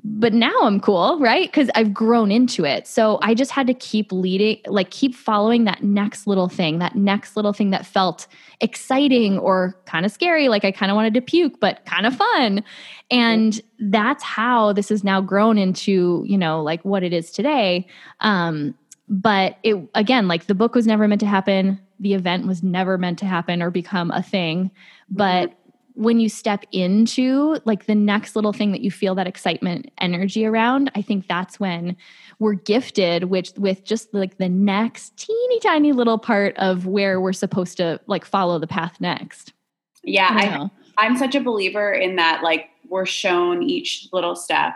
But 0.05 0.33
now 0.33 0.53
I'm 0.63 0.79
cool, 0.79 1.19
right? 1.19 1.49
Because 1.51 1.71
I've 1.75 1.93
grown 1.93 2.31
into 2.31 2.65
it. 2.65 2.87
So 2.87 3.19
I 3.23 3.35
just 3.35 3.51
had 3.51 3.67
to 3.67 3.75
keep 3.75 4.13
leading, 4.13 4.59
like 4.67 4.91
keep 4.91 5.15
following 5.15 5.65
that 5.65 5.83
next 5.83 6.27
little 6.27 6.49
thing, 6.49 6.79
that 6.79 6.95
next 6.95 7.35
little 7.35 7.53
thing 7.53 7.71
that 7.71 7.87
felt 7.87 8.27
exciting 8.61 9.39
or 9.39 9.77
kind 9.87 10.05
of 10.05 10.13
scary. 10.13 10.49
Like 10.49 10.65
I 10.65 10.71
kind 10.71 10.91
of 10.91 10.97
wanted 10.97 11.15
to 11.15 11.21
puke, 11.23 11.61
but 11.61 11.85
kind 11.87 12.07
of 12.07 12.15
fun. 12.15 12.63
And 13.11 13.61
that's 13.79 14.23
how 14.23 14.73
this 14.73 14.91
has 14.91 15.03
now 15.03 15.21
grown 15.21 15.57
into, 15.57 16.25
you 16.27 16.37
know, 16.37 16.63
like 16.63 16.85
what 16.85 17.03
it 17.03 17.13
is 17.13 17.31
today. 17.31 17.87
Um, 18.21 18.75
but 19.09 19.57
it 19.63 19.77
again, 19.95 20.29
like 20.29 20.47
the 20.47 20.55
book 20.55 20.75
was 20.75 20.87
never 20.87 21.09
meant 21.09 21.21
to 21.21 21.27
happen. 21.27 21.81
The 22.01 22.15
event 22.15 22.47
was 22.47 22.63
never 22.63 22.99
meant 22.99 23.19
to 23.21 23.27
happen 23.27 23.63
or 23.63 23.71
become 23.71 24.11
a 24.11 24.23
thing. 24.23 24.71
But 25.09 25.51
mm-hmm 25.51 25.61
when 25.97 26.21
you 26.21 26.29
step 26.29 26.65
into 26.73 27.59
like 27.65 27.87
the 27.87 27.95
next 27.95 28.37
little 28.37 28.53
thing 28.53 28.71
that 28.71 28.83
you 28.83 28.91
feel 28.91 29.15
that 29.15 29.27
excitement 29.27 29.91
energy 29.99 30.45
around 30.45 30.91
i 30.95 31.03
think 31.03 31.27
that's 31.27 31.59
when 31.59 31.97
we're 32.39 32.55
gifted 32.55 33.25
which 33.25 33.51
with 33.57 33.85
just 33.85 34.13
like 34.13 34.37
the 34.37 34.49
next 34.49 35.17
teeny 35.17 35.61
tiny 35.61 35.93
little 35.93 36.19
part 36.19 36.55
of 36.59 36.87
where 36.87 37.21
we're 37.21 37.33
supposed 37.33 37.79
to 37.79 37.99
like 38.07 38.25
follow 38.25 38.59
the 38.59 38.67
path 38.67 39.01
next. 39.01 39.53
Yeah 40.05 40.29
I, 40.31 40.71
i'm 40.99 41.17
such 41.17 41.35
a 41.35 41.41
believer 41.41 41.93
in 41.93 42.17
that 42.17 42.43
like 42.43 42.69
we're 42.89 43.07
shown 43.07 43.63
each 43.63 44.09
little 44.13 44.37
step 44.37 44.75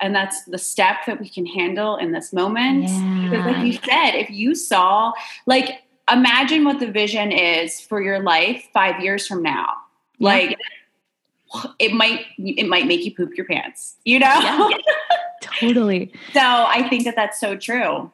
and 0.00 0.14
that's 0.14 0.44
the 0.44 0.58
step 0.58 0.96
that 1.06 1.20
we 1.20 1.28
can 1.28 1.46
handle 1.46 1.96
in 1.96 2.12
this 2.12 2.32
moment. 2.32 2.88
Yeah. 2.88 3.28
because 3.30 3.46
like 3.46 3.64
you 3.64 3.72
said 3.72 4.10
if 4.12 4.30
you 4.30 4.54
saw 4.54 5.12
like 5.46 5.82
imagine 6.10 6.64
what 6.64 6.80
the 6.80 6.90
vision 6.90 7.32
is 7.32 7.80
for 7.80 8.02
your 8.02 8.20
life 8.22 8.68
five 8.72 9.02
years 9.02 9.26
from 9.26 9.42
now 9.42 9.74
yeah. 10.18 10.28
Like 10.28 10.58
it 11.78 11.92
might 11.92 12.26
it 12.38 12.68
might 12.68 12.86
make 12.86 13.04
you 13.04 13.14
poop 13.14 13.36
your 13.36 13.46
pants, 13.46 13.96
you 14.04 14.18
know? 14.18 14.26
Yeah. 14.26 14.70
totally. 15.40 16.12
So 16.32 16.40
I 16.40 16.86
think 16.88 17.04
that 17.04 17.16
that's 17.16 17.38
so 17.38 17.56
true. 17.56 18.10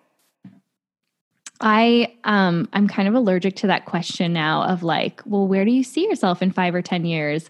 I 1.61 2.15
um 2.25 2.69
I'm 2.73 2.89
kind 2.89 3.09
of 3.09 3.15
allergic 3.15 3.57
to 3.57 3.67
that 3.69 3.87
question 3.87 4.33
now 4.33 4.65
of 4.65 4.83
like, 4.83 5.23
well, 5.25 5.47
where 5.47 5.65
do 5.65 5.71
you 5.71 5.85
see 5.85 6.05
yourself 6.05 6.43
in 6.43 6.51
5 6.51 6.75
or 6.75 6.83
10 6.83 7.05
years? 7.05 7.49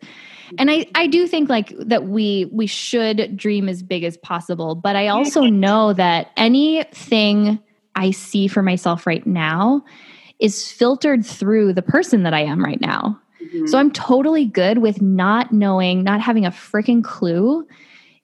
And 0.58 0.70
I 0.70 0.86
I 0.94 1.06
do 1.06 1.26
think 1.26 1.48
like 1.48 1.72
that 1.78 2.06
we 2.06 2.48
we 2.52 2.66
should 2.66 3.36
dream 3.36 3.68
as 3.68 3.82
big 3.82 4.04
as 4.04 4.16
possible, 4.16 4.74
but 4.74 4.96
I 4.96 5.08
also 5.08 5.42
know 5.44 5.92
that 5.92 6.30
anything 6.36 7.58
I 7.94 8.10
see 8.10 8.48
for 8.48 8.62
myself 8.62 9.06
right 9.06 9.26
now 9.26 9.84
is 10.38 10.70
filtered 10.70 11.24
through 11.24 11.74
the 11.74 11.82
person 11.82 12.22
that 12.22 12.34
I 12.34 12.42
am 12.42 12.64
right 12.64 12.80
now. 12.80 13.20
So 13.66 13.78
I'm 13.78 13.90
totally 13.90 14.44
good 14.44 14.78
with 14.78 15.02
not 15.02 15.52
knowing, 15.52 16.02
not 16.04 16.20
having 16.20 16.46
a 16.46 16.50
freaking 16.50 17.02
clue 17.02 17.66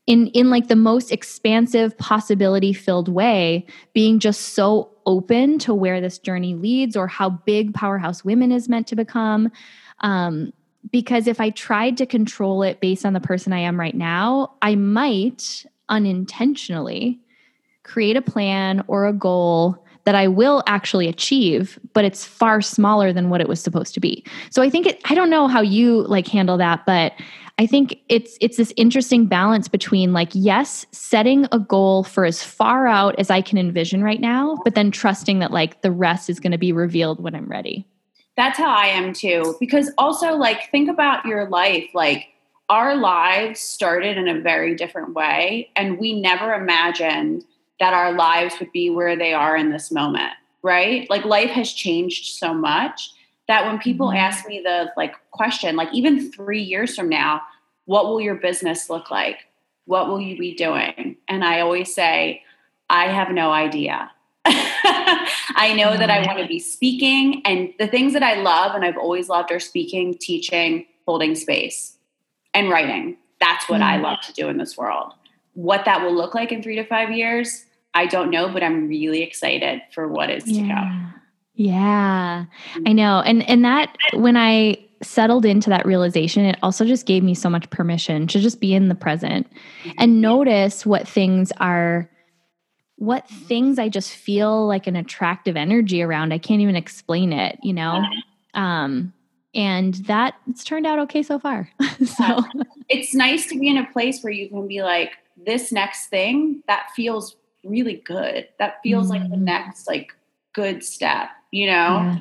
in 0.07 0.29
in 0.29 0.51
like 0.51 0.69
the 0.69 0.77
most 0.77 1.11
expansive 1.11 1.97
possibility 1.99 2.73
filled 2.73 3.09
way 3.09 3.67
being 3.93 4.19
just 4.19 4.55
so 4.55 4.91
open 5.05 5.59
to 5.59 5.75
where 5.75 6.01
this 6.01 6.19
journey 6.19 6.55
leads 6.55 6.97
or 6.97 7.07
how 7.07 7.31
big 7.31 7.75
powerhouse 7.75 8.25
women 8.25 8.53
is 8.53 8.69
meant 8.69 8.87
to 8.87 8.97
become. 8.97 9.51
Um, 10.01 10.53
because 10.93 11.27
if 11.27 11.41
i 11.41 11.51
tried 11.51 11.97
to 11.97 12.07
control 12.07 12.63
it 12.63 12.81
based 12.81 13.05
on 13.05 13.13
the 13.13 13.21
person 13.21 13.53
i 13.53 13.59
am 13.59 13.79
right 13.79 13.95
now 13.95 14.55
i 14.63 14.75
might 14.75 15.67
unintentionally 15.89 17.19
create 17.83 18.17
a 18.17 18.23
plan 18.23 18.83
or 18.87 19.07
a 19.07 19.13
goal 19.13 19.85
that 20.07 20.15
I 20.15 20.29
will 20.29 20.63
actually 20.67 21.09
achieve, 21.09 21.79
but 21.93 22.05
it's 22.05 22.25
far 22.25 22.63
smaller 22.63 23.13
than 23.13 23.29
what 23.29 23.41
it 23.41 23.49
was 23.49 23.61
supposed 23.61 23.93
to 23.95 24.01
be. 24.01 24.25
So 24.51 24.63
I 24.63 24.71
think 24.71 24.87
it, 24.87 25.01
I 25.05 25.15
don't 25.15 25.29
know 25.29 25.49
how 25.49 25.61
you 25.61 26.03
like 26.05 26.29
handle 26.29 26.57
that, 26.57 26.87
but 26.87 27.13
I 27.59 27.67
think 27.67 27.99
it's 28.09 28.39
it's 28.41 28.57
this 28.57 28.73
interesting 28.77 29.27
balance 29.27 29.67
between 29.67 30.13
like 30.13 30.29
yes, 30.33 30.87
setting 30.93 31.47
a 31.51 31.59
goal 31.59 32.05
for 32.05 32.25
as 32.25 32.43
far 32.43 32.87
out 32.87 33.19
as 33.19 33.31
I 33.31 33.43
can 33.43 33.59
envision 33.59 34.03
right 34.03 34.21
now, 34.21 34.57
but 34.63 34.75
then 34.77 34.91
trusting 34.91 35.41
that 35.41 35.51
like 35.51 35.83
the 35.83 35.91
rest 35.91 36.31
is 36.31 36.39
going 36.39 36.53
to 36.53 36.59
be 36.59 36.73
revealed 36.73 37.21
when 37.21 37.35
I'm 37.35 37.49
ready. 37.49 37.87
That's 38.37 38.59
how 38.59 38.71
I 38.71 38.87
am 38.87 39.13
too 39.13 39.57
because 39.59 39.91
also 39.99 40.37
like 40.37 40.71
think 40.71 40.89
about 40.89 41.25
your 41.25 41.49
life 41.49 41.89
like 41.95 42.29
our 42.69 42.97
lives 42.97 43.61
started 43.61 44.19
in 44.19 44.29
a 44.29 44.41
very 44.41 44.75
different 44.75 45.15
way 45.15 45.71
and 45.75 45.99
we 45.99 46.21
never 46.21 46.53
imagined 46.53 47.45
that 47.81 47.95
our 47.95 48.13
lives 48.13 48.55
would 48.59 48.73
be 48.73 48.91
where 48.91 49.17
they 49.17 49.35
are 49.35 49.57
in 49.57 49.71
this 49.71 49.91
moment, 49.91 50.33
right? 50.63 51.09
Like 51.11 51.25
life 51.25 51.51
has 51.51 51.73
changed 51.73 52.37
so 52.37 52.55
much 52.55 53.13
that 53.49 53.67
when 53.67 53.79
people 53.79 54.09
mm-hmm. 54.09 54.17
ask 54.17 54.47
me 54.47 54.61
the 54.61 54.91
like 54.97 55.15
question, 55.31 55.77
like 55.77 55.93
even 55.93 56.33
3 56.33 56.61
years 56.61 56.97
from 56.97 57.09
now, 57.09 57.43
what 57.85 58.07
will 58.07 58.21
your 58.21 58.35
business 58.35 58.91
look 58.91 59.11
like? 59.11 59.39
What 59.85 60.09
will 60.09 60.21
you 60.21 60.37
be 60.39 60.55
doing? 60.55 61.17
And 61.29 61.45
I 61.45 61.61
always 61.61 61.95
say, 61.95 62.43
I 62.91 63.09
have 63.09 63.31
no 63.31 63.53
idea. 63.53 64.11
I 64.49 65.75
know 65.77 65.97
that 65.97 66.11
I 66.11 66.25
want 66.27 66.39
to 66.39 66.47
be 66.47 66.59
speaking 66.59 67.43
and 67.45 67.73
the 67.79 67.87
things 67.87 68.13
that 68.13 68.23
I 68.23 68.35
love 68.35 68.75
and 68.75 68.85
I've 68.85 68.97
always 68.97 69.29
loved 69.29 69.51
are 69.51 69.61
speaking, 69.61 70.17
teaching, 70.19 70.87
holding 71.07 71.35
space, 71.35 71.97
and 72.55 72.71
writing. 72.71 73.17
That's 73.41 73.69
what 73.69 73.83
I 73.83 73.97
love 73.97 74.21
to 74.23 74.33
do 74.33 74.49
in 74.49 74.59
this 74.59 74.77
world. 74.77 75.13
What 75.55 75.85
that 75.85 76.03
will 76.03 76.15
look 76.15 76.35
like 76.35 76.53
in 76.53 76.63
three 76.63 76.77
to 76.77 76.85
five 76.85 77.11
years, 77.11 77.66
I 77.97 78.05
don't 78.05 78.31
know, 78.31 78.49
but 78.53 78.63
I'm 78.63 78.89
really 78.89 79.23
excited 79.23 79.81
for 79.91 80.07
what 80.07 80.29
is 80.29 80.47
yeah. 80.47 80.63
to 80.63 80.75
come. 80.75 81.15
Yeah. 81.55 82.45
I 82.87 82.93
know. 82.93 83.21
And 83.21 83.43
and 83.49 83.65
that 83.65 83.97
when 84.13 84.37
I 84.37 84.77
settled 85.03 85.47
into 85.47 85.71
that 85.71 85.87
realization, 85.87 86.45
it 86.45 86.59
also 86.63 86.85
just 86.85 87.07
gave 87.07 87.23
me 87.23 87.35
so 87.35 87.49
much 87.49 87.71
permission 87.71 88.27
to 88.27 88.39
just 88.39 88.61
be 88.61 88.75
in 88.75 88.89
the 88.89 88.95
present 88.95 89.51
and 89.99 90.13
mm-hmm. 90.13 90.21
notice 90.21 90.85
what 90.85 91.09
things 91.09 91.53
are 91.59 92.11
what 92.97 93.27
things 93.29 93.79
I 93.79 93.89
just 93.89 94.13
feel 94.13 94.67
like 94.67 94.87
an 94.87 94.97
attractive 94.97 95.57
energy 95.57 96.03
around. 96.03 96.33
I 96.33 96.39
can't 96.39 96.61
even 96.61 96.77
explain 96.77 97.33
it, 97.33 97.59
you 97.63 97.73
know? 97.73 98.03
Um, 98.53 99.15
and 99.55 99.95
that 100.07 100.35
it's 100.49 100.65
turned 100.65 100.87
out 100.87 100.99
okay 101.01 101.23
so 101.23 101.39
far. 101.39 101.71
so 102.05 102.41
it's 102.89 103.15
nice 103.15 103.47
to 103.49 103.59
be 103.59 103.69
in 103.69 103.79
a 103.79 103.91
place 103.93 104.23
where 104.23 104.33
you 104.33 104.49
can 104.49 104.67
be 104.67 104.83
like, 104.83 105.13
this 105.37 105.73
next 105.73 106.07
thing 106.07 106.63
that 106.67 106.89
feels 106.97 107.37
really 107.67 108.03
good. 108.05 108.49
That 108.59 108.81
feels 108.83 109.11
mm-hmm. 109.11 109.23
like 109.23 109.31
the 109.31 109.37
mm-hmm. 109.37 109.45
next 109.45 109.87
like 109.87 110.13
good 110.53 110.83
step, 110.85 111.29
you 111.51 111.67
know? 111.67 111.73
Yeah. 111.73 112.21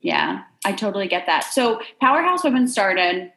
yeah, 0.00 0.42
I 0.64 0.72
totally 0.72 1.08
get 1.08 1.26
that. 1.26 1.44
So 1.44 1.80
Powerhouse 2.00 2.44
Women 2.44 2.68
started 2.68 3.32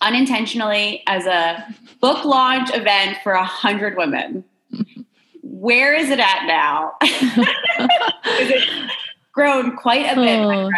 unintentionally 0.00 1.02
as 1.06 1.26
a 1.26 1.64
book 2.00 2.24
launch 2.24 2.70
event 2.74 3.18
for 3.22 3.32
a 3.32 3.44
hundred 3.44 3.96
women. 3.96 4.44
Where 5.42 5.94
is 5.94 6.10
it 6.10 6.18
at 6.18 6.46
now? 6.46 6.92
is 7.02 8.50
it 8.50 8.90
grown 9.32 9.76
quite 9.76 10.06
a 10.06 10.14
bit, 10.14 10.40
oh, 10.40 10.70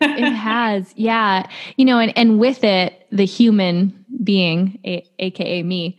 it 0.00 0.32
has, 0.32 0.92
yeah. 0.96 1.48
You 1.76 1.84
know, 1.84 1.98
and, 1.98 2.16
and 2.16 2.38
with 2.38 2.64
it, 2.64 3.06
the 3.12 3.24
human 3.24 4.04
being, 4.22 4.78
a, 4.84 5.06
aka 5.18 5.62
me, 5.62 5.98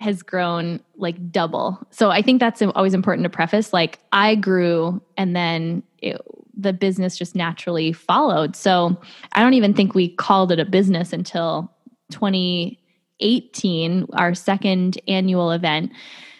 has 0.00 0.22
grown 0.22 0.80
like 0.96 1.30
double. 1.30 1.78
So 1.90 2.10
I 2.10 2.22
think 2.22 2.40
that's 2.40 2.62
always 2.62 2.94
important 2.94 3.24
to 3.24 3.30
preface. 3.30 3.72
Like 3.72 3.98
I 4.12 4.36
grew 4.36 5.02
and 5.16 5.34
then 5.34 5.82
it, 5.98 6.20
the 6.56 6.72
business 6.72 7.16
just 7.16 7.34
naturally 7.34 7.92
followed. 7.92 8.54
So 8.54 8.96
I 9.32 9.42
don't 9.42 9.54
even 9.54 9.74
think 9.74 9.94
we 9.94 10.08
called 10.08 10.52
it 10.52 10.60
a 10.60 10.64
business 10.64 11.12
until 11.12 11.72
2018, 12.10 14.06
our 14.12 14.34
second 14.34 15.00
annual 15.08 15.50
event. 15.50 15.92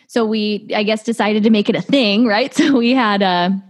So 0.07 0.25
we, 0.25 0.69
I 0.75 0.85
guess, 0.85 1.03
decided 1.03 1.43
to 1.43 1.51
make 1.51 1.69
it 1.69 1.77
a 1.77 1.83
thing, 1.83 2.27
right? 2.27 2.55
So 2.59 2.77
we 2.77 2.93
had 2.93 3.23
a 3.23 3.63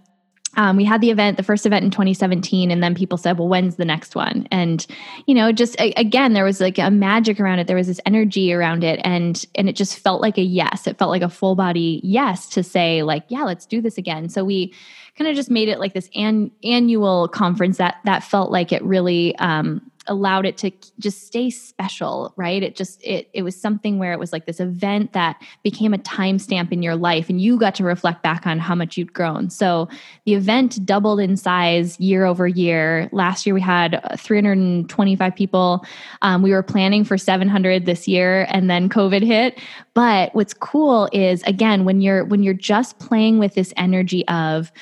um, 0.56 0.76
we 0.76 0.84
had 0.84 1.00
the 1.00 1.10
event, 1.10 1.36
the 1.36 1.42
first 1.42 1.66
event 1.66 1.84
in 1.84 1.90
2017, 1.90 2.70
and 2.70 2.82
then 2.82 2.94
people 2.94 3.18
said, 3.18 3.38
"Well, 3.38 3.48
when's 3.48 3.76
the 3.76 3.84
next 3.84 4.16
one?" 4.16 4.48
And 4.50 4.86
you 5.26 5.34
know, 5.34 5.52
just 5.52 5.78
a, 5.80 5.92
again, 5.92 6.32
there 6.32 6.44
was 6.44 6.60
like 6.60 6.78
a 6.78 6.90
magic 6.90 7.38
around 7.38 7.58
it. 7.58 7.66
There 7.66 7.76
was 7.76 7.86
this 7.86 8.00
energy 8.06 8.52
around 8.52 8.82
it, 8.82 9.00
and 9.04 9.44
and 9.54 9.68
it 9.68 9.76
just 9.76 9.98
felt 9.98 10.22
like 10.22 10.38
a 10.38 10.42
yes. 10.42 10.86
It 10.86 10.98
felt 10.98 11.10
like 11.10 11.22
a 11.22 11.28
full 11.28 11.54
body 11.54 12.00
yes 12.02 12.48
to 12.50 12.62
say, 12.62 13.02
like, 13.02 13.24
"Yeah, 13.28 13.42
let's 13.42 13.66
do 13.66 13.80
this 13.80 13.98
again." 13.98 14.28
So 14.28 14.44
we 14.44 14.72
kind 15.16 15.28
of 15.28 15.36
just 15.36 15.50
made 15.50 15.68
it 15.68 15.78
like 15.78 15.94
this 15.94 16.08
an, 16.14 16.50
annual 16.64 17.28
conference 17.28 17.76
that 17.76 17.96
that 18.04 18.22
felt 18.22 18.50
like 18.50 18.72
it 18.72 18.82
really 18.82 19.36
um, 19.36 19.82
allowed 20.08 20.46
it 20.46 20.56
to 20.58 20.70
just 20.98 21.26
stay 21.26 21.50
special, 21.50 22.32
right? 22.36 22.62
It 22.62 22.76
just 22.76 23.02
it 23.04 23.28
it 23.32 23.42
was 23.42 23.60
something 23.60 23.98
where 23.98 24.12
it 24.12 24.18
was 24.18 24.32
like 24.32 24.46
this 24.46 24.60
event 24.60 25.12
that 25.12 25.40
became 25.62 25.94
a 25.94 25.98
timestamp 25.98 26.72
in 26.72 26.82
your 26.82 26.96
life 26.96 27.28
and 27.28 27.40
you 27.40 27.58
got 27.58 27.74
to 27.76 27.84
reflect 27.84 28.22
back 28.22 28.46
on 28.46 28.58
how 28.58 28.74
much 28.74 28.96
you'd 28.96 29.12
grown. 29.12 29.50
So 29.50 29.88
the 30.24 30.34
event 30.34 30.84
doubled 30.84 31.20
in 31.20 31.36
size 31.36 31.98
year 32.00 32.24
over 32.24 32.48
year. 32.48 33.08
Last 33.12 33.46
year 33.46 33.54
we 33.54 33.60
had 33.60 33.96
uh, 33.96 34.16
325 34.16 35.34
people. 35.34 35.84
Um, 36.22 36.42
we 36.42 36.50
were 36.50 36.62
planning 36.62 37.04
for 37.04 37.16
700 37.18 37.86
this 37.86 38.08
year 38.08 38.46
and 38.50 38.68
then 38.68 38.88
COVID 38.88 39.22
hit. 39.22 39.60
But 39.94 40.34
what's 40.34 40.54
cool 40.54 41.08
is 41.12 41.42
again 41.44 41.84
when 41.84 42.00
you're 42.00 42.24
when 42.24 42.42
you're 42.42 42.54
just 42.54 42.98
playing 42.98 43.38
with 43.38 43.54
this 43.54 43.72
energy 43.76 44.26
of 44.28 44.72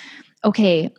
okay, 0.45 0.93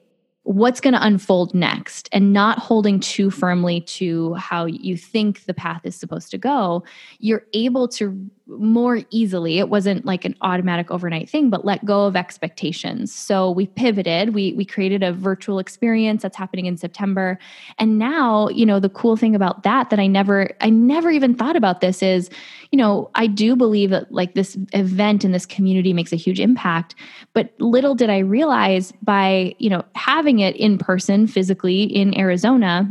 what's 0.48 0.80
going 0.80 0.94
to 0.94 1.06
unfold 1.06 1.54
next 1.54 2.08
and 2.14 2.32
not 2.32 2.58
holding 2.58 3.02
too 3.02 3.30
firmly 3.30 3.82
to 3.82 4.34
how 4.36 4.64
you 4.64 4.96
think 4.96 5.44
the 5.44 5.54
path 5.54 5.82
is 5.84 5.94
supposed 5.94 6.32
to 6.32 6.38
go 6.38 6.86
you're 7.20 7.44
able 7.52 7.86
to 7.86 8.30
more 8.48 9.02
easily. 9.10 9.60
It 9.60 9.70
wasn't 9.70 10.06
like 10.06 10.26
an 10.26 10.36
automatic 10.42 10.90
overnight 10.90 11.30
thing, 11.30 11.50
but 11.50 11.66
let 11.66 11.84
go 11.86 12.06
of 12.06 12.16
expectations. 12.16 13.14
So 13.14 13.52
we 13.52 13.68
pivoted. 13.68 14.34
We 14.34 14.54
we 14.54 14.66
created 14.66 15.04
a 15.04 15.12
virtual 15.12 15.60
experience 15.60 16.22
that's 16.22 16.38
happening 16.38 16.66
in 16.66 16.78
September. 16.78 17.38
And 17.78 18.00
now, 18.00 18.50
you 18.50 18.66
know, 18.66 18.80
the 18.80 18.90
cool 18.90 19.16
thing 19.16 19.36
about 19.36 19.64
that 19.64 19.90
that 19.90 20.00
I 20.00 20.08
never 20.08 20.50
I 20.62 20.70
never 20.70 21.12
even 21.12 21.36
thought 21.36 21.56
about 21.56 21.82
this 21.82 22.02
is, 22.02 22.30
you 22.72 22.78
know, 22.78 23.10
I 23.16 23.28
do 23.28 23.56
believe 23.56 23.90
that 23.90 24.12
like 24.12 24.34
this 24.34 24.58
event 24.74 25.26
in 25.26 25.32
this 25.32 25.46
community 25.46 25.94
makes 25.94 26.14
a 26.14 26.18
huge 26.18 26.40
impact, 26.40 26.96
but 27.34 27.54
little 27.60 27.96
did 27.96 28.10
I 28.10 28.20
realize 28.20 28.94
by, 29.02 29.56
you 29.60 29.70
know, 29.70 29.84
having 29.96 30.40
it 30.40 30.56
in 30.56 30.78
person 30.78 31.28
physically 31.28 31.84
in 31.84 32.18
Arizona 32.18 32.90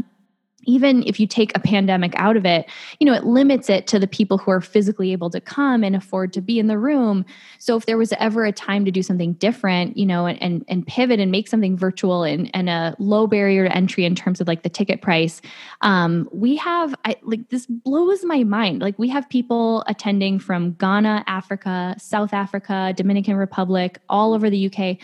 even 0.67 1.03
if 1.07 1.19
you 1.19 1.27
take 1.27 1.57
a 1.57 1.61
pandemic 1.61 2.13
out 2.17 2.37
of 2.37 2.45
it, 2.45 2.69
you 3.01 3.07
know, 3.07 3.13
it 3.13 3.25
limits 3.25 3.71
it 3.71 3.87
to 3.89 3.99
the 3.99 4.07
people 4.07 4.39
who 4.39 4.51
are 4.51 4.61
physically 4.61 5.13
able 5.13 5.31
to 5.31 5.41
come 5.41 5.83
and 5.83 5.97
afford 5.97 6.33
to 6.35 6.41
be 6.41 6.59
in 6.59 6.67
the 6.67 6.79
room. 6.79 7.25
So 7.59 7.77
if 7.77 7.87
there 7.87 7.99
was 7.99 8.13
ever 8.19 8.45
a 8.45 8.53
time 8.53 8.85
to 8.85 8.91
do 8.91 9.03
something 9.03 9.35
different, 9.35 9.97
you 9.97 10.07
know, 10.07 10.27
and 10.27 10.41
and, 10.43 10.65
and 10.69 10.87
pivot 10.87 11.21
and 11.21 11.31
make 11.31 11.49
something 11.49 11.77
virtual 11.77 12.23
and, 12.23 12.51
and 12.55 12.69
a 12.69 12.95
low 12.99 13.27
barrier 13.27 13.69
to 13.69 13.75
entry 13.75 14.05
in 14.05 14.15
terms 14.15 14.41
of 14.41 14.47
like 14.47 14.63
the 14.63 14.69
ticket 14.69 15.03
price, 15.03 15.41
um, 15.81 16.29
we 16.33 16.57
have 16.57 16.95
I, 17.05 17.17
like 17.23 17.49
this 17.49 17.67
blows 17.67 18.25
my 18.25 18.45
mind. 18.45 18.81
Like 18.83 18.99
we 18.99 19.09
have 19.09 19.29
people 19.29 19.85
attending 19.87 20.39
from 20.39 20.73
Ghana, 20.73 21.25
Africa, 21.27 21.95
South 21.99 22.33
Africa, 22.33 22.93
Dominican 22.97 23.37
Republic, 23.37 23.99
all 24.09 24.35
over 24.35 24.51
the 24.51 24.71
UK. 24.73 24.99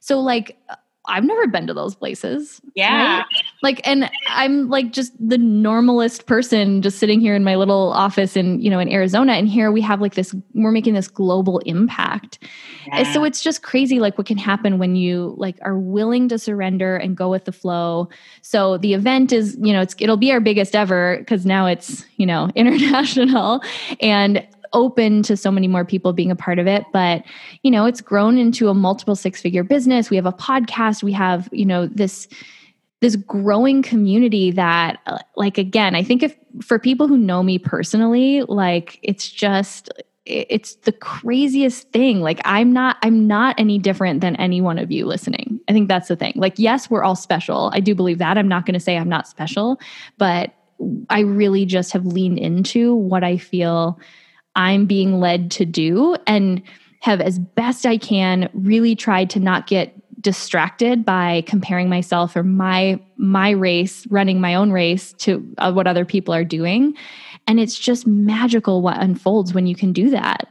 So 0.00 0.20
like 0.20 0.58
I've 1.06 1.24
never 1.24 1.46
been 1.46 1.66
to 1.66 1.74
those 1.74 1.94
places. 1.94 2.60
Yeah. 2.74 3.18
Right? 3.18 3.24
Like, 3.62 3.80
and 3.86 4.10
I'm 4.28 4.70
like 4.70 4.92
just 4.92 5.12
the 5.20 5.36
normalest 5.36 6.26
person 6.26 6.80
just 6.80 6.98
sitting 6.98 7.20
here 7.20 7.34
in 7.34 7.44
my 7.44 7.56
little 7.56 7.92
office 7.92 8.36
in, 8.36 8.60
you 8.60 8.70
know, 8.70 8.78
in 8.78 8.90
Arizona. 8.90 9.32
And 9.32 9.46
here 9.46 9.70
we 9.70 9.82
have 9.82 10.00
like 10.00 10.14
this, 10.14 10.34
we're 10.54 10.70
making 10.70 10.94
this 10.94 11.08
global 11.08 11.58
impact. 11.60 12.38
Yeah. 12.86 13.12
So 13.12 13.24
it's 13.24 13.42
just 13.42 13.62
crazy, 13.62 14.00
like 14.00 14.16
what 14.16 14.26
can 14.26 14.38
happen 14.38 14.78
when 14.78 14.96
you 14.96 15.34
like 15.36 15.56
are 15.62 15.78
willing 15.78 16.28
to 16.30 16.38
surrender 16.38 16.96
and 16.96 17.16
go 17.16 17.28
with 17.28 17.44
the 17.44 17.52
flow. 17.52 18.08
So 18.40 18.78
the 18.78 18.94
event 18.94 19.32
is, 19.32 19.58
you 19.60 19.72
know, 19.72 19.82
it's, 19.82 19.94
it'll 19.98 20.16
be 20.16 20.32
our 20.32 20.40
biggest 20.40 20.74
ever 20.74 21.18
because 21.18 21.44
now 21.44 21.66
it's, 21.66 22.04
you 22.16 22.24
know, 22.24 22.50
international. 22.54 23.62
And 24.00 24.46
open 24.74 25.22
to 25.22 25.36
so 25.36 25.50
many 25.50 25.66
more 25.66 25.84
people 25.84 26.12
being 26.12 26.30
a 26.30 26.36
part 26.36 26.58
of 26.58 26.66
it 26.66 26.84
but 26.92 27.24
you 27.62 27.70
know 27.70 27.86
it's 27.86 28.00
grown 28.00 28.36
into 28.36 28.68
a 28.68 28.74
multiple 28.74 29.16
six 29.16 29.40
figure 29.40 29.64
business. 29.64 30.10
We 30.10 30.16
have 30.16 30.26
a 30.26 30.32
podcast. 30.32 31.02
We 31.02 31.12
have 31.12 31.48
you 31.52 31.66
know 31.66 31.86
this 31.86 32.28
this 33.00 33.16
growing 33.16 33.82
community 33.82 34.50
that 34.50 35.24
like 35.36 35.58
again 35.58 35.94
i 35.94 36.02
think 36.02 36.22
if 36.22 36.36
for 36.62 36.78
people 36.78 37.06
who 37.06 37.18
know 37.18 37.42
me 37.42 37.58
personally 37.58 38.42
like 38.48 38.98
it's 39.02 39.30
just 39.30 39.90
it's 40.26 40.76
the 40.76 40.92
craziest 40.92 41.92
thing. 41.92 42.22
Like 42.22 42.40
i'm 42.46 42.72
not 42.72 42.96
i'm 43.02 43.26
not 43.26 43.56
any 43.58 43.78
different 43.78 44.22
than 44.22 44.36
any 44.36 44.60
one 44.62 44.78
of 44.78 44.90
you 44.90 45.04
listening. 45.04 45.60
I 45.68 45.72
think 45.72 45.88
that's 45.88 46.08
the 46.08 46.16
thing. 46.16 46.32
Like 46.36 46.54
yes 46.56 46.88
we're 46.88 47.04
all 47.04 47.16
special. 47.16 47.70
I 47.74 47.80
do 47.80 47.94
believe 47.94 48.18
that. 48.18 48.38
I'm 48.38 48.48
not 48.48 48.64
going 48.64 48.74
to 48.74 48.80
say 48.80 48.96
i'm 48.96 49.08
not 49.08 49.28
special 49.28 49.78
but 50.16 50.54
i 51.08 51.20
really 51.20 51.64
just 51.64 51.92
have 51.92 52.04
leaned 52.04 52.38
into 52.38 52.94
what 52.94 53.22
i 53.22 53.36
feel 53.36 53.98
I'm 54.56 54.86
being 54.86 55.20
led 55.20 55.50
to 55.52 55.64
do 55.64 56.16
and 56.26 56.62
have 57.00 57.20
as 57.20 57.38
best 57.38 57.84
I 57.84 57.98
can 57.98 58.48
really 58.54 58.96
tried 58.96 59.30
to 59.30 59.40
not 59.40 59.66
get 59.66 59.94
distracted 60.24 61.04
by 61.04 61.44
comparing 61.46 61.88
myself 61.88 62.34
or 62.34 62.42
my 62.42 62.98
my 63.18 63.50
race 63.50 64.06
running 64.08 64.40
my 64.40 64.54
own 64.54 64.72
race 64.72 65.12
to 65.12 65.46
uh, 65.58 65.70
what 65.70 65.86
other 65.86 66.04
people 66.04 66.34
are 66.34 66.44
doing. 66.44 66.94
And 67.46 67.60
it's 67.60 67.78
just 67.78 68.06
magical 68.06 68.80
what 68.80 69.00
unfolds 69.00 69.52
when 69.52 69.66
you 69.66 69.76
can 69.76 69.92
do 69.92 70.08
that. 70.10 70.48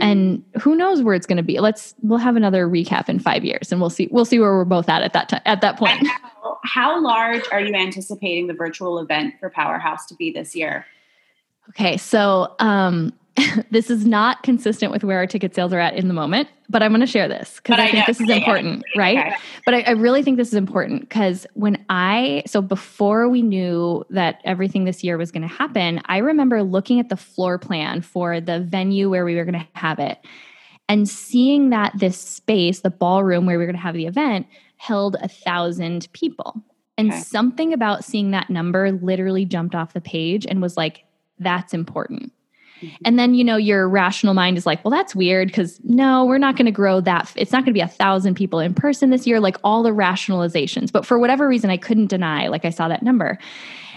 And 0.00 0.42
who 0.60 0.74
knows 0.74 1.02
where 1.02 1.14
it's 1.14 1.26
going 1.26 1.36
to 1.36 1.44
be. 1.44 1.60
Let's 1.60 1.94
we'll 2.02 2.18
have 2.18 2.34
another 2.34 2.66
recap 2.66 3.08
in 3.08 3.20
5 3.20 3.44
years 3.44 3.70
and 3.70 3.80
we'll 3.80 3.90
see 3.90 4.08
we'll 4.10 4.24
see 4.24 4.40
where 4.40 4.52
we're 4.52 4.64
both 4.64 4.88
at 4.88 5.02
at 5.02 5.12
that 5.12 5.28
time 5.28 5.42
at 5.44 5.60
that 5.60 5.78
point. 5.78 6.04
How, 6.08 6.58
how 6.64 7.02
large 7.02 7.44
are 7.52 7.60
you 7.60 7.74
anticipating 7.74 8.48
the 8.48 8.54
virtual 8.54 8.98
event 8.98 9.34
for 9.38 9.48
powerhouse 9.48 10.06
to 10.06 10.16
be 10.16 10.32
this 10.32 10.56
year? 10.56 10.86
Okay 11.68 11.96
so 11.96 12.56
um 12.58 13.12
this 13.70 13.90
is 13.90 14.06
not 14.06 14.42
consistent 14.42 14.92
with 14.92 15.02
where 15.02 15.18
our 15.18 15.26
ticket 15.26 15.54
sales 15.54 15.72
are 15.72 15.80
at 15.80 15.94
in 15.94 16.06
the 16.08 16.14
moment, 16.14 16.48
but 16.68 16.82
I'm 16.82 16.92
going 16.92 17.00
to 17.00 17.06
share 17.06 17.26
this 17.26 17.56
because 17.56 17.78
I, 17.78 17.84
I, 17.84 17.86
think 17.86 17.96
know. 17.96 18.04
this 18.06 18.20
is 18.20 18.30
important, 18.30 18.84
right? 18.96 19.18
Okay. 19.18 19.36
But 19.64 19.74
I, 19.74 19.80
I, 19.80 19.90
really 19.90 20.22
think 20.22 20.36
this 20.36 20.48
is 20.48 20.54
important 20.54 21.00
because 21.00 21.44
when 21.54 21.84
I, 21.88 22.44
so 22.46 22.62
before 22.62 23.28
we 23.28 23.42
knew 23.42 24.04
that 24.10 24.40
everything 24.44 24.84
this 24.84 25.02
year 25.02 25.18
was 25.18 25.32
going 25.32 25.42
to 25.42 25.52
happen, 25.52 26.00
I 26.04 26.18
remember 26.18 26.62
looking 26.62 27.00
at 27.00 27.08
the 27.08 27.16
floor 27.16 27.58
plan 27.58 28.02
for 28.02 28.40
the 28.40 28.60
venue 28.60 29.10
where 29.10 29.24
we 29.24 29.34
were 29.34 29.44
going 29.44 29.60
to 29.60 29.68
have 29.72 29.98
it 29.98 30.18
and 30.88 31.08
seeing 31.08 31.70
that 31.70 31.92
this 31.98 32.18
space, 32.18 32.80
the 32.80 32.90
ballroom 32.90 33.46
where 33.46 33.58
we 33.58 33.64
were 33.64 33.72
going 33.72 33.76
to 33.76 33.82
have 33.82 33.94
the 33.94 34.06
event, 34.06 34.46
held 34.76 35.16
a 35.20 35.28
thousand 35.28 36.08
people. 36.12 36.62
And 36.96 37.10
okay. 37.10 37.20
something 37.20 37.72
about 37.72 38.04
seeing 38.04 38.30
that 38.30 38.50
number 38.50 38.92
literally 38.92 39.44
jumped 39.44 39.74
off 39.74 39.94
the 39.94 40.00
page 40.00 40.46
and 40.46 40.62
was 40.62 40.76
like, 40.76 41.04
that's 41.38 41.74
important. 41.74 42.32
And 43.04 43.18
then, 43.18 43.34
you 43.34 43.44
know, 43.44 43.56
your 43.56 43.88
rational 43.88 44.34
mind 44.34 44.58
is 44.58 44.66
like, 44.66 44.84
well, 44.84 44.90
that's 44.90 45.14
weird 45.14 45.48
because 45.48 45.80
no, 45.84 46.24
we're 46.24 46.38
not 46.38 46.56
going 46.56 46.66
to 46.66 46.72
grow 46.72 47.00
that. 47.00 47.32
It's 47.36 47.52
not 47.52 47.58
going 47.58 47.72
to 47.72 47.72
be 47.72 47.80
a 47.80 47.88
thousand 47.88 48.34
people 48.34 48.58
in 48.58 48.74
person 48.74 49.10
this 49.10 49.26
year, 49.26 49.40
like 49.40 49.56
all 49.64 49.82
the 49.82 49.90
rationalizations. 49.90 50.92
But 50.92 51.06
for 51.06 51.18
whatever 51.18 51.48
reason, 51.48 51.70
I 51.70 51.76
couldn't 51.76 52.08
deny, 52.08 52.48
like, 52.48 52.64
I 52.64 52.70
saw 52.70 52.88
that 52.88 53.02
number. 53.02 53.38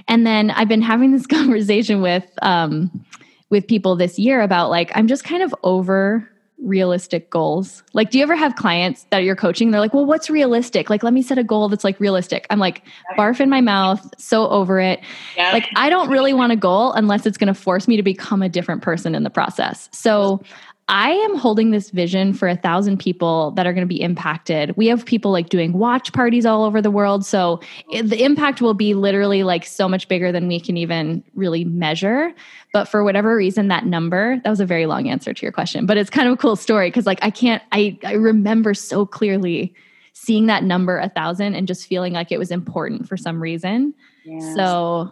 And 0.07 0.25
then 0.25 0.51
I've 0.51 0.67
been 0.67 0.81
having 0.81 1.11
this 1.11 1.27
conversation 1.27 2.01
with, 2.01 2.29
um, 2.41 3.03
with 3.49 3.67
people 3.67 3.95
this 3.95 4.19
year 4.19 4.41
about 4.41 4.69
like, 4.69 4.91
I'm 4.95 5.07
just 5.07 5.23
kind 5.23 5.43
of 5.43 5.53
over 5.63 6.29
realistic 6.59 7.29
goals? 7.29 7.83
Like, 7.93 8.09
do 8.09 8.17
you 8.17 8.23
ever 8.23 8.35
have 8.35 8.55
clients 8.55 9.05
that 9.11 9.19
you're 9.19 9.35
coaching? 9.35 9.71
They're 9.71 9.79
like, 9.79 9.93
well, 9.93 10.05
what's 10.05 10.29
realistic? 10.29 10.89
Like, 10.89 11.03
let 11.03 11.13
me 11.13 11.21
set 11.21 11.37
a 11.37 11.43
goal 11.43 11.69
that's 11.69 11.83
like 11.83 11.99
realistic. 11.99 12.47
I'm 12.49 12.59
like, 12.59 12.83
barf 13.17 13.39
in 13.39 13.49
my 13.49 13.61
mouth, 13.61 14.13
so 14.17 14.47
over 14.49 14.79
it. 14.79 14.99
Yep. 15.35 15.53
Like, 15.53 15.69
I 15.75 15.89
don't 15.89 16.09
really 16.09 16.33
want 16.33 16.51
a 16.51 16.55
goal 16.55 16.93
unless 16.93 17.25
it's 17.25 17.37
going 17.37 17.47
to 17.47 17.53
force 17.53 17.87
me 17.87 17.95
to 17.95 18.03
become 18.03 18.41
a 18.41 18.49
different 18.49 18.81
person 18.81 19.15
in 19.15 19.23
the 19.23 19.29
process. 19.29 19.89
So 19.91 20.41
I 20.89 21.11
am 21.11 21.35
holding 21.35 21.71
this 21.71 21.89
vision 21.89 22.33
for 22.33 22.47
a 22.47 22.55
thousand 22.55 22.97
people 22.99 23.51
that 23.51 23.67
are 23.67 23.73
going 23.73 23.85
to 23.85 23.93
be 23.93 24.01
impacted. 24.01 24.75
We 24.77 24.87
have 24.87 25.05
people 25.05 25.31
like 25.31 25.49
doing 25.49 25.73
watch 25.73 26.13
parties 26.13 26.45
all 26.45 26.63
over 26.63 26.81
the 26.81 26.89
world. 26.91 27.25
So 27.25 27.59
the 27.91 28.23
impact 28.23 28.61
will 28.61 28.73
be 28.73 28.93
literally 28.93 29.43
like 29.43 29.65
so 29.65 29.89
much 29.89 30.07
bigger 30.07 30.31
than 30.31 30.47
we 30.47 30.61
can 30.61 30.77
even 30.77 31.25
really 31.35 31.65
measure. 31.65 32.33
But 32.71 32.85
for 32.85 33.03
whatever 33.03 33.35
reason, 33.35 33.67
that 33.67 33.85
number, 33.85 34.39
that 34.45 34.49
was 34.49 34.61
a 34.61 34.65
very 34.65 34.85
long 34.85 35.09
answer 35.09 35.33
to 35.33 35.41
your 35.41 35.51
question, 35.51 35.85
but 35.85 35.97
it's 35.97 36.09
kind 36.09 36.29
of 36.29 36.35
a 36.35 36.37
cool 36.37 36.55
story 36.55 36.89
because 36.89 37.05
like 37.05 37.19
I 37.21 37.31
can't, 37.31 37.61
I, 37.73 37.99
I 38.05 38.13
remember 38.13 38.73
so 38.73 39.05
clearly 39.05 39.75
seeing 40.13 40.45
that 40.45 40.63
number 40.63 40.99
a 40.99 41.09
thousand 41.09 41.55
and 41.55 41.67
just 41.67 41.85
feeling 41.85 42.13
like 42.13 42.31
it 42.31 42.39
was 42.39 42.49
important 42.49 43.09
for 43.09 43.17
some 43.17 43.41
reason. 43.41 43.93
Yes. 44.23 44.55
So 44.55 45.11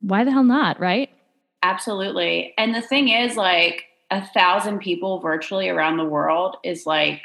why 0.00 0.24
the 0.24 0.32
hell 0.32 0.42
not? 0.42 0.80
Right. 0.80 1.10
Absolutely. 1.62 2.52
And 2.58 2.74
the 2.74 2.82
thing 2.82 3.08
is 3.08 3.36
like, 3.36 3.84
a 4.14 4.24
thousand 4.28 4.78
people 4.78 5.18
virtually 5.18 5.68
around 5.68 5.96
the 5.96 6.04
world 6.04 6.56
is 6.62 6.86
like 6.86 7.22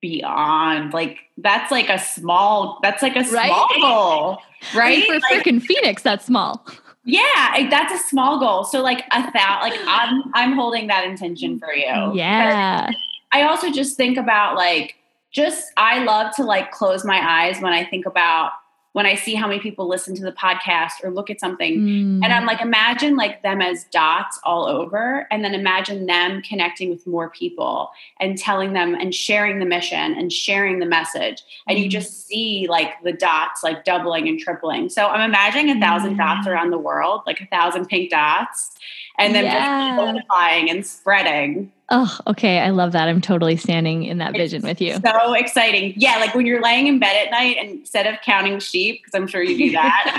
beyond 0.00 0.92
like 0.92 1.18
that's 1.38 1.70
like 1.70 1.88
a 1.88 1.98
small 1.98 2.78
that's 2.82 3.02
like 3.02 3.14
a 3.14 3.20
right? 3.30 3.46
small 3.46 3.68
goal 3.80 4.38
right? 4.74 5.04
for 5.04 5.14
like, 5.14 5.22
freaking 5.44 5.62
phoenix 5.62 6.02
that's 6.02 6.24
small. 6.24 6.66
Yeah 7.04 7.68
that's 7.70 7.92
a 7.92 8.08
small 8.08 8.40
goal. 8.40 8.64
So 8.64 8.82
like 8.82 9.04
a 9.12 9.30
thousand 9.30 9.70
like 9.70 9.80
i'm 9.86 10.22
i'm 10.34 10.52
holding 10.54 10.86
that 10.88 11.04
intention 11.04 11.58
for 11.58 11.72
you. 11.72 12.14
Yeah. 12.14 12.90
I 13.32 13.42
also 13.42 13.70
just 13.70 13.96
think 13.96 14.16
about 14.16 14.56
like 14.56 14.96
just 15.32 15.70
i 15.76 16.02
love 16.02 16.34
to 16.36 16.44
like 16.44 16.72
close 16.72 17.04
my 17.04 17.20
eyes 17.22 17.60
when 17.60 17.72
i 17.72 17.84
think 17.84 18.06
about 18.06 18.52
when 18.92 19.06
I 19.06 19.14
see 19.14 19.34
how 19.34 19.48
many 19.48 19.58
people 19.58 19.88
listen 19.88 20.14
to 20.16 20.22
the 20.22 20.32
podcast 20.32 21.02
or 21.02 21.10
look 21.10 21.30
at 21.30 21.40
something. 21.40 21.80
Mm. 21.80 22.20
And 22.22 22.32
I'm 22.32 22.44
like, 22.44 22.60
imagine 22.60 23.16
like 23.16 23.42
them 23.42 23.62
as 23.62 23.84
dots 23.84 24.38
all 24.44 24.66
over, 24.66 25.26
and 25.30 25.44
then 25.44 25.54
imagine 25.54 26.06
them 26.06 26.42
connecting 26.42 26.90
with 26.90 27.06
more 27.06 27.30
people 27.30 27.90
and 28.20 28.36
telling 28.36 28.74
them 28.74 28.94
and 28.94 29.14
sharing 29.14 29.58
the 29.58 29.64
mission 29.64 30.14
and 30.14 30.32
sharing 30.32 30.78
the 30.78 30.86
message. 30.86 31.42
And 31.66 31.78
mm. 31.78 31.84
you 31.84 31.88
just 31.88 32.26
see 32.26 32.66
like 32.68 33.02
the 33.02 33.12
dots 33.12 33.62
like 33.62 33.84
doubling 33.84 34.28
and 34.28 34.38
tripling. 34.38 34.88
So 34.88 35.06
I'm 35.06 35.28
imagining 35.28 35.76
a 35.76 35.80
thousand 35.80 36.14
mm. 36.14 36.18
dots 36.18 36.46
around 36.46 36.70
the 36.70 36.78
world, 36.78 37.22
like 37.26 37.40
a 37.40 37.46
thousand 37.46 37.86
pink 37.86 38.10
dots, 38.10 38.72
and 39.18 39.34
then 39.34 39.44
yeah. 39.44 39.94
just 39.94 39.96
multiplying 39.96 40.70
and 40.70 40.86
spreading. 40.86 41.72
Oh, 41.94 42.18
okay. 42.26 42.58
I 42.60 42.70
love 42.70 42.92
that. 42.92 43.06
I'm 43.06 43.20
totally 43.20 43.54
standing 43.54 44.04
in 44.04 44.16
that 44.16 44.30
it's 44.30 44.38
vision 44.38 44.66
with 44.66 44.80
you. 44.80 44.96
So 45.04 45.34
exciting. 45.34 45.92
Yeah, 45.94 46.16
like 46.16 46.34
when 46.34 46.46
you're 46.46 46.62
laying 46.62 46.86
in 46.86 46.98
bed 46.98 47.26
at 47.26 47.30
night 47.30 47.58
and 47.60 47.68
instead 47.68 48.06
of 48.06 48.18
counting 48.22 48.58
sheep, 48.60 49.02
because 49.02 49.14
I'm 49.14 49.26
sure 49.26 49.42
you 49.42 49.58
do 49.58 49.72
that, 49.72 50.18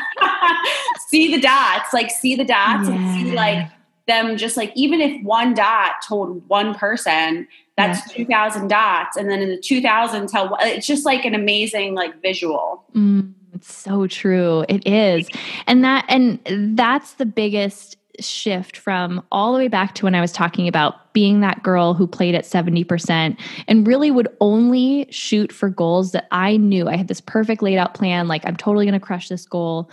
see 1.08 1.36
the 1.36 1.42
dots, 1.42 1.92
like 1.92 2.12
see 2.12 2.36
the 2.36 2.46
dots 2.46 2.88
yeah. 2.88 2.96
and 2.96 3.28
see 3.28 3.36
like 3.36 3.68
them 4.08 4.38
just 4.38 4.56
like 4.56 4.72
even 4.76 5.02
if 5.02 5.24
one 5.24 5.56
dot 5.56 5.94
told 6.08 6.48
one 6.48 6.76
person, 6.76 7.48
that's 7.76 8.08
yeah. 8.12 8.26
2000 8.26 8.68
dots 8.68 9.18
and 9.18 9.32
then 9.32 9.42
in 9.42 9.50
the 9.50 9.58
2000 9.58 10.28
tell 10.28 10.56
it's 10.62 10.86
just 10.86 11.08
like 11.08 11.26
an 11.26 11.34
amazing 11.34 11.96
like 11.96 12.22
visual. 12.22 12.84
Mm, 12.94 13.34
it's 13.56 13.74
so 13.74 14.06
true. 14.06 14.64
It 14.70 14.88
is. 14.88 15.28
And 15.66 15.84
that 15.84 16.06
and 16.08 16.78
that's 16.78 17.14
the 17.14 17.26
biggest 17.26 17.98
shift 18.20 18.78
from 18.78 19.24
all 19.32 19.54
the 19.54 19.60
way 19.60 19.68
back 19.68 19.96
to 19.96 20.06
when 20.06 20.16
I 20.16 20.22
was 20.22 20.32
talking 20.32 20.68
about 20.68 21.14
being 21.14 21.42
that 21.42 21.64
girl 21.64 21.94
who 21.94 22.08
played 22.08 22.36
at 22.36 22.46
70% 22.46 23.38
and 23.68 23.88
really 23.88 24.12
would 24.12 24.28
only 24.42 25.08
shoot 25.10 25.52
for 25.52 25.70
goals 25.70 26.12
that 26.12 26.28
I 26.32 26.58
knew 26.58 26.88
I 26.88 26.96
had 26.96 27.08
this 27.08 27.22
perfect 27.22 27.62
laid 27.62 27.78
out 27.78 27.94
plan. 27.94 28.28
Like, 28.28 28.46
I'm 28.46 28.56
totally 28.56 28.86
going 28.86 29.00
to 29.00 29.06
crush 29.06 29.30
this 29.30 29.46
goal. 29.46 29.90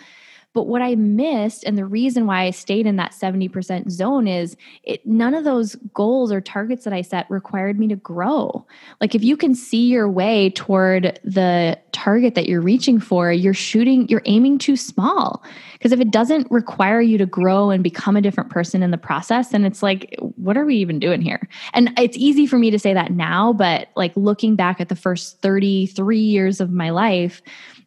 But 0.53 0.67
what 0.67 0.83
I 0.83 0.97
missed, 0.97 1.63
and 1.63 1.79
the 1.79 1.85
reason 1.85 2.27
why 2.27 2.43
I 2.43 2.51
stayed 2.51 2.85
in 2.85 2.97
that 2.97 3.13
70% 3.13 3.89
zone 3.89 4.27
is 4.27 4.57
it 4.83 5.07
none 5.07 5.33
of 5.33 5.45
those 5.45 5.77
goals 5.95 6.33
or 6.33 6.41
targets 6.41 6.83
that 6.85 6.93
I 6.93 7.03
set 7.03 7.31
required 7.31 7.79
me 7.79 7.87
to 7.89 7.97
grow. 7.97 8.67
Like 9.01 9.15
if 9.15 9.23
you 9.23 9.37
can 9.37 9.55
see 9.55 9.87
your 9.87 10.09
way 10.09 10.51
toward 10.51 11.21
the 11.23 11.79
target 11.93 12.35
that 12.35 12.49
you're 12.49 12.61
reaching 12.61 12.99
for, 12.99 13.33
you're 13.33 13.55
shooting, 13.55 14.09
you're 14.09 14.23
aiming 14.25 14.59
too 14.59 14.77
small. 14.77 15.45
Because 15.75 15.93
if 15.93 16.01
it 16.01 16.11
doesn't 16.11 16.51
require 16.51 17.01
you 17.01 17.17
to 17.19 17.27
grow 17.27 17.71
and 17.71 17.85
become 17.85 18.17
a 18.17 18.21
different 18.21 18.51
person 18.51 18.83
in 18.83 18.91
the 18.91 18.99
process, 18.99 19.51
then 19.51 19.65
it's 19.65 19.85
like, 19.85 20.17
what 20.35 20.57
are 20.57 20.65
we 20.65 20.77
even 20.77 20.99
doing 20.99 21.23
here? 21.23 21.49
And 21.75 21.93
it's 21.97 22.17
easy 22.17 22.47
for 22.47 22.59
me 22.59 22.73
to 22.73 22.79
say 22.79 22.93
that 22.93 23.13
now, 23.13 23.53
but 23.53 23.89
like 23.95 24.13
looking 24.17 24.57
back 24.57 24.81
at 24.81 24.89
the 24.89 24.97
first 24.97 25.41
33 25.43 26.19
years 26.19 26.61
of 26.61 26.73
my 26.73 26.91
life, 26.91 27.41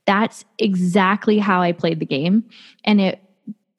that's 0.05 0.45
exactly 0.59 1.39
how 1.39 1.61
I 1.61 1.71
played 1.71 1.99
the 1.99 2.05
game. 2.05 2.43
And 2.83 2.99
it 2.99 3.21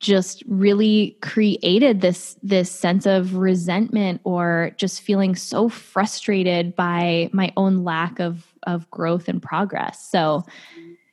just 0.00 0.42
really 0.46 1.16
created 1.22 2.02
this 2.02 2.36
this 2.42 2.70
sense 2.70 3.06
of 3.06 3.36
resentment 3.36 4.20
or 4.24 4.72
just 4.76 5.00
feeling 5.00 5.34
so 5.34 5.68
frustrated 5.68 6.76
by 6.76 7.30
my 7.32 7.50
own 7.56 7.84
lack 7.84 8.20
of 8.20 8.46
of 8.64 8.90
growth 8.90 9.28
and 9.28 9.42
progress. 9.42 10.06
So 10.10 10.44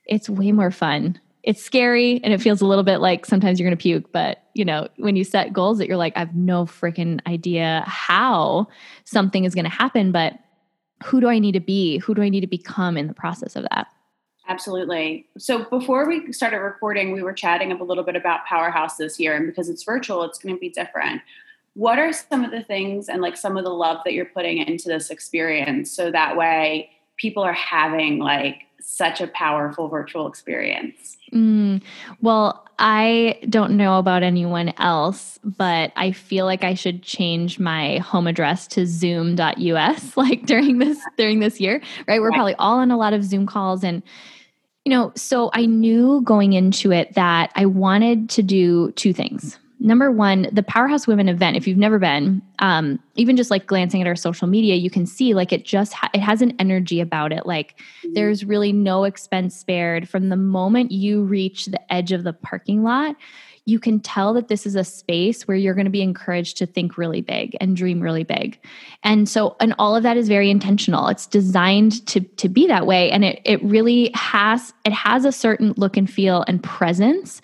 it's 0.05 0.30
way 0.30 0.51
more 0.51 0.72
fun. 0.72 1.20
It's 1.43 1.64
scary 1.64 2.20
and 2.24 2.34
it 2.34 2.41
feels 2.41 2.62
a 2.62 2.68
little 2.68 2.84
bit 2.84 2.97
like 2.97 3.26
sometimes 3.26 3.59
you're 3.59 3.68
going 3.68 3.78
to 3.78 3.82
puke, 3.82 4.12
but 4.12 4.43
you 4.53 4.66
know, 4.66 4.89
when 4.97 5.16
you 5.16 5.24
set 5.24 5.53
goals 5.53 5.78
that 5.78 5.88
you're 5.88 5.97
like 5.97 6.14
I 6.18 6.20
have 6.20 6.36
no 6.36 6.66
freaking 6.66 7.20
idea 7.28 7.84
how 7.88 8.68
something 9.05 9.45
is 9.45 9.55
going 9.55 9.66
to 9.66 9.72
happen, 9.72 10.12
but 10.12 10.34
who 11.05 11.22
do 11.22 11.30
I 11.30 11.39
need 11.39 11.53
to 11.53 11.62
be? 11.62 11.97
Who 11.99 12.14
do 12.14 12.22
I 12.22 12.30
need 12.30 12.41
to 12.41 12.47
become 12.47 12.97
in 12.97 13.07
the 13.07 13.14
process 13.14 13.55
of 13.55 13.66
that? 13.72 13.88
Absolutely. 14.52 15.26
So 15.38 15.64
before 15.64 16.06
we 16.06 16.34
started 16.34 16.58
recording, 16.58 17.14
we 17.14 17.24
were 17.24 17.32
chatting 17.32 17.72
up 17.72 17.80
a 17.80 17.86
little 17.86 18.04
bit 18.04 18.18
about 18.18 18.45
Powerhouse 18.45 18.97
this 18.97 19.18
year, 19.18 19.34
and 19.34 19.47
because 19.47 19.70
it's 19.70 19.84
virtual, 19.84 20.24
it's 20.24 20.39
going 20.39 20.54
to 20.54 20.60
be 20.60 20.68
different. 20.68 21.22
What 21.74 21.99
are 21.99 22.12
some 22.12 22.43
of 22.43 22.52
the 22.52 22.62
things 22.62 23.08
and 23.08 23.22
like 23.22 23.38
some 23.38 23.56
of 23.56 23.64
the 23.64 23.70
love 23.70 23.99
that 24.04 24.12
you're 24.12 24.26
putting 24.26 24.58
into 24.58 24.89
this 24.89 25.10
experience 25.10 25.89
so 25.89 26.12
that 26.12 26.36
way 26.36 26.89
people 27.16 27.43
are 27.43 27.54
having 27.54 28.20
like 28.20 28.64
such 28.82 29.22
a 29.22 29.28
powerful 29.28 29.88
virtual 29.88 30.28
experience? 30.28 31.16
Mm, 31.32 31.82
well, 32.22 32.68
I 32.78 33.39
don't 33.47 33.78
know 33.78 33.99
about 33.99 34.24
anyone 34.24 34.74
else, 34.80 35.39
but 35.43 35.93
I 35.95 36.12
feel 36.12 36.45
like 36.45 36.64
I 36.64 36.74
should 36.74 37.04
change 37.04 37.60
my 37.60 37.99
home 37.99 38.28
address 38.28 38.68
to 38.70 38.86
zoom.us 38.86 40.18
like 40.18 40.45
during 40.45 40.80
this 40.80 40.99
during 41.16 41.39
this 41.39 41.62
year, 41.62 41.82
right? 42.08 42.20
We're 42.20 42.32
probably 42.32 42.56
all 42.56 42.80
on 42.80 42.91
a 42.91 42.97
lot 42.97 43.14
of 43.14 43.24
Zoom 43.24 43.45
calls 43.45 43.84
and 43.84 44.04
you 44.86 44.90
know, 44.90 45.12
so 45.16 45.52
I 45.54 45.66
knew 45.66 46.22
going 46.22 46.54
into 46.54 46.92
it 46.92 47.14
that 47.14 47.52
I 47.56 47.66
wanted 47.66 48.30
to 48.32 48.44
do 48.44 48.92
two 48.94 49.14
things. 49.14 49.60
Number 49.80 50.12
one, 50.12 50.48
the 50.52 50.62
Powerhouse 50.62 51.08
Women 51.08 51.28
event. 51.28 51.58
If 51.58 51.68
you've 51.68 51.78
never 51.78 51.98
been, 51.98 52.40
um, 52.60 53.00
even 53.16 53.36
just 53.36 53.50
like 53.50 53.66
glancing 53.66 54.00
at 54.00 54.08
our 54.08 54.16
social 54.16 54.48
media, 54.48 54.76
you 54.76 54.92
can 54.92 55.08
see 55.08 55.34
like 55.34 55.52
it 55.52 55.66
just 55.66 55.94
ha- 55.94 56.10
it 56.14 56.20
has 56.20 56.44
an 56.44 56.56
energy 56.60 57.00
about 57.00 57.32
it. 57.32 57.48
Like 57.48 57.80
mm-hmm. 57.80 58.14
there's 58.14 58.46
really 58.46 58.72
no 58.72 59.06
expense 59.06 59.56
spared 59.56 60.08
from 60.08 60.30
the 60.30 60.36
moment 60.36 60.92
you 60.92 61.24
reach 61.24 61.66
the 61.66 61.92
edge 61.92 62.12
of 62.12 62.24
the 62.24 62.34
parking 62.34 62.84
lot 62.84 63.16
you 63.66 63.80
can 63.80 63.99
tell 63.99 64.34
that 64.34 64.47
this 64.47 64.66
is 64.66 64.76
a 64.76 64.84
space 64.84 65.47
where 65.47 65.55
you're 65.55 65.76
going 65.76 65.86
to 65.86 65.91
be 65.91 66.01
encouraged 66.01 66.57
to 66.57 66.66
think 66.66 66.97
really 66.97 67.22
big 67.22 67.55
and 67.62 67.78
dream 67.78 68.01
really 68.01 68.24
big. 68.24 68.59
And 69.03 69.30
so, 69.30 69.55
and 69.59 69.76
all 69.78 69.95
of 69.95 70.03
that 70.03 70.18
is 70.18 70.28
very 70.28 70.49
intentional. 70.49 71.07
It's 71.07 71.28
designed 71.28 72.05
to, 72.07 72.22
to 72.22 72.49
be 72.49 72.66
that 72.68 72.88
way. 72.88 73.12
And 73.12 73.24
it, 73.24 73.41
it 73.45 73.64
really 73.64 74.12
has, 74.16 74.74
it 74.84 74.93
has 74.93 75.26
a 75.26 75.32
certain 75.32 75.74
look 75.78 75.95
and 75.95 76.12
feel 76.12 76.43
and 76.47 76.62
presence 76.64 77.41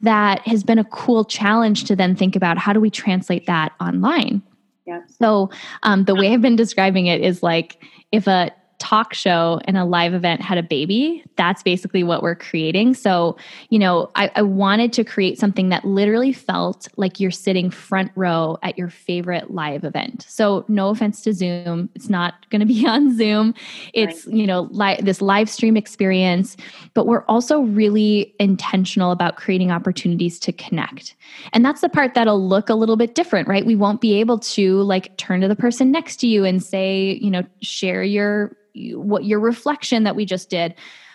that 0.00 0.46
has 0.46 0.62
been 0.62 0.78
a 0.78 0.84
cool 0.84 1.24
challenge 1.24 1.84
to 1.84 1.96
then 1.96 2.14
think 2.14 2.36
about 2.36 2.58
how 2.58 2.72
do 2.72 2.80
we 2.80 2.90
translate 2.90 3.46
that 3.46 3.72
online? 3.80 4.42
Yeah. 4.86 5.00
So 5.18 5.50
um, 5.82 6.04
the 6.04 6.14
way 6.14 6.32
I've 6.32 6.42
been 6.42 6.56
describing 6.56 7.06
it 7.06 7.20
is 7.20 7.42
like 7.42 7.82
if 8.12 8.28
a 8.28 8.52
talk 8.78 9.14
show 9.14 9.60
and 9.64 9.76
a 9.76 9.84
live 9.84 10.12
event 10.12 10.42
had 10.42 10.58
a 10.58 10.62
baby, 10.62 11.24
that's 11.36 11.62
basically 11.62 12.02
what 12.02 12.22
we're 12.22 12.34
creating. 12.34 12.94
So, 12.94 13.36
you 13.70 13.78
know, 13.78 14.10
I, 14.14 14.30
I, 14.34 14.42
wanted 14.42 14.92
to 14.94 15.04
create 15.04 15.38
something 15.38 15.70
that 15.70 15.84
literally 15.84 16.32
felt 16.32 16.86
like 16.96 17.18
you're 17.18 17.30
sitting 17.30 17.70
front 17.70 18.12
row 18.16 18.58
at 18.62 18.76
your 18.76 18.90
favorite 18.90 19.50
live 19.50 19.84
event. 19.84 20.26
So, 20.28 20.64
no 20.68 20.90
offense 20.90 21.22
to 21.22 21.32
Zoom, 21.32 21.88
it's 21.94 22.10
not 22.10 22.48
going 22.50 22.60
to 22.60 22.66
be 22.66 22.86
on 22.86 23.16
Zoom. 23.16 23.54
It's, 23.94 24.26
right. 24.26 24.36
you 24.36 24.46
know, 24.46 24.68
li- 24.70 25.00
this 25.00 25.22
live 25.22 25.48
stream 25.48 25.76
experience, 25.76 26.56
but 26.92 27.06
we're 27.06 27.24
also 27.24 27.60
really 27.60 28.34
intentional 28.38 29.10
about 29.10 29.36
creating 29.36 29.70
opportunities 29.70 30.38
to 30.40 30.52
connect. 30.52 31.14
And 31.52 31.64
that's 31.64 31.80
the 31.80 31.88
part 31.88 32.14
that'll 32.14 32.46
look 32.46 32.68
a 32.68 32.74
little 32.74 32.96
bit 32.96 33.14
different, 33.14 33.48
right? 33.48 33.64
We 33.64 33.74
won't 33.74 34.00
be 34.00 34.20
able 34.20 34.38
to 34.40 34.82
like 34.82 35.16
turn 35.16 35.40
to 35.40 35.48
the 35.48 35.56
person 35.56 35.90
next 35.90 36.16
to 36.16 36.26
you 36.26 36.44
and 36.44 36.62
say, 36.62 37.18
you 37.22 37.30
know, 37.30 37.42
share 37.62 38.02
your 38.02 38.54
what 38.94 39.24
your 39.24 39.40
reflection 39.40 40.04
that 40.04 40.16
we 40.16 40.24
just 40.24 40.50
did. 40.50 40.74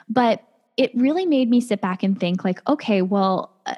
But 0.09 0.43
it 0.78 0.91
really 0.95 1.26
made 1.26 1.49
me 1.49 1.62
sit 1.62 1.82
back 1.82 2.03
and 2.03 2.20
think 2.20 2.43
like, 2.43 2.68
okay, 2.68 3.01
well, 3.01 3.53
uh, 3.66 3.76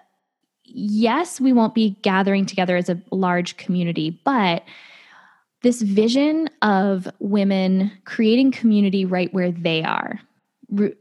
yes, 0.63 1.41
we 1.41 1.53
won't 1.53 1.75
be 1.75 1.97
gathering 2.01 2.45
together 2.45 2.77
as 2.77 2.89
a 2.89 3.01
large 3.11 3.57
community, 3.57 4.21
but 4.23 4.63
this 5.63 5.81
vision 5.81 6.49
of 6.61 7.07
women 7.19 7.91
creating 8.05 8.51
community 8.51 9.05
right 9.05 9.33
where 9.33 9.51
they 9.51 9.83
are 9.83 10.19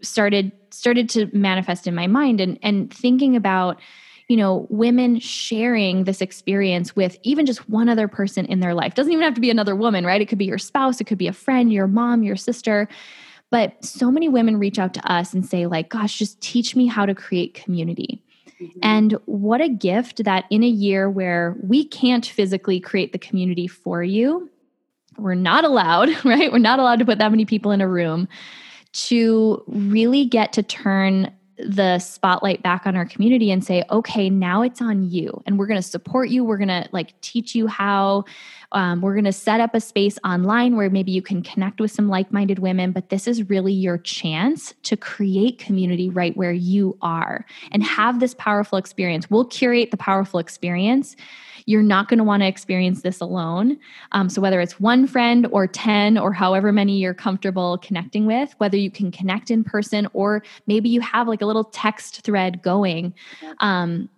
started 0.01 0.53
started 0.71 1.09
to 1.09 1.29
manifest 1.33 1.87
in 1.87 1.95
my 1.95 2.07
mind 2.07 2.41
and 2.41 2.59
and 2.63 2.93
thinking 2.93 3.37
about 3.37 3.79
you 4.33 4.39
know, 4.39 4.67
women 4.71 5.21
sharing 5.21 6.05
this 6.05 6.23
experience 6.23 6.97
with 6.97 7.19
even 7.23 7.45
just 7.45 7.69
one 7.69 7.91
other 7.91 8.09
person 8.09 8.47
in 8.47 8.61
their 8.61 8.73
life. 8.73 8.95
Doesn't 8.95 9.13
even 9.13 9.25
have 9.25 9.35
to 9.35 9.43
be 9.43 9.51
another 9.51 9.77
woman, 9.77 10.07
right? 10.07 10.23
It 10.23 10.25
could 10.25 10.39
be 10.39 10.47
your 10.47 10.57
spouse, 10.57 11.03
it 11.03 11.05
could 11.05 11.19
be 11.19 11.27
a 11.27 11.35
friend, 11.35 11.71
your 11.71 11.87
mom, 11.87 12.23
your 12.23 12.35
sister. 12.35 12.89
But 13.51 13.85
so 13.85 14.11
many 14.11 14.31
women 14.31 14.59
reach 14.59 14.79
out 14.79 14.95
to 14.95 15.13
us 15.13 15.35
and 15.35 15.45
say, 15.45 15.67
like, 15.67 15.91
gosh, 15.91 16.19
just 16.19 16.41
teach 16.41 16.75
me 16.75 16.87
how 16.87 17.05
to 17.05 17.15
create 17.15 17.53
community. 17.53 18.25
Mm-hmm. 18.59 18.79
And 18.83 19.13
what 19.27 19.61
a 19.61 19.69
gift 19.69 20.25
that 20.25 20.47
in 20.49 20.63
a 20.63 20.67
year 20.67 21.11
where 21.11 21.55
we 21.63 21.85
can't 21.85 22.25
physically 22.25 22.81
create 22.81 23.13
the 23.13 23.19
community 23.19 23.67
for 23.67 24.03
you, 24.03 24.49
we're 25.19 25.35
not 25.35 25.67
allowed, 25.67 26.09
right? 26.25 26.51
We're 26.51 26.57
not 26.57 26.79
allowed 26.79 27.01
to 27.01 27.05
put 27.05 27.19
that 27.19 27.31
many 27.31 27.45
people 27.45 27.71
in 27.71 27.83
a 27.83 27.87
room 27.87 28.29
to 28.95 29.63
really 29.67 30.25
get 30.25 30.55
to 30.55 30.63
turn 30.63 31.31
the 31.65 31.99
spotlight 31.99 32.63
back 32.63 32.87
on 32.87 32.97
our 32.97 33.05
community 33.05 33.51
and 33.51 33.65
say 33.65 33.85
okay 33.91 34.29
now 34.31 34.63
it's 34.63 34.81
on 34.81 35.11
you 35.11 35.43
and 35.47 35.59
we're 35.59 35.67
going 35.67 35.81
to 35.81 35.87
support 35.87 36.29
you. 36.29 36.45
We're 36.45 36.59
going 36.59 36.69
to 36.69 36.89
like 36.93 37.19
teach 37.21 37.55
you 37.55 37.67
how 37.67 38.25
um, 38.73 39.01
we're 39.01 39.15
going 39.15 39.25
to 39.25 39.33
set 39.33 39.61
up 39.61 39.75
a 39.75 39.81
space 39.81 40.19
online 40.25 40.77
where 40.77 40.91
maybe 40.91 41.13
you 41.13 41.23
can 41.23 41.43
connect 41.43 41.81
with 41.81 41.91
some 41.91 42.09
like-minded 42.09 42.59
women 42.59 42.93
but 42.93 43.09
this 43.09 43.27
is 43.27 43.49
really 43.49 43.73
your 43.73 43.99
chance 43.99 44.75
to 44.83 44.97
create 44.97 45.59
community 45.59 46.09
right 46.09 46.37
where 46.37 46.53
you 46.53 46.97
are 47.03 47.45
and 47.71 47.83
have 47.83 48.21
this 48.21 48.35
powerful 48.35 48.79
experience 48.79 49.31
we'll 49.31 49.45
curate 49.45 49.91
the 49.91 49.97
powerful 49.97 50.39
experience 50.39 51.17
you're 51.67 51.83
not 51.83 52.09
going 52.09 52.19
to 52.19 52.25
want 52.25 52.43
to 52.43 52.47
experience 52.47 53.03
this 53.03 53.21
alone. 53.21 53.79
Um, 54.13 54.29
so, 54.29 54.41
whether 54.41 54.61
it's 54.61 54.81
one 54.81 55.07
friend 55.07 55.47
or 55.51 55.67
10 55.67 56.19
or 56.19 56.33
however 56.33 56.73
many 56.73 56.99
you're 56.99 57.15
comfortable 57.15 57.79
connecting 57.79 58.27
with, 58.27 58.55
whether 58.59 58.77
you 58.77 58.91
can 58.91 59.11
connect 59.11 59.51
in 59.51 59.65
person 59.65 60.09
or 60.13 60.43
maybe 60.67 60.89
you 60.89 61.01
have 61.01 61.29
like 61.29 61.43
a 61.43 61.47
little 61.47 61.65
text 61.65 62.23
thread 62.23 62.63
going, 62.63 63.15
um, 63.61 64.09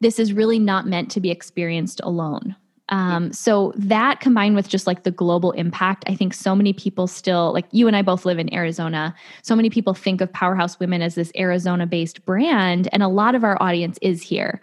this 0.00 0.18
is 0.18 0.32
really 0.32 0.58
not 0.58 0.86
meant 0.86 1.10
to 1.12 1.20
be 1.20 1.30
experienced 1.30 2.00
alone. 2.02 2.56
Um, 2.90 3.32
so 3.32 3.72
that 3.76 4.20
combined 4.20 4.56
with 4.56 4.68
just 4.68 4.86
like 4.86 5.02
the 5.02 5.10
global 5.10 5.52
impact, 5.52 6.04
I 6.06 6.14
think 6.14 6.32
so 6.32 6.54
many 6.54 6.72
people 6.72 7.06
still, 7.06 7.52
like 7.52 7.66
you 7.70 7.86
and 7.86 7.96
I 7.96 8.02
both 8.02 8.24
live 8.24 8.38
in 8.38 8.52
Arizona, 8.52 9.14
so 9.42 9.54
many 9.54 9.70
people 9.70 9.94
think 9.94 10.20
of 10.20 10.32
Powerhouse 10.32 10.80
Women 10.80 11.02
as 11.02 11.14
this 11.14 11.30
Arizona 11.36 11.86
based 11.86 12.24
brand, 12.24 12.88
and 12.92 13.02
a 13.02 13.08
lot 13.08 13.34
of 13.34 13.44
our 13.44 13.60
audience 13.62 13.98
is 14.00 14.22
here. 14.22 14.60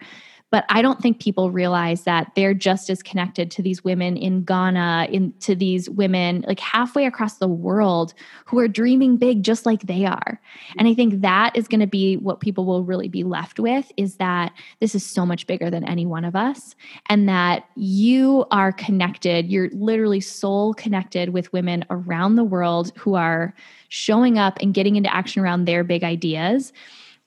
But 0.52 0.64
I 0.68 0.80
don't 0.80 1.02
think 1.02 1.20
people 1.20 1.50
realize 1.50 2.04
that 2.04 2.30
they're 2.36 2.54
just 2.54 2.88
as 2.88 3.02
connected 3.02 3.50
to 3.50 3.62
these 3.62 3.82
women 3.82 4.16
in 4.16 4.44
Ghana, 4.44 5.08
in 5.10 5.32
to 5.40 5.56
these 5.56 5.90
women 5.90 6.44
like 6.46 6.60
halfway 6.60 7.04
across 7.04 7.38
the 7.38 7.48
world 7.48 8.14
who 8.44 8.58
are 8.60 8.68
dreaming 8.68 9.16
big 9.16 9.42
just 9.42 9.66
like 9.66 9.82
they 9.82 10.06
are. 10.06 10.40
And 10.78 10.86
I 10.86 10.94
think 10.94 11.20
that 11.22 11.56
is 11.56 11.66
going 11.66 11.80
to 11.80 11.86
be 11.86 12.16
what 12.18 12.40
people 12.40 12.64
will 12.64 12.84
really 12.84 13.08
be 13.08 13.24
left 13.24 13.58
with 13.58 13.90
is 13.96 14.16
that 14.16 14.52
this 14.78 14.94
is 14.94 15.04
so 15.04 15.26
much 15.26 15.48
bigger 15.48 15.68
than 15.68 15.84
any 15.84 16.06
one 16.06 16.24
of 16.24 16.36
us 16.36 16.76
and 17.08 17.28
that 17.28 17.64
you 17.74 18.46
are 18.52 18.70
connected, 18.70 19.50
you're 19.50 19.70
literally 19.72 20.20
soul 20.20 20.74
connected 20.74 21.30
with 21.30 21.52
women 21.52 21.84
around 21.90 22.36
the 22.36 22.44
world 22.44 22.92
who 22.96 23.14
are 23.14 23.52
showing 23.88 24.38
up 24.38 24.58
and 24.60 24.74
getting 24.74 24.94
into 24.94 25.12
action 25.12 25.42
around 25.42 25.64
their 25.64 25.82
big 25.82 26.04
ideas. 26.04 26.72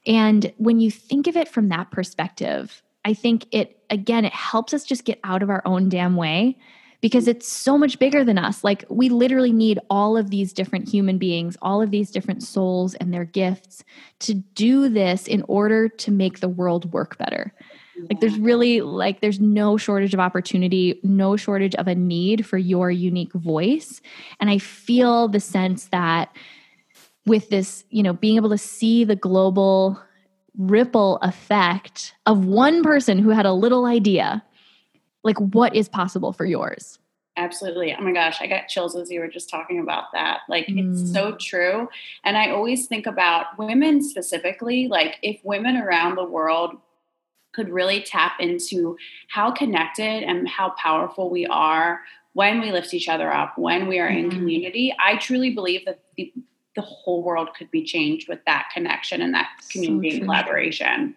And 0.06 0.54
when 0.58 0.80
you 0.80 0.90
think 0.90 1.28
of 1.28 1.36
it 1.36 1.50
from 1.50 1.68
that 1.70 1.92
perspective, 1.92 2.82
I 3.06 3.14
think 3.14 3.46
it, 3.52 3.82
again, 3.90 4.26
it 4.26 4.34
helps 4.34 4.74
us 4.74 4.84
just 4.84 5.06
get 5.06 5.20
out 5.24 5.44
of 5.44 5.50
our 5.50 5.62
own 5.66 5.90
damn 5.90 6.16
way 6.16 6.58
because 7.02 7.28
it's 7.28 7.48
so 7.48 7.78
much 7.78 7.98
bigger 7.98 8.26
than 8.26 8.38
us. 8.38 8.64
Like, 8.64 8.84
we 8.90 9.10
literally 9.10 9.54
need 9.54 9.80
all 9.90 10.18
of 10.18 10.30
these 10.30 10.52
different 10.52 10.90
human 10.90 11.18
beings, 11.18 11.58
all 11.62 11.82
of 11.82 11.92
these 11.92 12.12
different 12.12 12.44
souls 12.44 12.94
and 12.96 13.14
their 13.14 13.24
gifts 13.24 13.84
to 14.20 14.34
do 14.34 14.90
this 14.90 15.28
in 15.28 15.44
order 15.48 15.88
to 15.88 16.12
make 16.12 16.40
the 16.40 16.50
world 16.50 16.92
work 16.92 17.18
better. 17.18 17.54
Like, 18.10 18.20
there's 18.20 18.38
really, 18.38 18.82
like, 18.82 19.22
there's 19.22 19.40
no 19.40 19.78
shortage 19.78 20.14
of 20.14 20.20
opportunity, 20.20 21.00
no 21.04 21.36
shortage 21.36 21.76
of 21.76 21.88
a 21.88 21.96
need 21.96 22.46
for 22.46 22.58
your 22.58 22.92
unique 22.92 23.34
voice. 23.34 24.02
And 24.40 24.50
I 24.50 24.58
feel 24.58 25.28
the 25.28 25.40
sense 25.40 25.86
that 25.88 26.36
with 27.26 27.50
this, 27.50 27.84
you 27.90 28.04
know, 28.04 28.14
being 28.14 28.38
able 28.38 28.50
to 28.50 28.58
see 28.58 29.04
the 29.04 29.16
global 29.16 30.02
ripple 30.60 31.18
effect 31.22 32.14
of 32.26 32.46
one 32.46 32.84
person 32.84 33.18
who 33.18 33.30
had 33.30 33.46
a 33.46 33.54
little 33.54 33.86
idea. 33.86 34.44
Like 35.24 35.38
what 35.38 35.76
is 35.76 35.90
possible 35.90 36.34
for 36.34 36.46
yours? 36.46 37.00
Absolutely. 37.38 37.96
Oh 37.98 38.02
my 38.04 38.12
gosh 38.12 38.42
i 38.42 38.48
got 38.48 38.68
chills 38.68 38.96
as 38.98 39.10
you 39.10 39.22
were 39.22 39.30
just 39.30 39.50
talking 39.50 39.80
about 39.80 40.06
that. 40.14 40.42
Like 40.50 40.68
mm. 40.68 40.92
it's 40.92 41.12
so 41.12 41.36
true. 41.40 41.88
And 42.24 42.38
i 42.38 42.52
always 42.52 42.86
think 42.86 43.08
about 43.08 43.58
women 43.58 44.04
specifically 44.04 44.88
like 44.88 45.18
if 45.24 45.40
women 45.44 45.78
around 45.78 46.16
the 46.16 46.26
world 46.26 46.76
could 47.54 47.70
really 47.70 48.02
tap 48.02 48.34
into 48.40 48.98
how 49.30 49.52
connected 49.52 50.24
and 50.24 50.48
how 50.48 50.72
powerful 50.72 51.30
we 51.30 51.46
are 51.48 52.02
when 52.34 52.62
we 52.62 52.72
lift 52.72 52.94
each 52.94 53.10
other 53.10 53.34
up 53.34 53.58
when 53.58 53.88
we 53.88 54.00
are 54.00 54.08
in 54.08 54.30
community 54.30 54.96
i 55.00 55.18
truly 55.18 55.50
believe 55.50 55.84
that 55.86 56.00
the, 56.16 56.32
the 56.80 56.86
whole 56.86 57.24
world 57.24 57.50
could 57.58 57.70
be 57.72 57.84
changed 57.84 58.30
with 58.30 58.40
that 58.46 58.68
connection 58.74 59.22
and 59.22 59.34
that 59.34 59.50
community 59.70 60.12
so 60.12 60.16
and 60.18 60.26
collaboration 60.26 61.16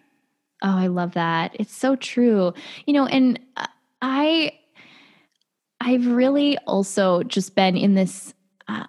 Oh, 0.63 0.77
I 0.77 0.87
love 0.87 1.13
that. 1.13 1.51
It's 1.59 1.75
so 1.75 1.97
true. 1.97 2.53
You 2.85 2.93
know, 2.93 3.05
and 3.05 3.39
uh, 3.57 3.67
I 4.01 4.53
I've 5.81 6.07
really 6.07 6.57
also 6.59 7.23
just 7.23 7.53
been 7.53 7.75
in 7.75 7.95
this 7.95 8.33
uh, 8.69 8.85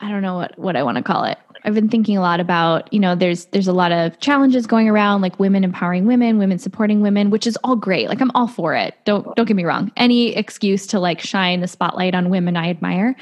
I 0.00 0.10
don't 0.10 0.22
know 0.22 0.36
what 0.36 0.58
what 0.58 0.74
I 0.74 0.82
want 0.82 0.96
to 0.96 1.04
call 1.04 1.24
it. 1.24 1.38
I've 1.64 1.74
been 1.74 1.88
thinking 1.88 2.16
a 2.16 2.20
lot 2.20 2.38
about, 2.40 2.90
you 2.92 3.00
know, 3.00 3.14
there's 3.14 3.46
there's 3.46 3.68
a 3.68 3.72
lot 3.72 3.92
of 3.92 4.18
challenges 4.20 4.66
going 4.66 4.88
around 4.88 5.20
like 5.20 5.38
women 5.38 5.64
empowering 5.64 6.06
women, 6.06 6.38
women 6.38 6.58
supporting 6.58 7.02
women, 7.02 7.28
which 7.28 7.46
is 7.46 7.58
all 7.62 7.76
great. 7.76 8.08
Like 8.08 8.22
I'm 8.22 8.30
all 8.34 8.48
for 8.48 8.74
it. 8.74 8.94
Don't 9.04 9.36
don't 9.36 9.46
get 9.46 9.56
me 9.56 9.64
wrong. 9.64 9.92
Any 9.96 10.34
excuse 10.34 10.86
to 10.88 10.98
like 10.98 11.20
shine 11.20 11.60
the 11.60 11.68
spotlight 11.68 12.14
on 12.14 12.30
women 12.30 12.56
I 12.56 12.70
admire. 12.70 13.16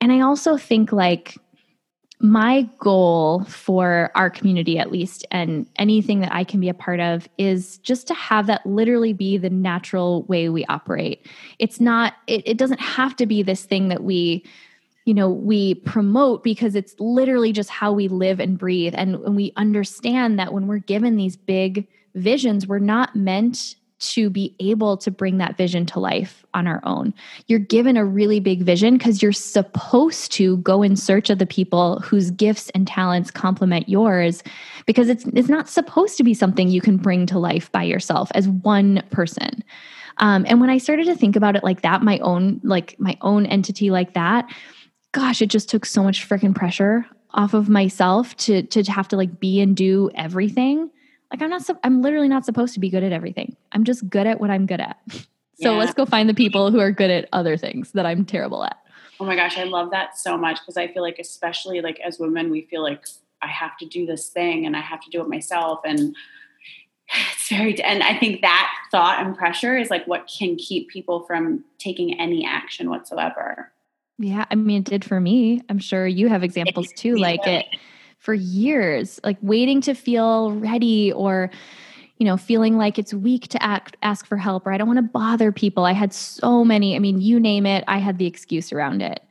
And 0.00 0.12
I 0.12 0.20
also 0.20 0.58
think 0.58 0.92
like 0.92 1.38
my 2.20 2.68
goal 2.78 3.44
for 3.44 4.10
our 4.16 4.28
community 4.28 4.76
at 4.76 4.90
least 4.90 5.24
and 5.30 5.66
anything 5.76 6.18
that 6.18 6.32
i 6.34 6.42
can 6.42 6.58
be 6.58 6.68
a 6.68 6.74
part 6.74 6.98
of 6.98 7.28
is 7.38 7.78
just 7.78 8.08
to 8.08 8.14
have 8.14 8.48
that 8.48 8.64
literally 8.66 9.12
be 9.12 9.36
the 9.36 9.50
natural 9.50 10.22
way 10.24 10.48
we 10.48 10.64
operate. 10.66 11.26
It's 11.58 11.80
not 11.80 12.14
it, 12.26 12.42
it 12.46 12.56
doesn't 12.58 12.80
have 12.80 13.16
to 13.16 13.26
be 13.26 13.42
this 13.42 13.64
thing 13.64 13.88
that 13.88 14.02
we 14.02 14.44
you 15.04 15.14
know 15.14 15.30
we 15.30 15.74
promote 15.74 16.42
because 16.42 16.74
it's 16.74 16.94
literally 16.98 17.52
just 17.52 17.70
how 17.70 17.92
we 17.92 18.08
live 18.08 18.40
and 18.40 18.58
breathe. 18.58 18.94
And, 18.96 19.16
and 19.16 19.36
we 19.36 19.52
understand 19.56 20.38
that 20.38 20.52
when 20.52 20.66
we're 20.66 20.78
given 20.78 21.16
these 21.16 21.36
big 21.36 21.86
visions 22.14 22.66
we're 22.66 22.78
not 22.78 23.14
meant 23.14 23.76
to 23.98 24.30
be 24.30 24.54
able 24.60 24.96
to 24.96 25.10
bring 25.10 25.38
that 25.38 25.56
vision 25.56 25.84
to 25.86 25.98
life 25.98 26.44
on 26.54 26.66
our 26.66 26.80
own. 26.84 27.12
You're 27.46 27.58
given 27.58 27.96
a 27.96 28.04
really 28.04 28.38
big 28.38 28.62
vision 28.62 28.96
because 28.96 29.22
you're 29.22 29.32
supposed 29.32 30.32
to 30.32 30.58
go 30.58 30.82
in 30.82 30.96
search 30.96 31.30
of 31.30 31.38
the 31.38 31.46
people 31.46 32.00
whose 32.00 32.30
gifts 32.30 32.70
and 32.70 32.86
talents 32.86 33.30
complement 33.30 33.88
yours 33.88 34.42
because 34.86 35.08
it's 35.08 35.24
it's 35.34 35.48
not 35.48 35.68
supposed 35.68 36.16
to 36.16 36.24
be 36.24 36.34
something 36.34 36.68
you 36.68 36.80
can 36.80 36.96
bring 36.96 37.26
to 37.26 37.38
life 37.38 37.70
by 37.72 37.82
yourself 37.82 38.30
as 38.34 38.48
one 38.48 39.02
person. 39.10 39.64
Um, 40.18 40.44
and 40.48 40.60
when 40.60 40.70
I 40.70 40.78
started 40.78 41.06
to 41.06 41.14
think 41.14 41.36
about 41.36 41.56
it 41.56 41.64
like 41.64 41.82
that, 41.82 42.02
my 42.02 42.18
own 42.18 42.60
like 42.62 42.94
my 42.98 43.16
own 43.20 43.46
entity 43.46 43.90
like 43.90 44.14
that, 44.14 44.48
gosh, 45.12 45.42
it 45.42 45.46
just 45.48 45.68
took 45.68 45.84
so 45.84 46.02
much 46.02 46.28
freaking 46.28 46.54
pressure 46.54 47.06
off 47.32 47.52
of 47.52 47.68
myself 47.68 48.36
to 48.36 48.62
to 48.62 48.82
have 48.84 49.08
to 49.08 49.16
like 49.16 49.40
be 49.40 49.60
and 49.60 49.76
do 49.76 50.10
everything 50.14 50.90
like 51.30 51.42
i'm 51.42 51.50
not 51.50 51.62
so 51.62 51.78
i'm 51.84 52.02
literally 52.02 52.28
not 52.28 52.44
supposed 52.44 52.74
to 52.74 52.80
be 52.80 52.90
good 52.90 53.02
at 53.02 53.12
everything. 53.12 53.56
I'm 53.72 53.84
just 53.84 54.08
good 54.08 54.26
at 54.26 54.40
what 54.40 54.50
i'm 54.50 54.66
good 54.66 54.80
at. 54.80 54.98
So 55.60 55.72
yeah. 55.72 55.78
let's 55.78 55.92
go 55.92 56.06
find 56.06 56.28
the 56.28 56.34
people 56.34 56.70
who 56.70 56.78
are 56.78 56.92
good 56.92 57.10
at 57.10 57.28
other 57.32 57.56
things 57.56 57.90
that 57.90 58.06
i'm 58.06 58.24
terrible 58.24 58.62
at. 58.62 58.76
Oh 59.18 59.24
my 59.24 59.34
gosh 59.34 59.58
i 59.58 59.64
love 59.64 59.90
that 59.90 60.16
so 60.16 60.38
much 60.38 60.60
because 60.60 60.76
i 60.76 60.86
feel 60.86 61.02
like 61.02 61.18
especially 61.18 61.80
like 61.80 61.98
as 61.98 62.20
women 62.20 62.48
we 62.48 62.62
feel 62.70 62.80
like 62.80 63.06
i 63.42 63.48
have 63.48 63.76
to 63.78 63.86
do 63.86 64.06
this 64.06 64.28
thing 64.28 64.66
and 64.66 64.76
i 64.76 64.80
have 64.80 65.00
to 65.00 65.10
do 65.10 65.20
it 65.20 65.28
myself 65.28 65.80
and 65.84 66.14
it's 67.32 67.48
very 67.48 67.82
and 67.82 68.04
i 68.04 68.16
think 68.16 68.40
that 68.42 68.72
thought 68.92 69.18
and 69.18 69.36
pressure 69.36 69.76
is 69.76 69.90
like 69.90 70.06
what 70.06 70.30
can 70.32 70.54
keep 70.54 70.88
people 70.88 71.24
from 71.24 71.64
taking 71.78 72.20
any 72.20 72.46
action 72.46 72.88
whatsoever. 72.88 73.72
Yeah 74.16 74.44
i 74.52 74.54
mean 74.54 74.82
it 74.82 74.84
did 74.84 75.04
for 75.04 75.18
me. 75.18 75.60
I'm 75.68 75.80
sure 75.80 76.06
you 76.06 76.28
have 76.28 76.44
examples 76.44 76.92
too 76.94 77.16
like 77.16 77.44
it 77.48 77.66
for 78.18 78.34
years, 78.34 79.20
like 79.24 79.38
waiting 79.40 79.80
to 79.82 79.94
feel 79.94 80.52
ready 80.52 81.12
or 81.12 81.50
you 82.18 82.24
know, 82.24 82.36
feeling 82.36 82.76
like 82.76 82.98
it's 82.98 83.14
weak 83.14 83.46
to 83.48 83.62
act, 83.62 83.96
ask 84.02 84.26
for 84.26 84.36
help 84.36 84.66
or 84.66 84.72
I 84.72 84.78
don't 84.78 84.88
want 84.88 84.98
to 84.98 85.02
bother 85.02 85.52
people. 85.52 85.84
I 85.84 85.92
had 85.92 86.12
so 86.12 86.64
many, 86.64 86.96
I 86.96 86.98
mean, 86.98 87.20
you 87.20 87.38
name 87.38 87.64
it, 87.64 87.84
I 87.86 87.98
had 87.98 88.18
the 88.18 88.26
excuse 88.26 88.72
around 88.72 89.02
it. 89.02 89.22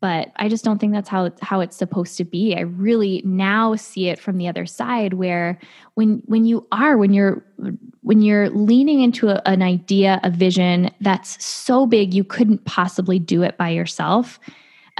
But 0.00 0.32
I 0.36 0.48
just 0.48 0.64
don't 0.64 0.78
think 0.78 0.94
that's 0.94 1.10
how 1.10 1.30
how 1.42 1.60
it's 1.60 1.76
supposed 1.76 2.16
to 2.16 2.24
be. 2.24 2.56
I 2.56 2.60
really 2.60 3.20
now 3.22 3.74
see 3.74 4.08
it 4.08 4.18
from 4.18 4.38
the 4.38 4.48
other 4.48 4.64
side 4.64 5.12
where 5.12 5.58
when 5.92 6.22
when 6.24 6.46
you 6.46 6.66
are 6.72 6.96
when 6.96 7.12
you're 7.12 7.44
when 8.00 8.22
you're 8.22 8.48
leaning 8.48 9.02
into 9.02 9.28
a, 9.28 9.42
an 9.44 9.60
idea, 9.60 10.18
a 10.24 10.30
vision 10.30 10.90
that's 11.02 11.44
so 11.44 11.84
big 11.84 12.14
you 12.14 12.24
couldn't 12.24 12.64
possibly 12.64 13.18
do 13.18 13.42
it 13.42 13.58
by 13.58 13.68
yourself 13.68 14.40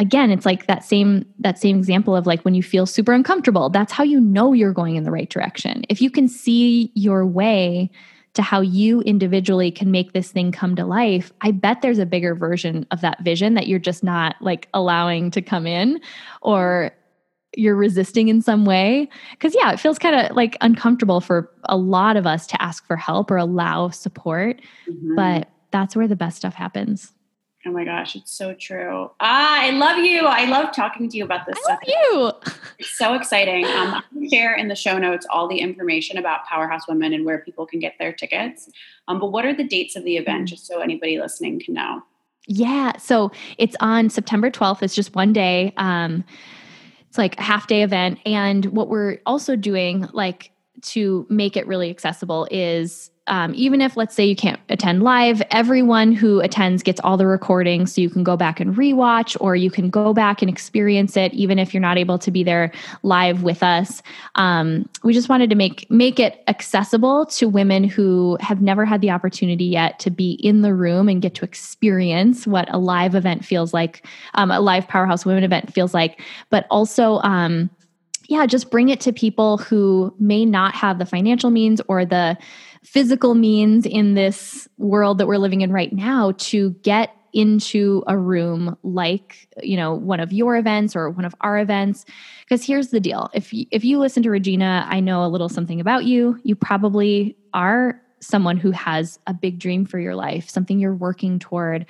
again 0.00 0.30
it's 0.30 0.46
like 0.46 0.66
that 0.66 0.82
same 0.82 1.24
that 1.38 1.58
same 1.58 1.76
example 1.76 2.16
of 2.16 2.26
like 2.26 2.40
when 2.42 2.54
you 2.54 2.62
feel 2.62 2.86
super 2.86 3.12
uncomfortable 3.12 3.68
that's 3.68 3.92
how 3.92 4.02
you 4.02 4.18
know 4.18 4.52
you're 4.52 4.72
going 4.72 4.96
in 4.96 5.04
the 5.04 5.10
right 5.10 5.30
direction. 5.30 5.84
If 5.88 6.00
you 6.00 6.10
can 6.10 6.26
see 6.26 6.90
your 6.94 7.26
way 7.26 7.90
to 8.32 8.42
how 8.42 8.60
you 8.60 9.02
individually 9.02 9.70
can 9.70 9.90
make 9.90 10.12
this 10.12 10.30
thing 10.30 10.52
come 10.52 10.76
to 10.76 10.84
life 10.84 11.32
i 11.40 11.50
bet 11.50 11.82
there's 11.82 11.98
a 11.98 12.06
bigger 12.06 12.34
version 12.34 12.86
of 12.92 13.00
that 13.00 13.20
vision 13.22 13.54
that 13.54 13.66
you're 13.66 13.80
just 13.80 14.04
not 14.04 14.36
like 14.40 14.68
allowing 14.72 15.30
to 15.32 15.42
come 15.42 15.66
in 15.66 16.00
or 16.40 16.92
you're 17.56 17.74
resisting 17.74 18.28
in 18.28 18.40
some 18.40 18.64
way. 18.64 19.08
Because 19.32 19.54
yeah 19.54 19.72
it 19.72 19.80
feels 19.80 19.98
kind 19.98 20.14
of 20.14 20.36
like 20.36 20.56
uncomfortable 20.60 21.20
for 21.20 21.50
a 21.64 21.76
lot 21.76 22.16
of 22.16 22.26
us 22.26 22.46
to 22.48 22.62
ask 22.62 22.86
for 22.86 22.96
help 22.96 23.30
or 23.30 23.36
allow 23.36 23.90
support 23.90 24.60
mm-hmm. 24.88 25.14
but 25.16 25.48
that's 25.72 25.94
where 25.94 26.08
the 26.08 26.16
best 26.16 26.36
stuff 26.36 26.54
happens 26.54 27.12
Oh 27.66 27.70
my 27.72 27.84
gosh, 27.84 28.16
it's 28.16 28.32
so 28.32 28.54
true. 28.54 29.10
Ah, 29.20 29.62
I 29.62 29.70
love 29.70 29.98
you. 29.98 30.24
I 30.24 30.46
love 30.46 30.72
talking 30.74 31.10
to 31.10 31.16
you 31.18 31.24
about 31.24 31.46
this 31.46 31.58
I 31.58 31.62
stuff. 31.62 31.78
you. 31.86 32.32
It's 32.78 32.96
so 32.96 33.12
exciting. 33.12 33.66
Um, 33.66 33.94
I'll 33.94 34.28
share 34.30 34.54
in 34.54 34.68
the 34.68 34.74
show 34.74 34.96
notes 34.96 35.26
all 35.28 35.46
the 35.46 35.58
information 35.58 36.16
about 36.16 36.46
Powerhouse 36.46 36.88
Women 36.88 37.12
and 37.12 37.26
where 37.26 37.40
people 37.40 37.66
can 37.66 37.78
get 37.78 37.96
their 37.98 38.14
tickets. 38.14 38.70
Um, 39.08 39.20
but 39.20 39.32
what 39.32 39.44
are 39.44 39.54
the 39.54 39.64
dates 39.64 39.94
of 39.94 40.04
the 40.04 40.16
event, 40.16 40.48
just 40.48 40.66
so 40.66 40.80
anybody 40.80 41.18
listening 41.18 41.60
can 41.60 41.74
know? 41.74 42.02
Yeah, 42.46 42.96
so 42.96 43.30
it's 43.58 43.76
on 43.80 44.08
September 44.08 44.50
12th. 44.50 44.82
It's 44.82 44.94
just 44.94 45.14
one 45.14 45.34
day. 45.34 45.74
Um, 45.76 46.24
it's 47.08 47.18
like 47.18 47.38
a 47.38 47.42
half 47.42 47.66
day 47.66 47.82
event. 47.82 48.20
And 48.24 48.64
what 48.66 48.88
we're 48.88 49.18
also 49.26 49.54
doing, 49.54 50.08
like 50.12 50.50
to 50.82 51.26
make 51.28 51.56
it 51.56 51.66
really 51.66 51.90
accessible, 51.90 52.48
is 52.50 53.10
um, 53.30 53.52
even 53.54 53.80
if 53.80 53.96
let's 53.96 54.14
say 54.14 54.24
you 54.24 54.34
can't 54.34 54.58
attend 54.68 55.04
live 55.04 55.40
everyone 55.52 56.12
who 56.12 56.40
attends 56.40 56.82
gets 56.82 57.00
all 57.00 57.16
the 57.16 57.26
recordings 57.26 57.94
so 57.94 58.00
you 58.00 58.10
can 58.10 58.24
go 58.24 58.36
back 58.36 58.58
and 58.58 58.74
rewatch 58.74 59.36
or 59.40 59.54
you 59.54 59.70
can 59.70 59.88
go 59.88 60.12
back 60.12 60.42
and 60.42 60.50
experience 60.50 61.16
it 61.16 61.32
even 61.32 61.58
if 61.58 61.72
you're 61.72 61.80
not 61.80 61.96
able 61.96 62.18
to 62.18 62.30
be 62.30 62.42
there 62.42 62.72
live 63.04 63.44
with 63.44 63.62
us. 63.62 64.02
Um, 64.34 64.88
we 65.04 65.14
just 65.14 65.28
wanted 65.28 65.48
to 65.50 65.56
make 65.56 65.88
make 65.90 66.18
it 66.18 66.42
accessible 66.48 67.24
to 67.26 67.48
women 67.48 67.84
who 67.84 68.36
have 68.40 68.60
never 68.60 68.84
had 68.84 69.00
the 69.00 69.10
opportunity 69.10 69.64
yet 69.64 70.00
to 70.00 70.10
be 70.10 70.32
in 70.32 70.62
the 70.62 70.74
room 70.74 71.08
and 71.08 71.22
get 71.22 71.34
to 71.36 71.44
experience 71.44 72.48
what 72.48 72.72
a 72.74 72.78
live 72.78 73.14
event 73.14 73.44
feels 73.44 73.72
like 73.72 74.04
um, 74.34 74.50
a 74.50 74.60
live 74.60 74.88
powerhouse 74.88 75.24
women 75.24 75.44
event 75.44 75.72
feels 75.72 75.94
like 75.94 76.20
but 76.50 76.66
also 76.68 77.20
um, 77.20 77.70
yeah 78.30 78.46
just 78.46 78.70
bring 78.70 78.88
it 78.88 79.00
to 79.00 79.12
people 79.12 79.58
who 79.58 80.14
may 80.18 80.44
not 80.46 80.74
have 80.74 80.98
the 80.98 81.04
financial 81.04 81.50
means 81.50 81.82
or 81.88 82.06
the 82.06 82.38
physical 82.82 83.34
means 83.34 83.84
in 83.84 84.14
this 84.14 84.68
world 84.78 85.18
that 85.18 85.26
we're 85.26 85.36
living 85.36 85.60
in 85.60 85.70
right 85.70 85.92
now 85.92 86.32
to 86.38 86.70
get 86.82 87.14
into 87.32 88.02
a 88.06 88.16
room 88.16 88.76
like 88.82 89.48
you 89.62 89.76
know 89.76 89.94
one 89.94 90.20
of 90.20 90.32
your 90.32 90.56
events 90.56 90.96
or 90.96 91.10
one 91.10 91.24
of 91.24 91.34
our 91.42 91.58
events. 91.58 92.04
Because 92.40 92.64
here's 92.64 92.88
the 92.88 93.00
deal. 93.00 93.30
If 93.34 93.52
you, 93.52 93.66
if 93.70 93.84
you 93.84 93.98
listen 93.98 94.22
to 94.24 94.30
Regina 94.30 94.86
I 94.88 95.00
know 95.00 95.24
a 95.24 95.28
little 95.28 95.48
something 95.48 95.80
about 95.80 96.04
you. 96.04 96.40
You 96.42 96.54
probably 96.54 97.36
are 97.52 98.00
someone 98.20 98.56
who 98.56 98.70
has 98.70 99.18
a 99.26 99.34
big 99.34 99.58
dream 99.58 99.84
for 99.84 99.98
your 99.98 100.14
life 100.14 100.48
something 100.48 100.78
you're 100.78 100.94
working 100.94 101.38
toward. 101.38 101.86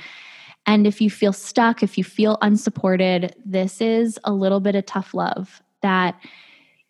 And 0.66 0.86
if 0.86 1.01
you 1.01 1.11
feel 1.11 1.32
stuck 1.32 1.82
if 1.82 1.97
you 1.97 2.05
feel 2.05 2.38
unsupported 2.43 3.34
this 3.45 3.80
is 3.80 4.18
a 4.24 4.32
little 4.32 4.61
bit 4.61 4.74
of 4.74 4.84
tough 4.86 5.14
love 5.14 5.62
that 5.83 6.18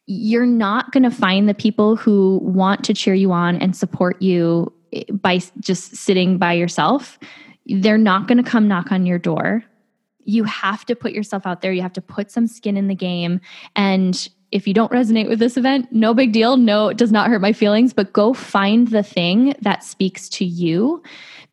you're 0.06 0.46
not 0.46 0.90
going 0.90 1.04
to 1.04 1.10
find 1.10 1.48
the 1.48 1.54
people 1.54 1.94
who 1.94 2.40
want 2.42 2.84
to 2.84 2.94
cheer 2.94 3.14
you 3.14 3.30
on 3.30 3.56
and 3.56 3.76
support 3.76 4.20
you 4.20 4.72
eh, 4.92 5.04
by 5.12 5.40
just 5.60 5.94
sitting 5.94 6.36
by 6.36 6.52
yourself. 6.52 7.18
They're 7.66 7.98
not 7.98 8.26
going 8.26 8.42
to 8.42 8.50
come 8.50 8.66
knock 8.66 8.90
on 8.90 9.06
your 9.06 9.18
door. 9.18 9.64
You 10.24 10.44
have 10.44 10.84
to 10.86 10.96
put 10.96 11.12
yourself 11.12 11.46
out 11.46 11.60
there. 11.60 11.72
You 11.72 11.82
have 11.82 11.92
to 11.92 12.00
put 12.00 12.30
some 12.30 12.46
skin 12.46 12.76
in 12.76 12.88
the 12.88 12.94
game. 12.94 13.40
And 13.76 14.28
if 14.50 14.66
you 14.66 14.74
don't 14.74 14.90
resonate 14.90 15.28
with 15.28 15.38
this 15.38 15.56
event, 15.56 15.86
no 15.92 16.12
big 16.12 16.32
deal. 16.32 16.56
No, 16.56 16.88
it 16.88 16.96
does 16.96 17.12
not 17.12 17.28
hurt 17.28 17.40
my 17.40 17.52
feelings, 17.52 17.92
but 17.92 18.12
go 18.12 18.34
find 18.34 18.88
the 18.88 19.02
thing 19.04 19.54
that 19.60 19.84
speaks 19.84 20.28
to 20.30 20.44
you 20.44 21.02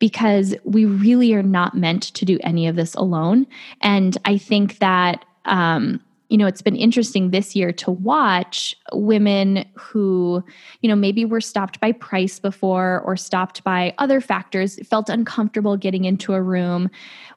because 0.00 0.54
we 0.64 0.84
really 0.84 1.32
are 1.32 1.42
not 1.42 1.76
meant 1.76 2.02
to 2.14 2.24
do 2.24 2.38
any 2.42 2.66
of 2.66 2.76
this 2.76 2.94
alone. 2.94 3.46
And 3.80 4.18
I 4.24 4.36
think 4.36 4.78
that, 4.78 5.24
um, 5.44 6.00
you 6.28 6.36
know, 6.36 6.46
it's 6.46 6.62
been 6.62 6.76
interesting 6.76 7.30
this 7.30 7.56
year 7.56 7.72
to 7.72 7.90
watch 7.90 8.76
women 8.92 9.64
who, 9.76 10.44
you 10.80 10.88
know, 10.88 10.96
maybe 10.96 11.24
were 11.24 11.40
stopped 11.40 11.80
by 11.80 11.92
price 11.92 12.38
before 12.38 13.00
or 13.04 13.16
stopped 13.16 13.64
by 13.64 13.94
other 13.98 14.20
factors, 14.20 14.78
felt 14.86 15.08
uncomfortable 15.08 15.76
getting 15.76 16.04
into 16.04 16.34
a 16.34 16.42
room. 16.42 16.90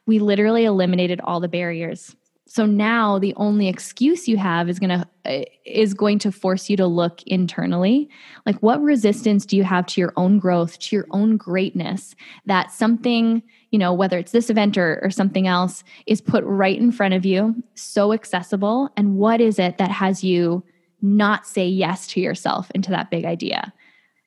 We 0.06 0.18
literally 0.18 0.64
eliminated 0.64 1.20
all 1.22 1.40
the 1.40 1.48
barriers 1.48 2.14
so 2.52 2.66
now 2.66 3.18
the 3.18 3.32
only 3.36 3.66
excuse 3.66 4.28
you 4.28 4.36
have 4.36 4.68
is 4.68 4.78
going 4.78 4.90
to 4.90 5.08
uh, 5.24 5.44
is 5.64 5.94
going 5.94 6.18
to 6.18 6.30
force 6.30 6.68
you 6.68 6.76
to 6.76 6.86
look 6.86 7.22
internally 7.22 8.10
like 8.44 8.56
what 8.56 8.82
resistance 8.82 9.46
do 9.46 9.56
you 9.56 9.64
have 9.64 9.86
to 9.86 10.00
your 10.00 10.12
own 10.16 10.38
growth 10.38 10.78
to 10.78 10.94
your 10.94 11.06
own 11.12 11.38
greatness 11.38 12.14
that 12.44 12.70
something 12.70 13.42
you 13.72 13.78
know 13.78 13.92
whether 13.92 14.18
it's 14.18 14.30
this 14.30 14.48
event 14.48 14.78
or, 14.78 15.00
or 15.02 15.10
something 15.10 15.48
else 15.48 15.82
is 16.06 16.20
put 16.20 16.44
right 16.44 16.78
in 16.78 16.92
front 16.92 17.14
of 17.14 17.26
you 17.26 17.54
so 17.74 18.12
accessible 18.12 18.88
and 18.96 19.16
what 19.16 19.40
is 19.40 19.58
it 19.58 19.78
that 19.78 19.90
has 19.90 20.22
you 20.22 20.62
not 21.00 21.44
say 21.44 21.66
yes 21.66 22.06
to 22.06 22.20
yourself 22.20 22.70
into 22.74 22.90
that 22.90 23.10
big 23.10 23.24
idea 23.24 23.72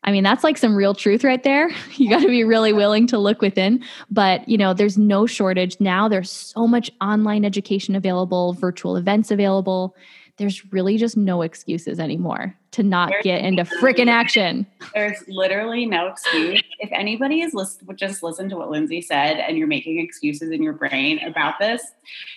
I 0.08 0.12
mean, 0.12 0.24
that's 0.24 0.44
like 0.44 0.58
some 0.58 0.76
real 0.76 0.94
truth 0.94 1.24
right 1.24 1.42
there. 1.42 1.72
You 1.96 2.10
got 2.10 2.22
to 2.22 2.28
be 2.28 2.44
really 2.44 2.74
willing 2.74 3.08
to 3.08 3.18
look 3.18 3.42
within. 3.42 3.84
But, 4.12 4.48
you 4.48 4.58
know, 4.58 4.74
there's 4.74 4.98
no 4.98 5.26
shortage. 5.26 5.78
Now 5.80 6.08
there's 6.08 6.30
so 6.30 6.68
much 6.68 6.92
online 7.02 7.44
education 7.44 7.96
available, 7.96 8.54
virtual 8.54 8.98
events 8.98 9.32
available 9.32 9.96
there's 10.38 10.72
really 10.74 10.98
just 10.98 11.16
no 11.16 11.42
excuses 11.42 12.00
anymore 12.00 12.54
to 12.72 12.84
not 12.84 13.10
there's 13.10 13.24
get 13.24 13.42
into 13.42 13.64
freaking 13.64 14.10
action. 14.10 14.66
There's 14.94 15.24
literally 15.30 15.86
no 15.86 16.08
excuse. 16.08 16.62
If 16.80 16.90
anybody 16.92 17.42
is 17.42 17.54
list- 17.54 17.84
just 17.96 18.22
listen 18.22 18.50
to 18.50 18.58
what 18.58 18.70
Lindsay 18.70 19.02
said 19.02 19.38
and 19.38 19.58
you're 19.58 19.68
making 19.68 20.00
excuses 20.00 20.52
in 20.52 20.62
your 20.62 20.74
brain 20.74 21.20
about 21.24 21.58
this, 21.58 21.82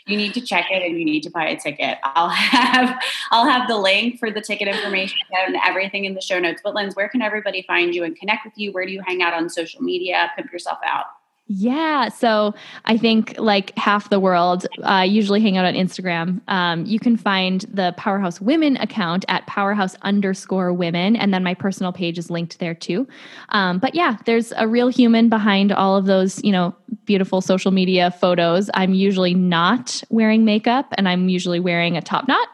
you 0.07 0.17
need 0.17 0.33
to 0.35 0.41
check 0.41 0.67
it 0.71 0.81
and 0.83 0.97
you 0.97 1.05
need 1.05 1.23
to 1.25 1.31
buy 1.31 1.49
a 1.49 1.59
ticket. 1.59 1.99
I'll 2.05 2.29
have 2.29 3.03
I'll 3.33 3.47
have 3.47 3.67
the 3.67 3.77
link 3.77 4.21
for 4.21 4.31
the 4.31 4.41
ticket 4.41 4.69
information 4.69 5.19
and 5.47 5.57
everything 5.67 6.05
in 6.05 6.15
the 6.15 6.21
show 6.21 6.39
notes. 6.39 6.61
But 6.63 6.75
Lindsay, 6.75 6.95
where 6.95 7.09
can 7.09 7.21
everybody 7.21 7.63
find 7.63 7.95
you 7.95 8.05
and 8.05 8.17
connect 8.17 8.45
with 8.45 8.57
you? 8.57 8.71
Where 8.71 8.87
do 8.87 8.93
you 8.93 9.03
hang 9.05 9.23
out 9.23 9.35
on 9.35 9.49
social 9.49 9.83
media? 9.83 10.31
Pimp 10.37 10.53
yourself 10.53 10.79
out. 10.85 11.07
Yeah. 11.51 12.11
So 12.11 12.55
I 12.85 12.99
think 12.99 13.35
like 13.39 13.77
half 13.79 14.11
the 14.11 14.21
world 14.21 14.67
uh, 14.83 15.07
usually 15.09 15.41
hang 15.41 15.57
out 15.57 15.65
on 15.65 15.73
Instagram. 15.73 16.43
Um, 16.47 16.85
you 16.85 17.01
can 17.01 17.17
find 17.17 17.63
the 17.73 17.95
Powerhouse 17.97 18.39
Women 18.39 18.77
account 18.77 19.25
at 19.29 19.47
powerhouse 19.47 19.97
underscore 20.03 20.75
women. 20.75 21.17
And 21.17 21.33
then 21.33 21.43
my 21.43 21.55
personal 21.55 21.91
page 21.91 22.19
is 22.19 22.31
linked 22.31 22.59
there 22.59 22.75
too. 22.75 23.09
Um, 23.49 23.79
but 23.79 23.95
yeah, 23.95 24.19
there's 24.27 24.53
a 24.59 24.69
real 24.69 24.89
human 24.89 25.31
behind 25.31 25.73
all 25.73 25.97
of 25.97 26.05
those, 26.05 26.43
you 26.45 26.53
know, 26.53 26.77
beautiful 27.07 27.41
social 27.41 27.71
media 27.71 28.11
photos. 28.11 28.69
I'm 28.75 28.93
usually 28.93 29.33
not 29.33 30.03
wearing 30.11 30.45
makeup 30.45 30.93
and 30.99 31.09
I'm 31.09 31.31
usually 31.31 31.61
wearing 31.61 31.97
a 31.97 32.03
top 32.03 32.29
knot 32.29 32.49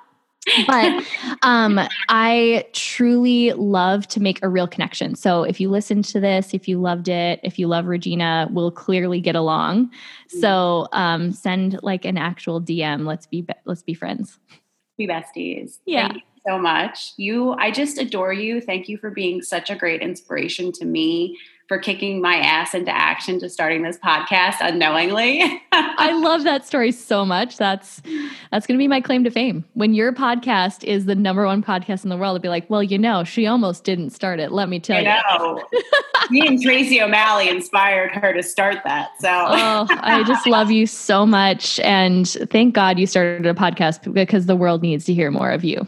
but 0.67 1.05
um, 1.43 1.81
I 2.09 2.67
truly 2.73 3.53
love 3.53 4.07
to 4.09 4.21
make 4.21 4.43
a 4.43 4.49
real 4.49 4.67
connection. 4.67 5.15
So 5.15 5.43
if 5.43 5.61
you 5.61 5.71
listened 5.71 6.05
to 6.07 6.21
this, 6.21 6.55
if 6.55 6.69
you 6.69 6.81
loved 6.81 7.09
it, 7.09 7.41
if 7.43 7.59
you 7.59 7.67
love 7.67 7.87
Regina, 7.87 8.49
we'll 8.51 8.71
clearly 8.71 9.21
get 9.21 9.37
along. 9.37 9.91
So 10.29 10.89
um, 10.93 11.33
send 11.33 11.81
like 11.83 12.05
an 12.05 12.19
actual 12.19 12.61
DM. 12.61 13.07
Let's 13.07 13.27
be 13.27 13.47
let's 13.65 13.83
be 13.83 13.95
friends. 13.95 14.39
Be 14.97 15.07
besties. 15.07 15.79
Yeah. 15.87 16.09
Thank 16.09 16.15
you 16.15 16.41
so 16.47 16.59
much. 16.59 17.15
You, 17.17 17.53
I 17.55 17.71
just 17.71 17.99
adore 17.99 18.33
you. 18.33 18.61
Thank 18.61 18.89
you 18.89 18.97
for 18.97 19.11
being 19.11 19.43
such 19.43 19.71
a 19.71 19.75
great 19.75 20.03
inspiration 20.03 20.71
to 20.73 20.85
me 20.85 21.37
for 21.67 21.79
kicking 21.79 22.21
my 22.21 22.37
ass 22.37 22.75
into 22.75 22.95
action 22.95 23.39
to 23.41 23.49
starting 23.49 23.83
this 23.83 23.97
podcast 23.99 24.57
unknowingly. 24.61 25.41
I 25.73 26.13
love 26.13 26.45
that 26.45 26.67
story 26.67 26.93
so 26.93 27.25
much. 27.25 27.57
That's 27.57 28.03
that's 28.51 28.67
going 28.67 28.77
to 28.77 28.83
be 28.83 28.89
my 28.89 29.01
claim 29.01 29.25
to 29.25 29.31
fame. 29.31 29.65
When 29.73 29.95
your 29.95 30.13
podcast 30.13 30.85
is 30.85 31.07
the 31.07 31.15
number 31.15 31.47
one 31.47 31.63
podcast 31.63 32.05
in 32.05 32.11
the 32.11 32.17
world, 32.17 32.37
to 32.37 32.41
be 32.41 32.49
like, 32.49 32.69
well, 32.69 32.83
you 32.83 32.99
know, 32.99 33.25
she 33.25 33.47
almost 33.47 33.85
didn't 33.85 34.11
start 34.11 34.41
it. 34.41 34.53
Let 34.53 34.69
me 34.69 34.79
tell 34.79 35.03
you. 35.03 35.09
Know. 35.09 35.63
me 36.31 36.47
and 36.47 36.61
Tracy 36.61 37.01
O'Malley 37.01 37.49
inspired 37.49 38.13
her 38.13 38.33
to 38.35 38.43
start 38.43 38.79
that. 38.85 39.11
So 39.21 39.29
oh, 39.31 39.87
I 39.91 40.23
just 40.27 40.47
love 40.47 40.71
you 40.71 40.87
so 40.87 41.25
much, 41.25 41.81
and 41.81 42.29
thank 42.51 42.75
God 42.75 42.99
you 42.99 43.07
started 43.07 43.47
a 43.47 43.55
podcast 43.55 44.13
because 44.13 44.47
the 44.47 44.57
world 44.57 44.83
needs 44.83 45.05
to 45.07 45.15
hear 45.15 45.31
more 45.31 45.51
of 45.51 45.65
you. 45.65 45.87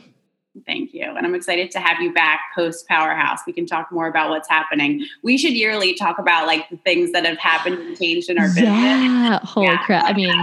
Thank 0.65 0.86
you. 0.86 0.86
And 1.17 1.27
I'm 1.27 1.35
excited 1.35 1.71
to 1.73 1.81
have 1.81 2.01
you 2.01 2.13
back 2.13 2.41
post 2.55 2.87
Powerhouse. 2.89 3.41
We 3.47 3.53
can 3.53 3.67
talk 3.67 3.91
more 3.91 4.07
about 4.07 4.31
what's 4.31 4.49
happening. 4.49 5.07
We 5.23 5.39
should 5.39 5.55
yearly 5.55 5.95
talk 5.95 6.19
about 6.19 6.47
like 6.47 6.69
the 6.71 6.77
things 6.79 7.13
that 7.13 7.25
have 7.25 7.39
happened 7.39 7.79
and 7.79 7.99
changed 7.99 8.31
in 8.31 8.39
our 8.39 8.49
business. 8.49 8.65
Yeah. 8.65 9.41
Holy 9.43 9.67
yeah. 9.67 9.85
crap. 9.85 10.05
I 10.05 10.13
mean, 10.13 10.35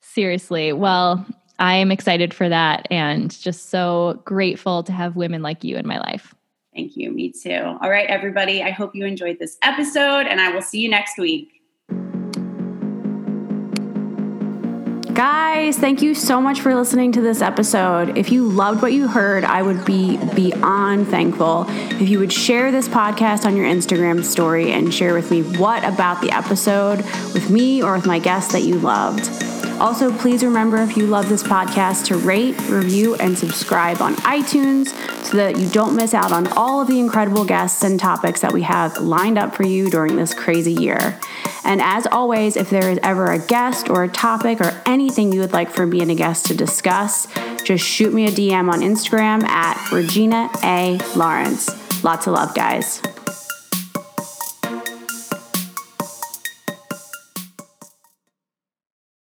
seriously. 0.00 0.72
Well, 0.72 1.24
I 1.58 1.76
am 1.76 1.92
excited 1.92 2.34
for 2.34 2.48
that 2.48 2.88
and 2.90 3.30
just 3.40 3.70
so 3.70 4.20
grateful 4.24 4.82
to 4.82 4.92
have 4.92 5.16
women 5.16 5.42
like 5.42 5.62
you 5.62 5.76
in 5.76 5.86
my 5.86 5.98
life. 5.98 6.34
Thank 6.74 6.96
you. 6.96 7.10
Me 7.10 7.30
too. 7.30 7.78
All 7.82 7.90
right, 7.90 8.08
everybody. 8.08 8.62
I 8.62 8.70
hope 8.70 8.94
you 8.94 9.04
enjoyed 9.04 9.38
this 9.38 9.58
episode 9.62 10.26
and 10.26 10.40
I 10.40 10.50
will 10.50 10.62
see 10.62 10.80
you 10.80 10.88
next 10.88 11.18
week. 11.18 11.51
Guys, 15.22 15.78
thank 15.78 16.02
you 16.02 16.16
so 16.16 16.40
much 16.40 16.62
for 16.62 16.74
listening 16.74 17.12
to 17.12 17.20
this 17.20 17.42
episode. 17.42 18.18
If 18.18 18.32
you 18.32 18.42
loved 18.42 18.82
what 18.82 18.92
you 18.92 19.06
heard, 19.06 19.44
I 19.44 19.62
would 19.62 19.84
be 19.84 20.16
beyond 20.34 21.06
thankful 21.06 21.66
if 21.68 22.08
you 22.08 22.18
would 22.18 22.32
share 22.32 22.72
this 22.72 22.88
podcast 22.88 23.44
on 23.44 23.54
your 23.54 23.64
Instagram 23.64 24.24
story 24.24 24.72
and 24.72 24.92
share 24.92 25.14
with 25.14 25.30
me 25.30 25.42
what 25.44 25.84
about 25.84 26.22
the 26.22 26.32
episode 26.32 27.02
with 27.34 27.50
me 27.50 27.84
or 27.84 27.94
with 27.94 28.04
my 28.04 28.18
guests 28.18 28.52
that 28.52 28.62
you 28.62 28.80
loved. 28.80 29.61
Also, 29.82 30.16
please 30.16 30.44
remember 30.44 30.76
if 30.76 30.96
you 30.96 31.08
love 31.08 31.28
this 31.28 31.42
podcast 31.42 32.04
to 32.04 32.16
rate, 32.16 32.56
review, 32.68 33.16
and 33.16 33.36
subscribe 33.36 34.00
on 34.00 34.14
iTunes 34.18 34.90
so 35.24 35.36
that 35.36 35.58
you 35.58 35.68
don't 35.70 35.96
miss 35.96 36.14
out 36.14 36.30
on 36.30 36.46
all 36.52 36.80
of 36.80 36.86
the 36.86 37.00
incredible 37.00 37.44
guests 37.44 37.82
and 37.82 37.98
topics 37.98 38.42
that 38.42 38.52
we 38.52 38.62
have 38.62 38.96
lined 38.98 39.36
up 39.36 39.56
for 39.56 39.64
you 39.64 39.90
during 39.90 40.14
this 40.14 40.34
crazy 40.34 40.72
year. 40.72 41.18
And 41.64 41.82
as 41.82 42.06
always, 42.06 42.56
if 42.56 42.70
there 42.70 42.90
is 42.90 43.00
ever 43.02 43.32
a 43.32 43.40
guest 43.40 43.90
or 43.90 44.04
a 44.04 44.08
topic 44.08 44.60
or 44.60 44.72
anything 44.86 45.32
you 45.32 45.40
would 45.40 45.52
like 45.52 45.68
for 45.68 45.84
me 45.84 46.00
and 46.00 46.12
a 46.12 46.14
guest 46.14 46.46
to 46.46 46.54
discuss, 46.54 47.26
just 47.64 47.84
shoot 47.84 48.14
me 48.14 48.26
a 48.26 48.30
DM 48.30 48.72
on 48.72 48.82
Instagram 48.82 49.42
at 49.42 49.90
Regina 49.90 50.48
A. 50.62 51.00
Lawrence. 51.16 51.68
Lots 52.04 52.28
of 52.28 52.34
love, 52.34 52.54
guys. 52.54 53.02